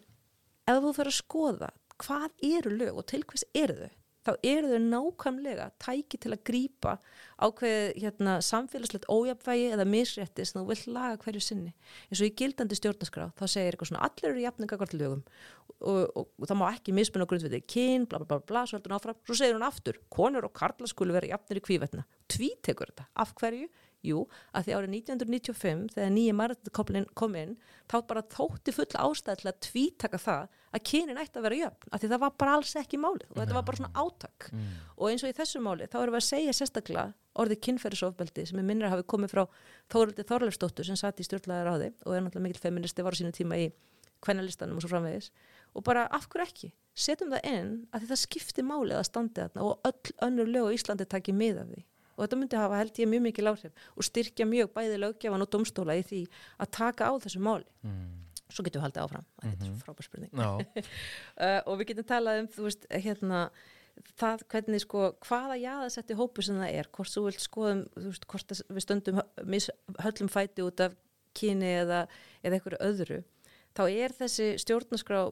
ef 0.71 0.83
þú 0.85 0.93
fyrir 0.99 1.13
að 1.13 1.21
skoða 1.21 1.73
hvað 2.01 2.47
eru 2.51 2.77
lög 2.77 3.01
og 3.01 3.09
til 3.11 3.25
hvers 3.29 3.45
eru 3.55 3.79
þau 3.83 3.97
þá 4.27 4.33
eru 4.45 4.71
þau 4.71 4.81
nákvæmlega 4.85 5.67
tæki 5.81 6.19
til 6.21 6.33
að 6.35 6.43
grýpa 6.45 6.97
ákveð 7.41 7.95
hérna, 8.03 8.37
samfélagslegt 8.45 9.09
ójapvægi 9.09 9.71
eða 9.75 9.87
misrétti 9.89 10.45
sem 10.45 10.61
þú 10.61 10.65
vill 10.69 10.95
laga 10.97 11.17
hverju 11.23 11.43
sinni. 11.45 11.73
Eins 12.11 12.21
og 12.21 12.29
í 12.29 12.35
gildandi 12.37 12.77
stjórnarskrá 12.77 13.31
þá 13.39 13.45
segir 13.47 13.73
eitthvað 13.73 13.93
svona 13.93 14.05
allir 14.09 14.33
eru 14.35 14.45
jafninga 14.45 14.81
hvort 14.81 14.97
lögum. 14.97 15.23
Og, 15.81 16.03
og, 16.13 16.27
og 16.37 16.51
það 16.51 16.59
má 16.61 16.67
ekki 16.69 16.93
mismunna 16.97 17.29
grundviti 17.29 17.63
kyn, 17.65 18.05
bla 18.11 18.21
bla 18.21 18.35
bla 18.35 18.45
bla, 18.45 18.67
svo 18.69 18.77
heldur 18.77 18.93
hún 18.93 19.01
áfram. 19.01 19.21
Svo 19.25 19.39
segir 19.39 19.57
hún 19.57 19.65
aftur, 19.65 20.01
konur 20.13 20.51
og 20.51 20.53
karla 20.57 20.91
skulu 20.91 21.17
vera 21.17 21.33
jafnir 21.33 21.63
í 21.63 21.65
kvívetna, 21.65 22.05
tvítekur 22.29 22.93
þetta, 22.93 23.09
af 23.25 23.33
hverju? 23.41 23.71
Jú, 24.01 24.23
að 24.57 24.65
því 24.65 24.75
árið 24.79 24.95
1995 24.97 25.81
þegar 25.93 26.13
nýja 26.15 26.37
marðarkoplinn 26.39 27.09
kom 27.21 27.35
inn 27.37 27.51
þá 27.91 27.99
bara 28.09 28.23
þótti 28.33 28.73
full 28.73 28.87
ástæð 28.97 29.43
til 29.43 29.51
að 29.51 29.59
tvítaka 29.67 30.21
það 30.23 30.47
að 30.71 30.85
kynin 30.89 31.21
ætti 31.21 31.37
að 31.37 31.45
vera 31.45 31.59
jöfn 31.59 31.91
að 31.91 32.01
því 32.01 32.11
það 32.13 32.23
var 32.23 32.33
bara 32.41 32.55
alls 32.57 32.73
ekki 32.81 33.01
málið 33.03 33.27
og 33.29 33.41
þetta 33.43 33.59
var 33.59 33.67
bara 33.69 33.81
svona 33.81 34.05
átak. 34.05 34.49
Mm. 34.55 34.71
og 34.97 35.11
eins 35.11 35.25
og 35.27 35.33
í 35.33 35.37
þessu 35.37 35.61
máli 35.61 35.91
þá 35.91 35.99
erum 36.01 36.17
við 36.17 36.23
að 36.23 36.29
segja 36.31 36.57
sérstaklega 36.57 37.07
orðið 37.41 37.63
kynferðisofbeldi 37.67 38.47
sem 38.49 38.63
er 38.63 38.69
minnir 38.71 38.89
að 38.89 38.97
hafi 38.97 39.09
komið 39.13 39.35
frá 39.35 39.43
Þóruldi 39.93 40.27
Þorleifsdóttur 40.31 40.89
sem 40.89 40.99
satt 40.99 41.21
í 41.21 41.27
stjórnlegaður 41.29 41.71
á 41.71 41.77
þig 41.85 42.07
og 42.07 42.17
er 42.17 42.25
náttúrulega 42.25 42.47
mikil 42.49 42.65
feministi 42.65 43.05
var 43.05 43.17
á 43.17 43.19
sínu 43.21 43.37
tíma 43.37 43.61
í 43.61 43.69
kvennalistanum 44.25 44.81
og 44.81 44.85
svo 44.85 44.91
framvegis. 44.91 45.31
Og 45.77 45.85
bara 45.87 46.09
af 46.13 46.27
hverju 46.29 46.49
ekki? 46.49 46.73
Setjum 46.99 47.31
það 47.33 47.47
inn 47.53 47.71
að 47.95 48.03
því 48.03 48.11
það 48.11 48.23
skipti 48.25 48.65
málið 48.67 48.99
að 48.99 49.07
standi 49.09 49.45
þarna 49.45 49.69
og 49.69 49.89
öll 49.89 50.17
önnur 50.27 50.51
lög 50.51 50.69
á 50.69 50.77
Íslandi 50.77 51.07
taki 51.09 51.37
mið 51.37 51.63
af 51.63 51.71
því 51.71 51.85
og 52.21 52.27
þetta 52.27 52.39
myndi 52.41 52.61
hafa 52.61 52.81
held 52.83 53.01
ég 53.01 53.09
mjög 53.09 53.27
mikið 53.29 53.47
láhrif 53.47 53.87
og 53.97 54.07
styrkja 54.07 54.47
mjög 54.49 54.73
bæði 54.77 55.01
löggefan 55.01 55.45
og 55.45 55.51
domstóla 55.51 55.97
í 55.97 56.05
því 56.05 56.21
að 56.61 56.73
taka 56.77 57.09
á 57.09 57.13
þessu 57.25 57.41
máli 57.41 57.67
mm. 57.87 58.07
svo 58.53 58.65
getum 58.67 58.83
við 58.83 58.87
haldið 58.87 59.05
áfram 59.07 59.25
mm 59.25 59.35
-hmm. 59.41 59.51
þetta 59.51 59.65
er 59.65 59.71
mhm. 59.71 59.83
frábær 59.85 60.09
spurning 60.09 60.33
uh, 60.37 61.61
og 61.69 61.79
við 61.81 61.87
getum 61.93 62.11
talað 62.13 62.43
um 62.43 62.49
veist 62.65 62.87
hérna 62.91 63.51
það 64.21 64.45
hvernig 64.53 64.81
sko 64.85 65.13
hvaða 65.27 65.57
jáðasetti 65.61 66.17
hópu 66.17 66.43
sem 66.43 66.57
það 66.61 66.75
er 66.79 66.89
hvort 66.93 67.13
þú 67.13 67.25
vilt 67.27 67.41
skoðum 67.41 67.85
veist 67.97 68.27
hvort 68.27 68.53
við 68.69 68.85
stöndum 68.85 69.21
höllum 70.05 70.29
fæti 70.29 70.63
út 70.65 70.81
af 70.81 70.97
kyni 71.37 71.75
eða, 71.83 72.07
eða 72.43 72.59
einhverju 72.59 72.81
öðru 72.81 73.23
þá 73.77 73.83
er 73.89 74.15
þessi 74.19 74.59
stjórnarskrá 74.59 75.25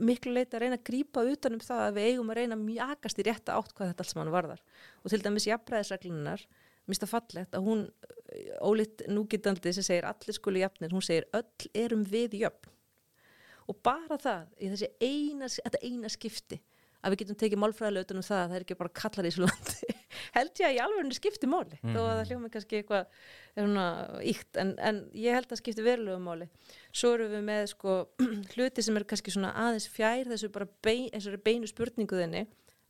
miklu 0.00 0.32
leita 0.32 0.56
að 0.56 0.62
reyna 0.64 0.78
að 0.78 0.86
grýpa 0.88 1.24
utanum 1.28 1.60
það 1.60 1.82
að 1.84 1.96
við 1.98 2.06
eigum 2.10 2.30
að 2.32 2.38
reyna 2.40 2.56
mjögast 2.60 3.18
í 3.20 3.26
rétta 3.26 3.56
átt 3.58 3.74
hvað 3.76 3.90
þetta 3.90 4.04
alls 4.06 4.16
mann 4.16 4.32
varðar. 4.32 4.62
Og 5.02 5.12
til 5.12 5.20
dæmis 5.24 5.48
jafnræðisreglunar 5.50 6.46
minnst 6.86 7.04
að 7.04 7.12
fallegt 7.12 7.58
að 7.58 7.66
hún 7.66 7.82
ólitt 8.64 9.04
núgitandi 9.10 9.74
sem 9.74 9.84
segir 9.84 10.06
allir 10.08 10.36
skuli 10.36 10.62
jafnir, 10.62 10.94
hún 10.94 11.04
segir 11.04 11.28
öll 11.36 11.68
erum 11.76 12.06
við 12.08 12.38
jöfn. 12.40 12.72
Og 13.66 13.78
bara 13.84 14.16
það 14.22 14.48
í 14.62 14.70
þessi 14.72 14.90
eina, 15.02 15.50
eina 15.82 16.10
skipti 16.12 16.60
að 17.02 17.12
við 17.12 17.22
getum 17.22 17.38
tekið 17.42 17.62
málfræðilega 17.62 18.06
utan 18.06 18.20
um 18.22 18.26
það 18.26 18.42
að 18.42 18.48
það 18.48 18.58
er 18.58 18.64
ekki 18.64 18.78
bara 18.80 18.96
kallar 19.02 19.26
í 19.26 19.32
þessu 19.32 19.44
landi 19.44 19.96
held 20.36 20.60
ég 20.60 20.68
að 20.68 20.76
í 20.76 20.80
alveg 20.84 21.16
skipti 21.16 21.50
máli 21.50 21.78
mm. 21.80 21.92
þó 21.92 22.00
að 22.00 22.06
það 22.06 22.20
mhm. 22.20 22.28
hljóma 22.30 22.52
kannski 22.54 22.80
eitthvað 22.80 23.06
íkt 24.32 24.60
en, 24.60 24.74
en 24.78 25.00
ég 25.16 25.36
held 25.36 25.52
að 25.52 25.62
skipti 25.62 25.84
verulegu 25.86 26.18
máli 26.22 26.48
svo 26.90 27.14
eru 27.16 27.30
við 27.32 27.46
með 27.46 27.62
sko, 27.72 27.96
hluti 28.54 28.84
sem 28.84 28.98
er 28.98 29.06
kannski 29.08 29.34
aðeins 29.48 29.88
fjær 29.92 30.28
þessu 30.32 30.52
bara 30.52 30.68
bein, 30.84 31.08
beinu 31.44 31.70
spurninguðinni 31.70 32.44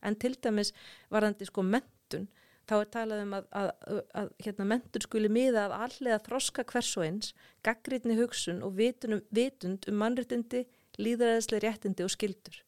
en 0.05 0.19
til 0.19 0.35
dæmis 0.35 0.73
varðandi 1.13 1.47
sko 1.47 1.63
mentun 1.65 2.27
þá 2.67 2.75
er 2.81 2.89
talað 2.91 3.23
um 3.23 3.35
að, 3.37 3.49
að, 3.55 3.69
að, 3.87 3.99
að 4.21 4.31
hérna, 4.43 4.69
mentun 4.73 5.05
skuli 5.05 5.31
miða 5.31 5.65
að 5.67 5.75
allega 5.87 6.21
þroska 6.25 6.65
hvers 6.67 6.93
og 6.99 7.05
eins, 7.07 7.33
gaggritni 7.63 8.17
hugsun 8.19 8.59
og 8.65 8.75
vitund 8.79 9.19
um, 9.19 9.23
vitund 9.31 9.87
um 9.87 10.01
mannréttindi, 10.03 10.65
líðræðislega 10.99 11.63
réttindi 11.67 12.03
og 12.03 12.11
skildur 12.11 12.59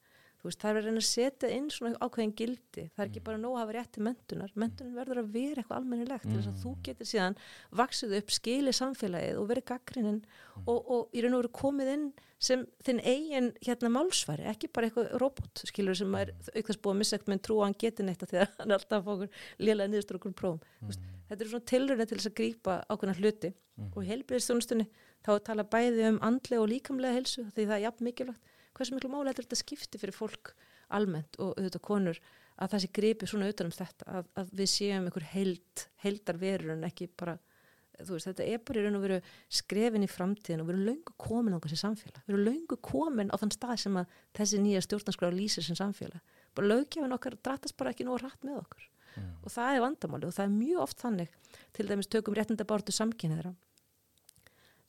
veist, 0.46 0.62
það 0.62 0.70
er 0.70 0.80
að 0.80 0.88
reyna 0.88 1.02
að 1.02 1.08
setja 1.08 1.50
inn 1.52 1.68
svona 1.74 2.00
ákveðin 2.00 2.34
gildi, 2.40 2.86
það 2.94 3.04
er 3.04 3.10
ekki 3.10 3.20
mm. 3.20 3.26
bara 3.28 3.42
nóg 3.42 3.56
að 3.56 3.62
hafa 3.64 3.76
rétt 3.76 3.92
til 3.96 4.06
mentunar, 4.06 4.54
mentunar 4.64 4.96
verður 4.96 5.22
að 5.24 5.34
vera 5.34 5.62
eitthvað 5.64 5.82
almennilegt 5.82 6.28
mm. 6.30 6.38
þess 6.38 6.52
að 6.52 6.64
þú 6.64 6.72
mm. 6.72 6.80
getur 6.88 7.10
síðan 7.10 7.38
vaksið 7.82 8.16
upp, 8.20 8.34
skilið 8.38 8.78
samfélagið 8.80 9.42
og 9.42 9.50
verið 9.52 9.68
gaggrinnin 9.74 10.20
mm. 10.24 10.64
og, 10.64 10.80
og 10.80 11.12
í 11.12 11.24
raun 11.26 11.36
og 11.36 11.44
veru 11.44 11.54
komið 11.60 11.94
inn 11.96 12.10
sem 12.40 12.64
þinn 12.88 13.02
eigin 13.04 13.50
hérna 13.66 13.92
málsværi, 13.92 14.46
ekki 14.48 14.70
bara 14.72 14.88
eitthvað 14.88 15.10
robot, 15.20 15.64
skilur 15.68 15.98
sem 16.00 16.14
er 16.16 16.32
mm. 16.32 16.54
aukast 16.56 16.84
búið 16.86 16.96
að 16.96 17.02
missa 17.02 17.18
eitthvað 17.18 17.34
með 17.36 17.42
trú 17.50 17.58
að 17.60 17.68
hann 17.68 17.80
geti 17.84 18.06
því 18.08 18.40
að 18.40 18.54
hann 18.62 18.76
alltaf 18.78 19.10
okkur 19.16 19.42
lélega 19.60 19.92
niðurstur 19.92 20.22
okkur 20.22 20.38
prófum, 20.40 20.78
veist, 20.88 21.04
þetta 21.28 21.44
er 21.44 21.52
svona 21.52 21.70
tilröðin 21.74 22.08
til 22.08 22.20
þess 22.22 22.32
að 22.32 22.38
grípa 22.40 22.78
ákveðna 22.88 23.18
hluti 23.20 23.52
og 23.90 24.00
í 24.04 24.08
heilbriðstónustunni 24.10 24.88
þá 25.26 25.32
tala 25.44 25.68
bæði 25.68 26.08
um 26.14 26.22
andlega 26.26 26.64
og 26.64 26.72
líkamlega 26.72 27.16
helsu 27.16 27.46
því 27.52 27.66
það 27.66 27.76
er 27.76 27.84
jafn 27.86 28.08
mikilvægt 28.08 28.56
hversu 28.78 28.96
miklu 28.96 29.12
máli 29.14 29.34
þetta 29.38 29.60
skipti 29.60 30.02
fyrir 30.02 30.16
fólk 30.16 30.54
almennt 30.96 31.38
og 31.40 31.54
auðvitað 31.58 31.86
konur 31.86 32.20
að 32.60 32.74
það 32.74 32.84
sé 32.84 32.90
gripi 32.98 33.30
svona 33.30 33.48
auðvitað 33.48 33.70
um 33.70 33.76
þetta 33.78 34.10
að, 34.18 34.32
að 34.42 34.52
við 34.60 34.72
séum 34.74 35.08
einhver 35.08 35.28
held, 35.34 35.86
heldar 36.04 36.42
verur 36.42 36.74
en 36.74 36.88
ekki 36.88 37.08
bara, 37.20 37.38
þú 38.02 38.16
veist, 38.16 38.30
þetta 38.30 38.48
er 38.52 38.62
bara 38.68 38.82
í 38.82 38.86
raun 38.86 39.00
og 39.00 39.06
veru 39.06 39.20
skrefin 39.60 40.06
í 40.06 40.12
framtíðin 40.12 40.64
og 40.64 40.70
við 40.70 40.76
erum 40.76 40.90
laungu 40.90 41.16
komin 41.22 41.56
á 41.56 41.64
þessi 41.64 41.82
samfélag, 41.84 42.22
við 42.26 42.36
erum 42.36 42.48
laungu 42.50 42.80
komin 42.90 43.32
á 43.32 43.36
þann 43.40 43.56
stað 43.56 43.76
sem 43.86 44.00
að 44.02 44.16
þessi 44.40 44.62
nýja 44.66 44.84
stjórnarskráð 44.86 45.38
lýsir 45.40 45.68
sem 45.68 45.80
samfélag, 45.80 46.38
bara 46.58 46.72
lögjafin 46.74 47.16
okkar 47.16 47.40
drattast 47.40 47.78
bara 47.80 47.94
ekki 47.96 48.08
nóg 48.08 48.24
rætt 48.24 48.44
með 48.48 48.62
okkur. 48.64 48.90
Mm. 49.18 49.30
og 49.42 49.50
það 49.50 49.76
er 49.76 49.82
vandamáli 49.82 50.28
og 50.28 50.34
það 50.36 50.46
er 50.46 50.52
mjög 50.54 50.82
oft 50.84 51.00
þannig 51.02 51.32
til 51.74 51.86
dæmis 51.90 52.10
tökum 52.14 52.36
réttindabártu 52.38 52.94
samkynniðra 52.94 53.56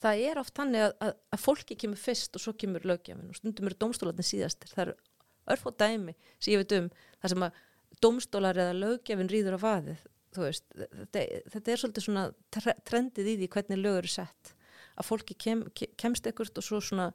það 0.00 0.22
er 0.30 0.38
oft 0.40 0.54
þannig 0.56 0.84
að, 0.86 0.92
að, 1.06 1.14
að 1.36 1.42
fólki 1.44 1.76
kemur 1.76 2.00
fyrst 2.00 2.36
og 2.38 2.44
svo 2.44 2.54
kemur 2.56 2.86
lögjafin 2.88 3.28
og 3.30 3.36
stundum 3.38 3.66
eru 3.70 3.78
domstólarnir 3.84 4.26
síðastir. 4.26 4.72
Það 4.74 4.84
eru 4.86 4.94
örf 5.50 5.66
og 5.66 5.76
dæmi 5.80 6.14
sem 6.38 6.54
ég 6.54 6.62
veit 6.62 6.76
um 6.78 6.88
þar 7.20 7.34
sem 7.34 7.44
að 7.48 7.60
domstólar 8.04 8.60
eða 8.64 8.76
lögjafin 8.78 9.30
rýður 9.32 9.58
á 9.58 9.60
vaðið 9.66 10.06
veist, 10.38 10.64
þetta, 10.76 11.24
þetta 11.50 11.72
er 11.74 11.80
svolítið 11.82 12.04
svona 12.06 12.24
tre 12.54 12.74
trendið 12.86 13.26
í 13.32 13.36
því 13.40 13.48
hvernig 13.50 13.80
lög 13.82 13.96
eru 14.04 14.10
sett. 14.12 14.52
Að 15.00 15.08
fólki 15.08 15.34
kem, 15.34 15.64
ke- 15.74 15.90
kemst 15.98 16.28
ekkert 16.30 16.60
og 16.60 16.62
svo 16.64 16.78
svona 16.84 17.08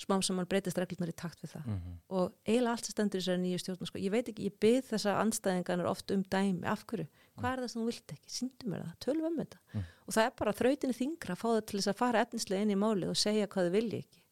smám 0.00 0.22
sem 0.24 0.36
mann 0.36 0.48
breytist 0.48 0.76
reglunar 0.80 1.08
í 1.12 1.16
takt 1.16 1.40
við 1.44 1.52
það. 1.54 1.66
Mhm. 1.72 1.92
og 2.12 2.32
eiginlega 2.46 2.72
allt 2.72 2.84
sem 2.88 2.92
stendur 2.96 3.20
í 3.20 3.22
þessari 3.22 3.42
nýju 3.44 3.60
stjórn 3.62 3.86
sko. 3.88 3.98
ég 4.00 4.10
veit 4.12 4.28
ekki, 4.28 4.48
ég 4.48 4.56
byrð 4.60 4.88
þessa 4.90 5.14
andstæðingarnir 5.22 5.88
oft 5.88 6.10
um 6.12 6.22
dæmi, 6.24 6.64
af 6.68 6.82
hverju, 6.86 7.06
hvað 7.38 7.52
er 7.52 7.62
það 7.62 7.70
sem 7.72 7.82
þú 7.82 7.86
vilt 7.90 8.12
ekki? 8.16 8.32
Síndu 8.34 8.68
mér 8.72 8.82
það, 8.84 8.96
tölum 9.06 9.28
um 9.30 9.38
þetta. 9.40 9.58
Mm. 9.74 9.84
Og 10.06 10.14
það 10.14 10.28
er 10.28 10.36
bara 10.38 10.54
þrautinni 10.56 10.96
þingra 10.96 11.34
að 11.34 11.40
fá 11.40 11.48
það 11.48 11.64
til 11.66 11.80
þess 11.80 11.90
að 11.92 11.98
fara 12.00 12.22
efnislega 12.22 12.66
inn 12.66 12.72
í 12.74 12.78
málið 12.78 13.12
og 13.12 13.20
segja 13.20 13.50
hvað 13.50 13.68
þau 13.68 13.76
vilja 13.76 14.00
ekki. 14.04 14.22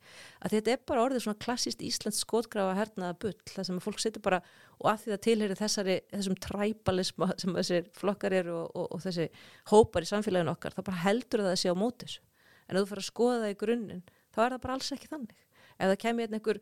Að 0.44 0.54
þetta 0.54 0.72
er 0.74 0.82
bara 0.86 1.04
orðið 1.08 1.24
svona 1.24 1.40
klassíst 1.42 1.82
íslensk 1.82 2.22
skotgrafa 2.22 2.76
hernaða 2.78 3.16
bull, 3.24 3.38
það 3.48 3.66
sem 3.68 3.78
að 3.78 3.86
fólk 3.86 4.02
setur 4.02 4.22
bara 4.24 4.40
og 4.78 4.90
að 4.90 5.00
því 5.00 5.12
það 5.12 5.22
tilheyri 5.26 5.56
þessari 5.58 5.96
þessum 6.12 6.36
træbalisma 6.44 7.30
sem 7.40 7.56
þessir 7.56 7.88
flokkar 7.98 8.36
eru 8.38 8.58
og, 8.60 8.68
og, 8.74 8.86
og 8.94 9.02
þessi 9.02 9.26
hópar 9.72 10.06
í 10.06 10.10
samfélaginu 10.10 10.52
okkar, 10.54 10.76
þá 10.76 10.82
bara 10.90 11.02
heldur 11.06 11.44
það 11.46 11.54
að 11.54 11.60
sé 11.64 11.72
á 11.74 11.76
móti 11.80 12.06
þessu. 12.06 12.22
En 12.68 12.76
ef 12.76 12.84
þú 12.84 12.92
fyrir 12.92 13.04
að 13.04 13.08
skoða 13.08 13.40
það 13.42 13.54
í 13.54 13.58
grunninn 13.64 14.04
þá 14.34 14.40
er 14.44 14.54
það 14.54 14.62
bara 14.66 14.78
alls 14.78 14.94
ekki 14.94 15.10
þannig. 15.10 15.42
Ef 15.74 15.90
það 15.90 16.00
kemur 16.04 16.24
hérna 16.24 16.38
einhver 16.38 16.60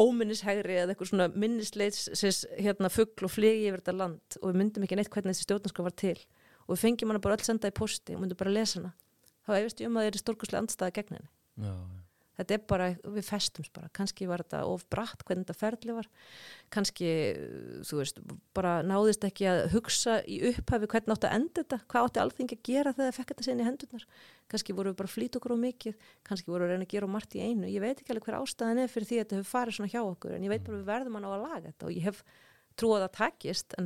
óminnishægri 0.00 0.78
eða 0.80 0.94
einhver 0.94 1.08
svona 1.08 1.28
minnisleits 1.30 2.46
hérna 2.58 2.90
fuggl 2.90 3.28
og 3.28 3.32
flegi 3.32 3.68
yfir 3.68 3.82
þetta 3.84 3.94
land 3.96 4.38
og 4.40 4.50
við 4.50 4.58
myndum 4.58 4.86
ekki 4.86 4.98
neitt 4.98 5.12
hvernig 5.12 5.36
þessi 5.36 5.46
stjórnarskap 5.46 5.86
var 5.86 5.94
til 6.02 6.16
og 6.70 6.76
við 6.76 6.84
fengjum 6.86 7.10
hana 7.10 7.22
bara 7.22 7.38
öll 7.38 7.46
senda 7.46 7.70
í 7.70 7.74
posti 7.74 8.14
og 8.14 8.22
myndum 8.22 8.38
bara 8.38 8.54
lesa 8.54 8.78
hana. 8.78 8.92
Þá 9.46 9.56
efist 9.58 9.82
ég 9.82 9.90
um 9.90 9.98
að 9.98 10.06
það 10.06 10.12
er 10.12 10.22
stórkurslega 10.22 10.62
andstæða 10.62 10.94
gegn 11.00 11.16
henni. 11.16 11.30
Já, 11.60 11.72
þetta 12.40 12.54
er 12.56 12.62
bara, 12.70 12.86
við 13.16 13.26
festumst 13.26 13.72
bara. 13.74 13.88
Kannski 13.96 14.28
var 14.30 14.44
þetta 14.44 14.60
of 14.70 14.84
bratt 14.92 15.24
hvernig 15.26 15.44
þetta 15.44 15.58
ferli 15.58 15.96
var. 15.96 16.08
Kannski, 16.72 17.08
þú 17.88 17.98
veist 18.00 18.20
bara 18.56 18.76
náðist 18.86 19.26
ekki 19.26 19.48
að 19.50 19.60
hugsa 19.74 20.20
í 20.24 20.38
upphafi 20.52 20.88
hvernig 20.92 21.16
átti 21.16 21.28
að 21.28 21.36
enda 21.40 21.64
þetta. 21.64 21.80
Hvað 21.90 22.08
átti 22.08 22.22
alþingi 22.24 22.58
að 22.58 22.62
gera 22.70 22.94
þegar 22.94 23.10
það 23.10 23.18
fekk 23.18 23.32
þetta 23.32 23.46
sinni 23.48 23.64
í 23.64 23.68
hendurnar? 23.68 24.06
Kannski 24.52 24.76
voru 24.76 24.92
við 24.92 25.00
bara 25.00 25.10
að 25.10 25.16
flýta 25.16 25.40
okkur 25.40 25.56
á 25.56 25.64
mikið. 25.66 26.06
Kannski 26.30 26.52
voru 26.52 26.64
við 26.64 26.70
að 26.70 26.76
reyna 26.76 26.88
að 26.88 26.94
gera 26.94 27.10
margt 27.16 27.36
í 27.36 27.42
einu. 27.44 27.66
Ég 27.68 27.84
veit 27.84 27.98
ekki 27.98 28.14
alveg 28.14 28.28
hver 28.28 28.38
ástæðan 28.40 28.84
er 28.84 28.92
fyrir 28.94 29.10
því 29.10 29.18
að 29.18 29.24
þetta 29.24 29.40
hefur 29.40 29.50
farið 29.50 29.76
svona 29.76 29.92
hjá 29.92 30.00
okkur 30.04 30.36
en 30.36 30.46
ég 30.46 30.54
veit 30.54 30.64
bara 30.64 30.78
að 30.78 30.80
við 30.80 30.90
verðum 30.94 31.18
að 31.18 31.24
ná 31.26 31.30
að 31.34 31.44
laga 31.44 31.64
þetta 31.68 31.88
og 31.90 31.96
ég 31.96 32.06
hef 32.08 32.24
trúið 32.80 33.04
að 33.04 33.16
takist 33.18 33.76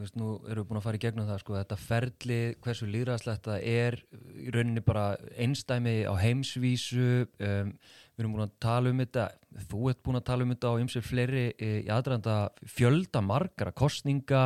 að 0.00 0.06
veist, 0.06 0.16
nú 0.16 0.28
erum 0.48 0.64
við 0.64 0.68
búin 0.70 0.78
að 0.80 0.84
fara 0.86 0.98
í 0.98 1.02
gegnum 1.02 1.26
það, 1.28 1.40
sko, 1.42 1.56
þetta 1.58 1.76
ferli, 1.80 2.38
hversu 2.64 2.86
líðræðslegt 2.88 3.48
það 3.50 3.66
er 3.70 3.96
í 4.40 4.52
rauninni 4.54 4.82
bara 4.84 5.04
einstæmi 5.36 5.94
á 6.08 6.14
heimsvísu, 6.20 7.08
um, 7.28 7.72
við 8.14 8.22
erum 8.24 8.36
búin 8.36 8.46
að 8.46 8.54
tala 8.64 8.92
um 8.92 9.02
þetta, 9.02 9.26
þú 9.70 9.82
ert 9.92 10.02
búin 10.06 10.20
að 10.20 10.26
tala 10.30 10.46
um 10.46 10.54
þetta 10.54 10.72
á 10.72 10.80
ymsir 10.82 11.04
fleiri 11.04 11.44
e, 11.52 11.70
í 11.84 11.90
aðranda 11.92 12.36
fjölda 12.72 13.22
margara 13.24 13.74
kostninga, 13.76 14.42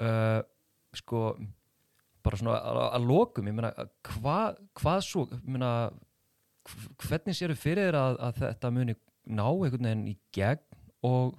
uh, 0.00 0.40
sko, 0.96 1.22
bara 2.24 2.40
svona 2.40 2.58
að, 2.58 2.82
að 2.98 3.08
lokum, 3.12 3.50
ég 3.50 3.56
meina, 3.58 3.72
hvað 4.08 4.60
hva 4.80 4.98
svo, 5.04 5.26
ég 5.36 5.48
meina, 5.56 5.72
hv- 6.66 6.94
hvernig 7.04 7.36
séru 7.38 7.58
fyrir 7.58 7.90
þér 7.90 8.00
að, 8.00 8.20
að 8.28 8.40
þetta 8.44 8.72
muni 8.74 8.96
ná 9.26 9.46
einhvern 9.50 9.90
veginn 9.90 10.08
í 10.10 10.16
gegn 10.34 10.80
og, 11.06 11.36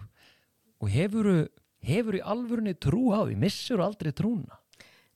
og 0.77 0.91
hefuru 0.91 1.39
hefur 1.85 2.17
í 2.17 2.23
alvörunni 2.23 2.73
trú 2.77 3.11
á 3.13 3.25
því, 3.25 3.37
missur 3.41 3.83
aldrei 3.83 4.13
trúna? 4.15 4.59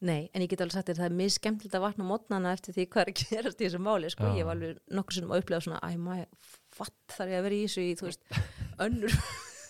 Nei, 0.01 0.31
en 0.33 0.41
ég 0.41 0.49
get 0.49 0.63
alveg 0.63 0.73
sagt 0.73 0.87
þér 0.89 0.95
að 0.95 1.01
það 1.03 1.07
er 1.11 1.17
mjög 1.19 1.33
skemmtilegt 1.35 1.77
að 1.77 1.83
vakna 1.83 2.05
mótnana 2.09 2.55
eftir 2.55 2.73
því 2.73 2.87
hvað 2.89 3.03
er 3.03 3.11
að 3.11 3.19
gerast 3.21 3.59
í 3.61 3.67
þessu 3.67 3.81
máli 3.85 4.09
sko. 4.09 4.31
Já. 4.31 4.39
ég 4.39 4.47
var 4.47 4.57
alveg 4.57 4.79
nokkur 4.97 5.17
sem 5.17 5.29
að 5.29 5.43
upplega 5.43 5.65
svona 5.67 5.81
æ, 5.85 5.89
maður, 6.01 6.49
fatt 6.73 7.15
þar 7.15 7.33
ég 7.33 7.37
að 7.41 7.45
vera 7.47 7.57
í 7.57 7.67
þessu 7.67 7.83
í, 7.85 7.91
þú 7.99 8.07
veist, 8.07 8.25
önnur 8.81 9.17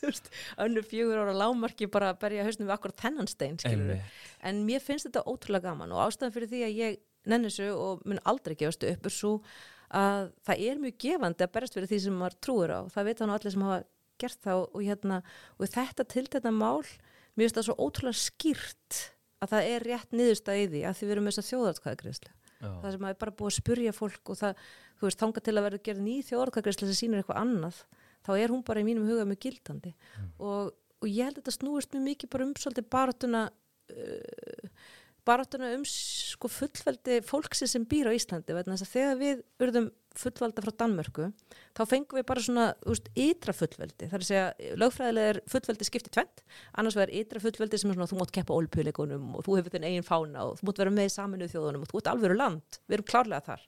önnur 0.63 0.87
fjögur 0.87 1.19
ára 1.21 1.35
lámarki 1.35 1.89
bara 1.91 2.13
að 2.13 2.21
berja 2.23 2.47
hausnum 2.47 2.69
við 2.69 2.75
akkur 2.77 2.95
þennan 2.97 3.29
stein 3.29 3.59
en 3.61 4.63
mér 4.65 4.81
finnst 4.81 5.05
þetta 5.05 5.27
ótrúlega 5.27 5.67
gaman 5.67 5.91
og 5.93 6.07
ástæðan 6.07 6.33
fyrir 6.33 6.49
því 6.49 6.63
að 6.65 6.79
ég 6.79 6.97
nenni 7.29 7.51
þessu 7.51 7.67
og 7.75 8.01
mun 8.07 8.23
aldrei 8.25 8.55
gefast 8.57 8.87
upp 8.87 9.05
er 9.05 9.13
svo 9.13 9.35
að 9.91 10.31
það 10.47 10.63
er 10.69 10.79
mjög 10.81 10.97
gefandi 11.03 11.45
að 11.45 11.53
berast 11.57 11.75
fyrir 11.75 11.91
því 11.91 11.99
sem 12.05 12.17
maður 12.17 12.37
trúir 12.45 12.73
á. 12.73 12.79
Það 12.93 13.07
veit 13.09 13.21
hann 13.21 13.33
allir 13.35 13.53
sem 13.53 13.65
hafa 13.67 13.81
gert 14.21 14.43
það 14.45 14.65
og, 14.65 14.83
hérna, 14.85 15.21
og 15.57 15.71
þetta 15.71 16.07
til 16.11 16.27
þetta 16.27 16.53
mál 16.55 16.83
mér 17.35 17.47
finnst 17.47 17.57
það 17.59 17.67
svo 17.69 17.77
ótrúlega 17.79 18.21
skýrt 18.21 19.01
að 19.41 19.55
það 19.55 19.71
er 19.73 19.87
rétt 19.87 20.13
niðurstað 20.13 20.61
í 20.61 20.69
því 20.69 20.85
að 20.85 20.97
því 20.99 21.07
við 21.07 21.15
erum 21.15 21.27
með 21.27 21.35
þess 21.35 21.43
að 21.43 21.51
þjóðartkvæðagreyslu 21.51 22.35
það 22.61 22.93
sem 22.93 23.05
að 23.05 23.13
er 23.13 23.19
bara 23.23 23.35
búið 23.39 23.49
að 23.49 23.57
spurja 23.57 23.93
fólk 23.95 24.31
og 24.31 24.37
það, 24.37 24.65
þú 24.99 25.07
veist, 25.07 25.21
þanga 25.21 25.43
til 25.45 25.55
að 25.55 25.65
verða 25.65 25.83
gerð 25.87 26.03
ný 26.05 26.15
þjóðartkvæðagreyslu 26.27 26.89
sem 26.89 26.99
sýnir 26.99 27.21
eitthvað 27.21 27.41
annað 27.41 27.79
þá 28.25 28.31
er 28.37 28.53
hún 28.53 28.63
bara 28.65 28.83
í 28.83 28.87
mínum 28.87 29.07
huga 29.09 29.25
mjög 29.25 29.41
gildandi. 29.47 29.93
Og, 30.37 30.73
og 31.01 31.07
ég 31.09 31.25
held 31.25 31.39
að 31.39 31.41
þetta 31.41 31.55
snúist 31.57 31.95
mjög 31.95 32.05
mikið 32.09 32.33
bara 32.35 32.47
um 32.47 32.53
svolítið 32.61 32.89
baráttuna 32.93 33.43
uh, 33.49 34.91
baráttuna 35.27 35.71
um 35.77 35.85
sko 35.87 36.49
fullveldi 36.51 37.21
fólksi 37.25 37.69
sem 37.69 37.85
býr 37.85 38.09
á 38.09 38.17
Íslandi 38.17 38.55
að 38.57 38.85
þegar 38.89 39.19
við 39.19 39.43
urðum 39.61 39.89
fullvalda 40.19 40.63
frá 40.63 40.71
Danmörku 40.83 41.27
þá 41.77 41.81
fengum 41.87 42.19
við 42.19 42.25
bara 42.27 42.43
svona 42.43 42.65
ytra 43.19 43.53
fullveldi. 43.55 44.09
Þar 44.11 44.23
að 44.23 44.27
segja 44.27 44.73
lögfræðilega 44.79 45.33
er 45.33 45.39
fullveldi 45.51 45.87
skipti 45.87 46.11
tvent 46.13 46.43
annars 46.79 46.97
verður 46.99 47.21
ytra 47.21 47.41
fullveldi 47.43 47.79
sem 47.79 47.91
er 47.91 47.97
svona 47.97 48.09
þú 48.11 48.19
mátt 48.19 48.33
keppa 48.35 48.57
ólpjuleikunum 48.57 49.37
og 49.37 49.45
þú 49.47 49.57
hefur 49.59 49.75
þinn 49.75 49.87
eigin 49.87 50.07
fána 50.07 50.45
og 50.49 50.59
þú 50.59 50.67
mátt 50.67 50.81
vera 50.83 50.93
með 50.97 51.07
í 51.07 51.13
saminuð 51.15 51.53
þjóðunum 51.55 51.85
og 51.85 51.91
þú 51.91 52.01
ert 52.01 52.11
alveg 52.11 52.35
land, 52.35 52.79
við 52.87 52.97
erum 52.97 53.09
klárlega 53.11 53.47
þar. 53.47 53.65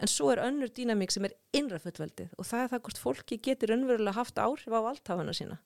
En 0.00 0.10
svo 0.10 0.30
er 0.34 0.42
önnur 0.44 0.72
dýnamík 0.76 1.14
sem 1.14 1.28
er 1.28 1.36
innra 1.56 1.80
fullveldi 1.82 2.28
og 2.36 2.48
það 2.48 2.64
er 2.64 2.72
það 2.74 2.84
hvort 2.86 3.02
fólki 3.04 3.40
getur 3.40 3.74
önnverulega 3.76 4.18
haft 4.20 4.40
áhrif 4.40 4.68
á 4.68 4.80
valdhafana 4.84 5.36
sína. 5.36 5.60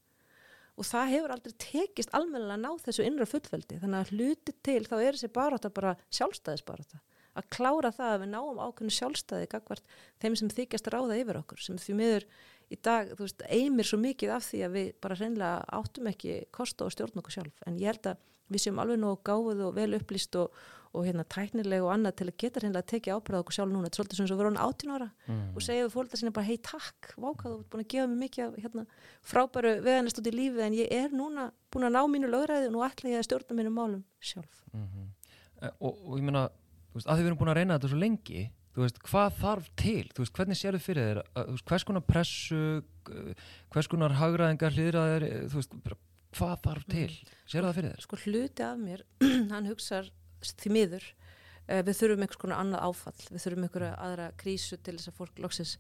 Og 0.75 0.87
það 0.89 1.11
hefur 1.13 1.31
aldrei 1.31 1.53
tekist 1.63 2.15
almennilega 2.19 2.57
að 2.57 2.65
ná 2.65 2.83
þessu 2.83 3.05
innra 3.07 3.27
fullveldi. 3.31 3.77
Þannig 3.79 4.01
að 4.01 4.15
hluti 4.17 4.55
til 4.67 4.81
þá 4.89 4.97
er 4.97 5.15
þessi 5.15 5.31
barátta 5.37 5.71
bara 5.71 5.93
sjálfstæðisbarátta 6.11 6.99
að 7.35 7.49
klára 7.57 7.91
það 7.95 8.13
að 8.15 8.21
við 8.25 8.31
náum 8.35 8.61
ákveðinu 8.65 8.95
sjálfstæði 8.99 9.49
gagvart 9.55 9.89
þeim 10.23 10.37
sem 10.41 10.53
þykjast 10.55 10.91
ráða 10.95 11.19
yfir 11.23 11.41
okkur 11.43 11.65
sem 11.65 11.77
því 11.83 11.97
miður 11.99 12.29
í 12.73 12.79
dag, 12.81 13.11
þú 13.17 13.27
veist, 13.27 13.43
eimir 13.51 13.85
svo 13.91 13.99
mikið 14.01 14.31
af 14.39 14.47
því 14.49 14.63
að 14.69 14.73
við 14.79 14.93
bara 15.05 15.19
reynlega 15.21 15.65
áttum 15.81 16.07
ekki 16.11 16.39
kosta 16.55 16.87
og 16.87 16.95
stjórn 16.95 17.19
okkur 17.21 17.35
sjálf 17.41 17.67
en 17.67 17.77
ég 17.83 17.91
held 17.93 18.07
að 18.15 18.23
við 18.55 18.61
séum 18.65 18.79
alveg 18.83 18.99
nógu 19.01 19.21
gáðið 19.25 19.61
og 19.67 19.75
vel 19.77 19.93
upplýst 19.99 20.37
og, 20.37 20.53
og 20.95 21.07
hérna 21.09 21.25
tæknileg 21.33 21.83
og 21.83 21.91
annað 21.95 22.17
til 22.21 22.27
að 22.29 22.37
geta 22.43 22.61
reynlega 22.63 22.83
að 22.85 22.91
tekið 22.93 23.15
ábyrða 23.19 23.39
okkur 23.43 23.57
sjálf 23.57 23.71
núna, 23.73 23.89
þetta 23.89 23.97
er 23.97 24.01
svolítið 24.05 24.19
sem 24.21 24.29
svo 24.31 24.37
verður 24.39 24.51
hann 24.53 24.61
18 24.69 24.93
ára 24.95 25.09
Mm. 25.25 25.45
og 25.57 25.63
segja 25.65 25.85
við 25.87 25.95
fólkið 25.95 26.21
sinni 26.21 26.33
bara 26.37 26.47
hei 26.47 26.59
takk, 26.61 27.15
vákað 27.17 27.55
ert 27.57 27.71
búin 27.73 27.85
að 27.85 27.89
gefa 27.95 28.09
mér 28.11 28.21
mikið 28.21 28.43
af, 28.45 28.59
hérna, 28.65 28.85
frábæru 29.25 29.73
veganist 29.85 30.21
út 30.21 30.29
í 30.29 30.35
lífið 30.37 30.61
en 30.67 30.77
ég 30.77 30.93
er 30.93 31.09
núna 31.17 31.47
búin 31.73 31.89
að 31.89 31.95
ná 31.97 32.03
mínu 32.13 32.29
lögræði 32.31 32.69
og 32.69 32.75
nú 32.77 32.85
ætla 32.85 33.11
ég 33.15 33.23
að 33.23 33.27
stjórna 33.31 33.57
mínum 33.59 33.75
málum 33.81 34.05
sjálf 34.21 34.61
Mhm. 34.75 35.09
Eh, 35.63 35.71
og, 35.81 35.97
og 36.05 36.19
ég 36.21 36.23
meina, 36.29 36.49
þú 36.95 37.01
veist, 37.01 37.09
að 37.09 37.19
því 37.19 37.25
við 37.25 37.31
erum 37.33 37.41
búin 37.43 37.53
að 37.53 37.59
reyna 37.59 37.77
þetta 37.77 37.91
svo 37.91 38.01
lengi 38.01 38.45
þú 38.75 38.83
veist, 38.83 39.01
hvað 39.07 39.37
þarf 39.39 39.69
til, 39.79 40.05
þú 40.11 40.25
veist, 40.25 40.35
hvernig 40.39 40.59
sér 40.59 40.77
þið 40.77 40.85
fyrir 40.85 41.09
þér, 41.09 41.21
að, 41.25 41.47
þú 41.47 41.57
veist, 41.57 41.67
hvers 41.71 41.87
konar 41.89 42.05
pressu 42.09 42.63
eh, 43.15 43.45
hvers 43.75 43.91
konar 43.91 44.17
hagraðingar 44.19 44.75
hlýðraðir, 44.75 45.27
eh, 45.29 45.45
þú 45.53 45.61
veist, 45.61 45.77
hvað 46.35 46.55
þarf 46.65 46.89
til, 46.91 47.11
sér 47.47 47.69
það 47.69 47.77
fyrir 47.79 47.93
þér? 47.93 48.07
Sko 48.07 48.21
hluti 48.25 48.67
af 48.67 48.81
mér, 48.81 49.05
hann 49.55 49.69
hugsar 49.71 50.11
því 50.45 50.73
miður, 50.75 51.07
uh, 51.69 51.83
við 51.87 52.01
þurfum 52.01 52.25
einhvers 52.27 52.41
konar 52.43 52.65
annað 52.65 52.89
áfall, 52.89 53.21
við 53.31 53.45
þurfum 53.45 53.69
einhverja 53.69 53.93
aðra 54.09 54.27
krísu 54.43 54.81
til 54.83 54.97
þess 54.99 55.13
að 55.13 55.21
fólk 55.21 55.45
loksins 55.45 55.77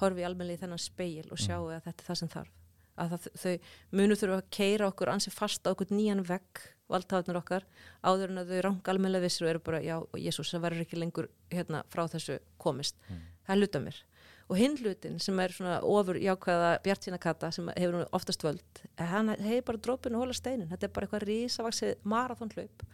horfi 0.00 0.24
almennilega 0.24 0.60
í 0.60 0.62
þennan 0.62 0.80
speil 0.80 1.26
og 1.32 1.40
sjáu 1.40 1.66
að 1.66 1.82
þetta 1.88 2.04
er 2.04 2.08
það 2.08 2.20
sem 2.22 2.32
þarf 2.36 2.54
að 2.96 3.14
það, 3.14 3.28
þau 3.42 3.54
munu 4.00 4.16
þurfa 4.16 4.40
að 4.40 4.50
keira 4.56 4.88
okkur 4.90 5.12
ansi 5.12 5.32
fast 5.34 5.68
á 5.68 5.72
okkur 5.72 5.92
nýjan 5.94 6.24
vegg 6.26 6.64
valdhafarnir 6.90 7.38
okkar 7.40 7.64
áður 8.06 8.32
en 8.32 8.42
að 8.42 8.52
þau 8.52 8.60
ranga 8.68 8.92
almennilega 8.92 9.26
vissir 9.26 9.46
og 9.46 9.52
eru 9.52 9.62
bara, 9.66 9.80
já, 9.82 9.96
Jésús, 10.22 10.52
það 10.54 10.66
verður 10.66 10.84
ekki 10.86 11.00
lengur 11.00 11.30
hérna 11.52 11.82
frá 11.92 12.04
þessu 12.10 12.38
komist. 12.62 12.98
Það 13.46 13.54
er 13.56 13.62
hluta 13.62 13.82
mér. 13.82 13.98
Og 14.46 14.60
hinn 14.60 14.76
hlutin 14.78 15.18
sem 15.18 15.38
er 15.42 15.50
svona 15.50 15.80
ofur 15.82 16.18
jákvæða 16.22 16.70
bjartína 16.84 17.18
kata 17.18 17.50
sem 17.50 17.66
hefur 17.74 17.96
nú 17.96 18.04
oftast 18.14 18.44
völd 18.46 18.82
hann 18.94 19.32
hefur 19.34 19.64
bara 19.72 19.80
drópinu 19.82 20.20
hóla 20.22 20.36
steinin 20.38 20.70
þetta 20.70 20.86
er 20.86 20.92
bara 20.94 21.08
eitthvað 21.08 21.26
risavaksið 21.26 22.04
marathonhlaup. 22.06 22.84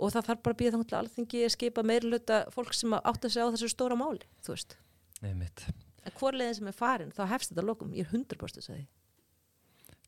Og 0.00 0.12
það 0.12 0.28
þarf 0.28 0.42
bara 0.44 0.56
að 0.56 0.60
býða 0.60 0.74
þannig 0.76 1.38
að 1.40 1.54
skipa 1.56 1.84
meirluta 1.84 2.42
fólk 2.52 2.76
sem 2.76 2.92
átt 2.92 3.24
að 3.24 3.32
segja 3.32 3.48
á 3.48 3.52
þessu 3.52 3.72
stóra 3.72 3.96
máli, 3.96 4.28
þú 4.44 4.52
veist. 4.52 4.76
Nei, 5.20 5.32
mitt. 5.36 5.64
en 6.04 6.12
hvor 6.16 6.36
leiðin 6.36 6.56
sem 6.56 6.68
er 6.68 6.76
farin, 6.76 7.12
þá 7.12 7.26
hefst 7.32 7.52
þetta 7.52 7.64
lokum. 7.64 7.92
Ég 7.96 8.08
er 8.08 8.16
100% 8.16 8.60
að 8.60 8.76
því 8.76 8.86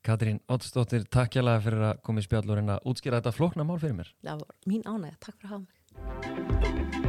Katrín 0.03 0.41
Oddsdóttir, 0.51 1.05
takk 1.07 1.37
hjá 1.37 1.45
það 1.47 1.61
fyrir 1.69 1.85
að 1.93 2.01
koma 2.09 2.23
í 2.23 2.27
spjallurinn 2.27 2.75
að 2.75 2.91
útskýra 2.91 3.21
þetta 3.21 3.35
flokna 3.37 3.67
mál 3.69 3.79
fyrir 3.79 3.95
mér. 4.01 4.11
Það 4.27 4.43
var 4.43 4.59
mín 4.73 4.83
ánæg, 4.83 5.15
takk 5.23 5.39
fyrir 5.39 5.53
að 5.53 5.55
hafa 5.55 5.63
mig. 5.63 7.02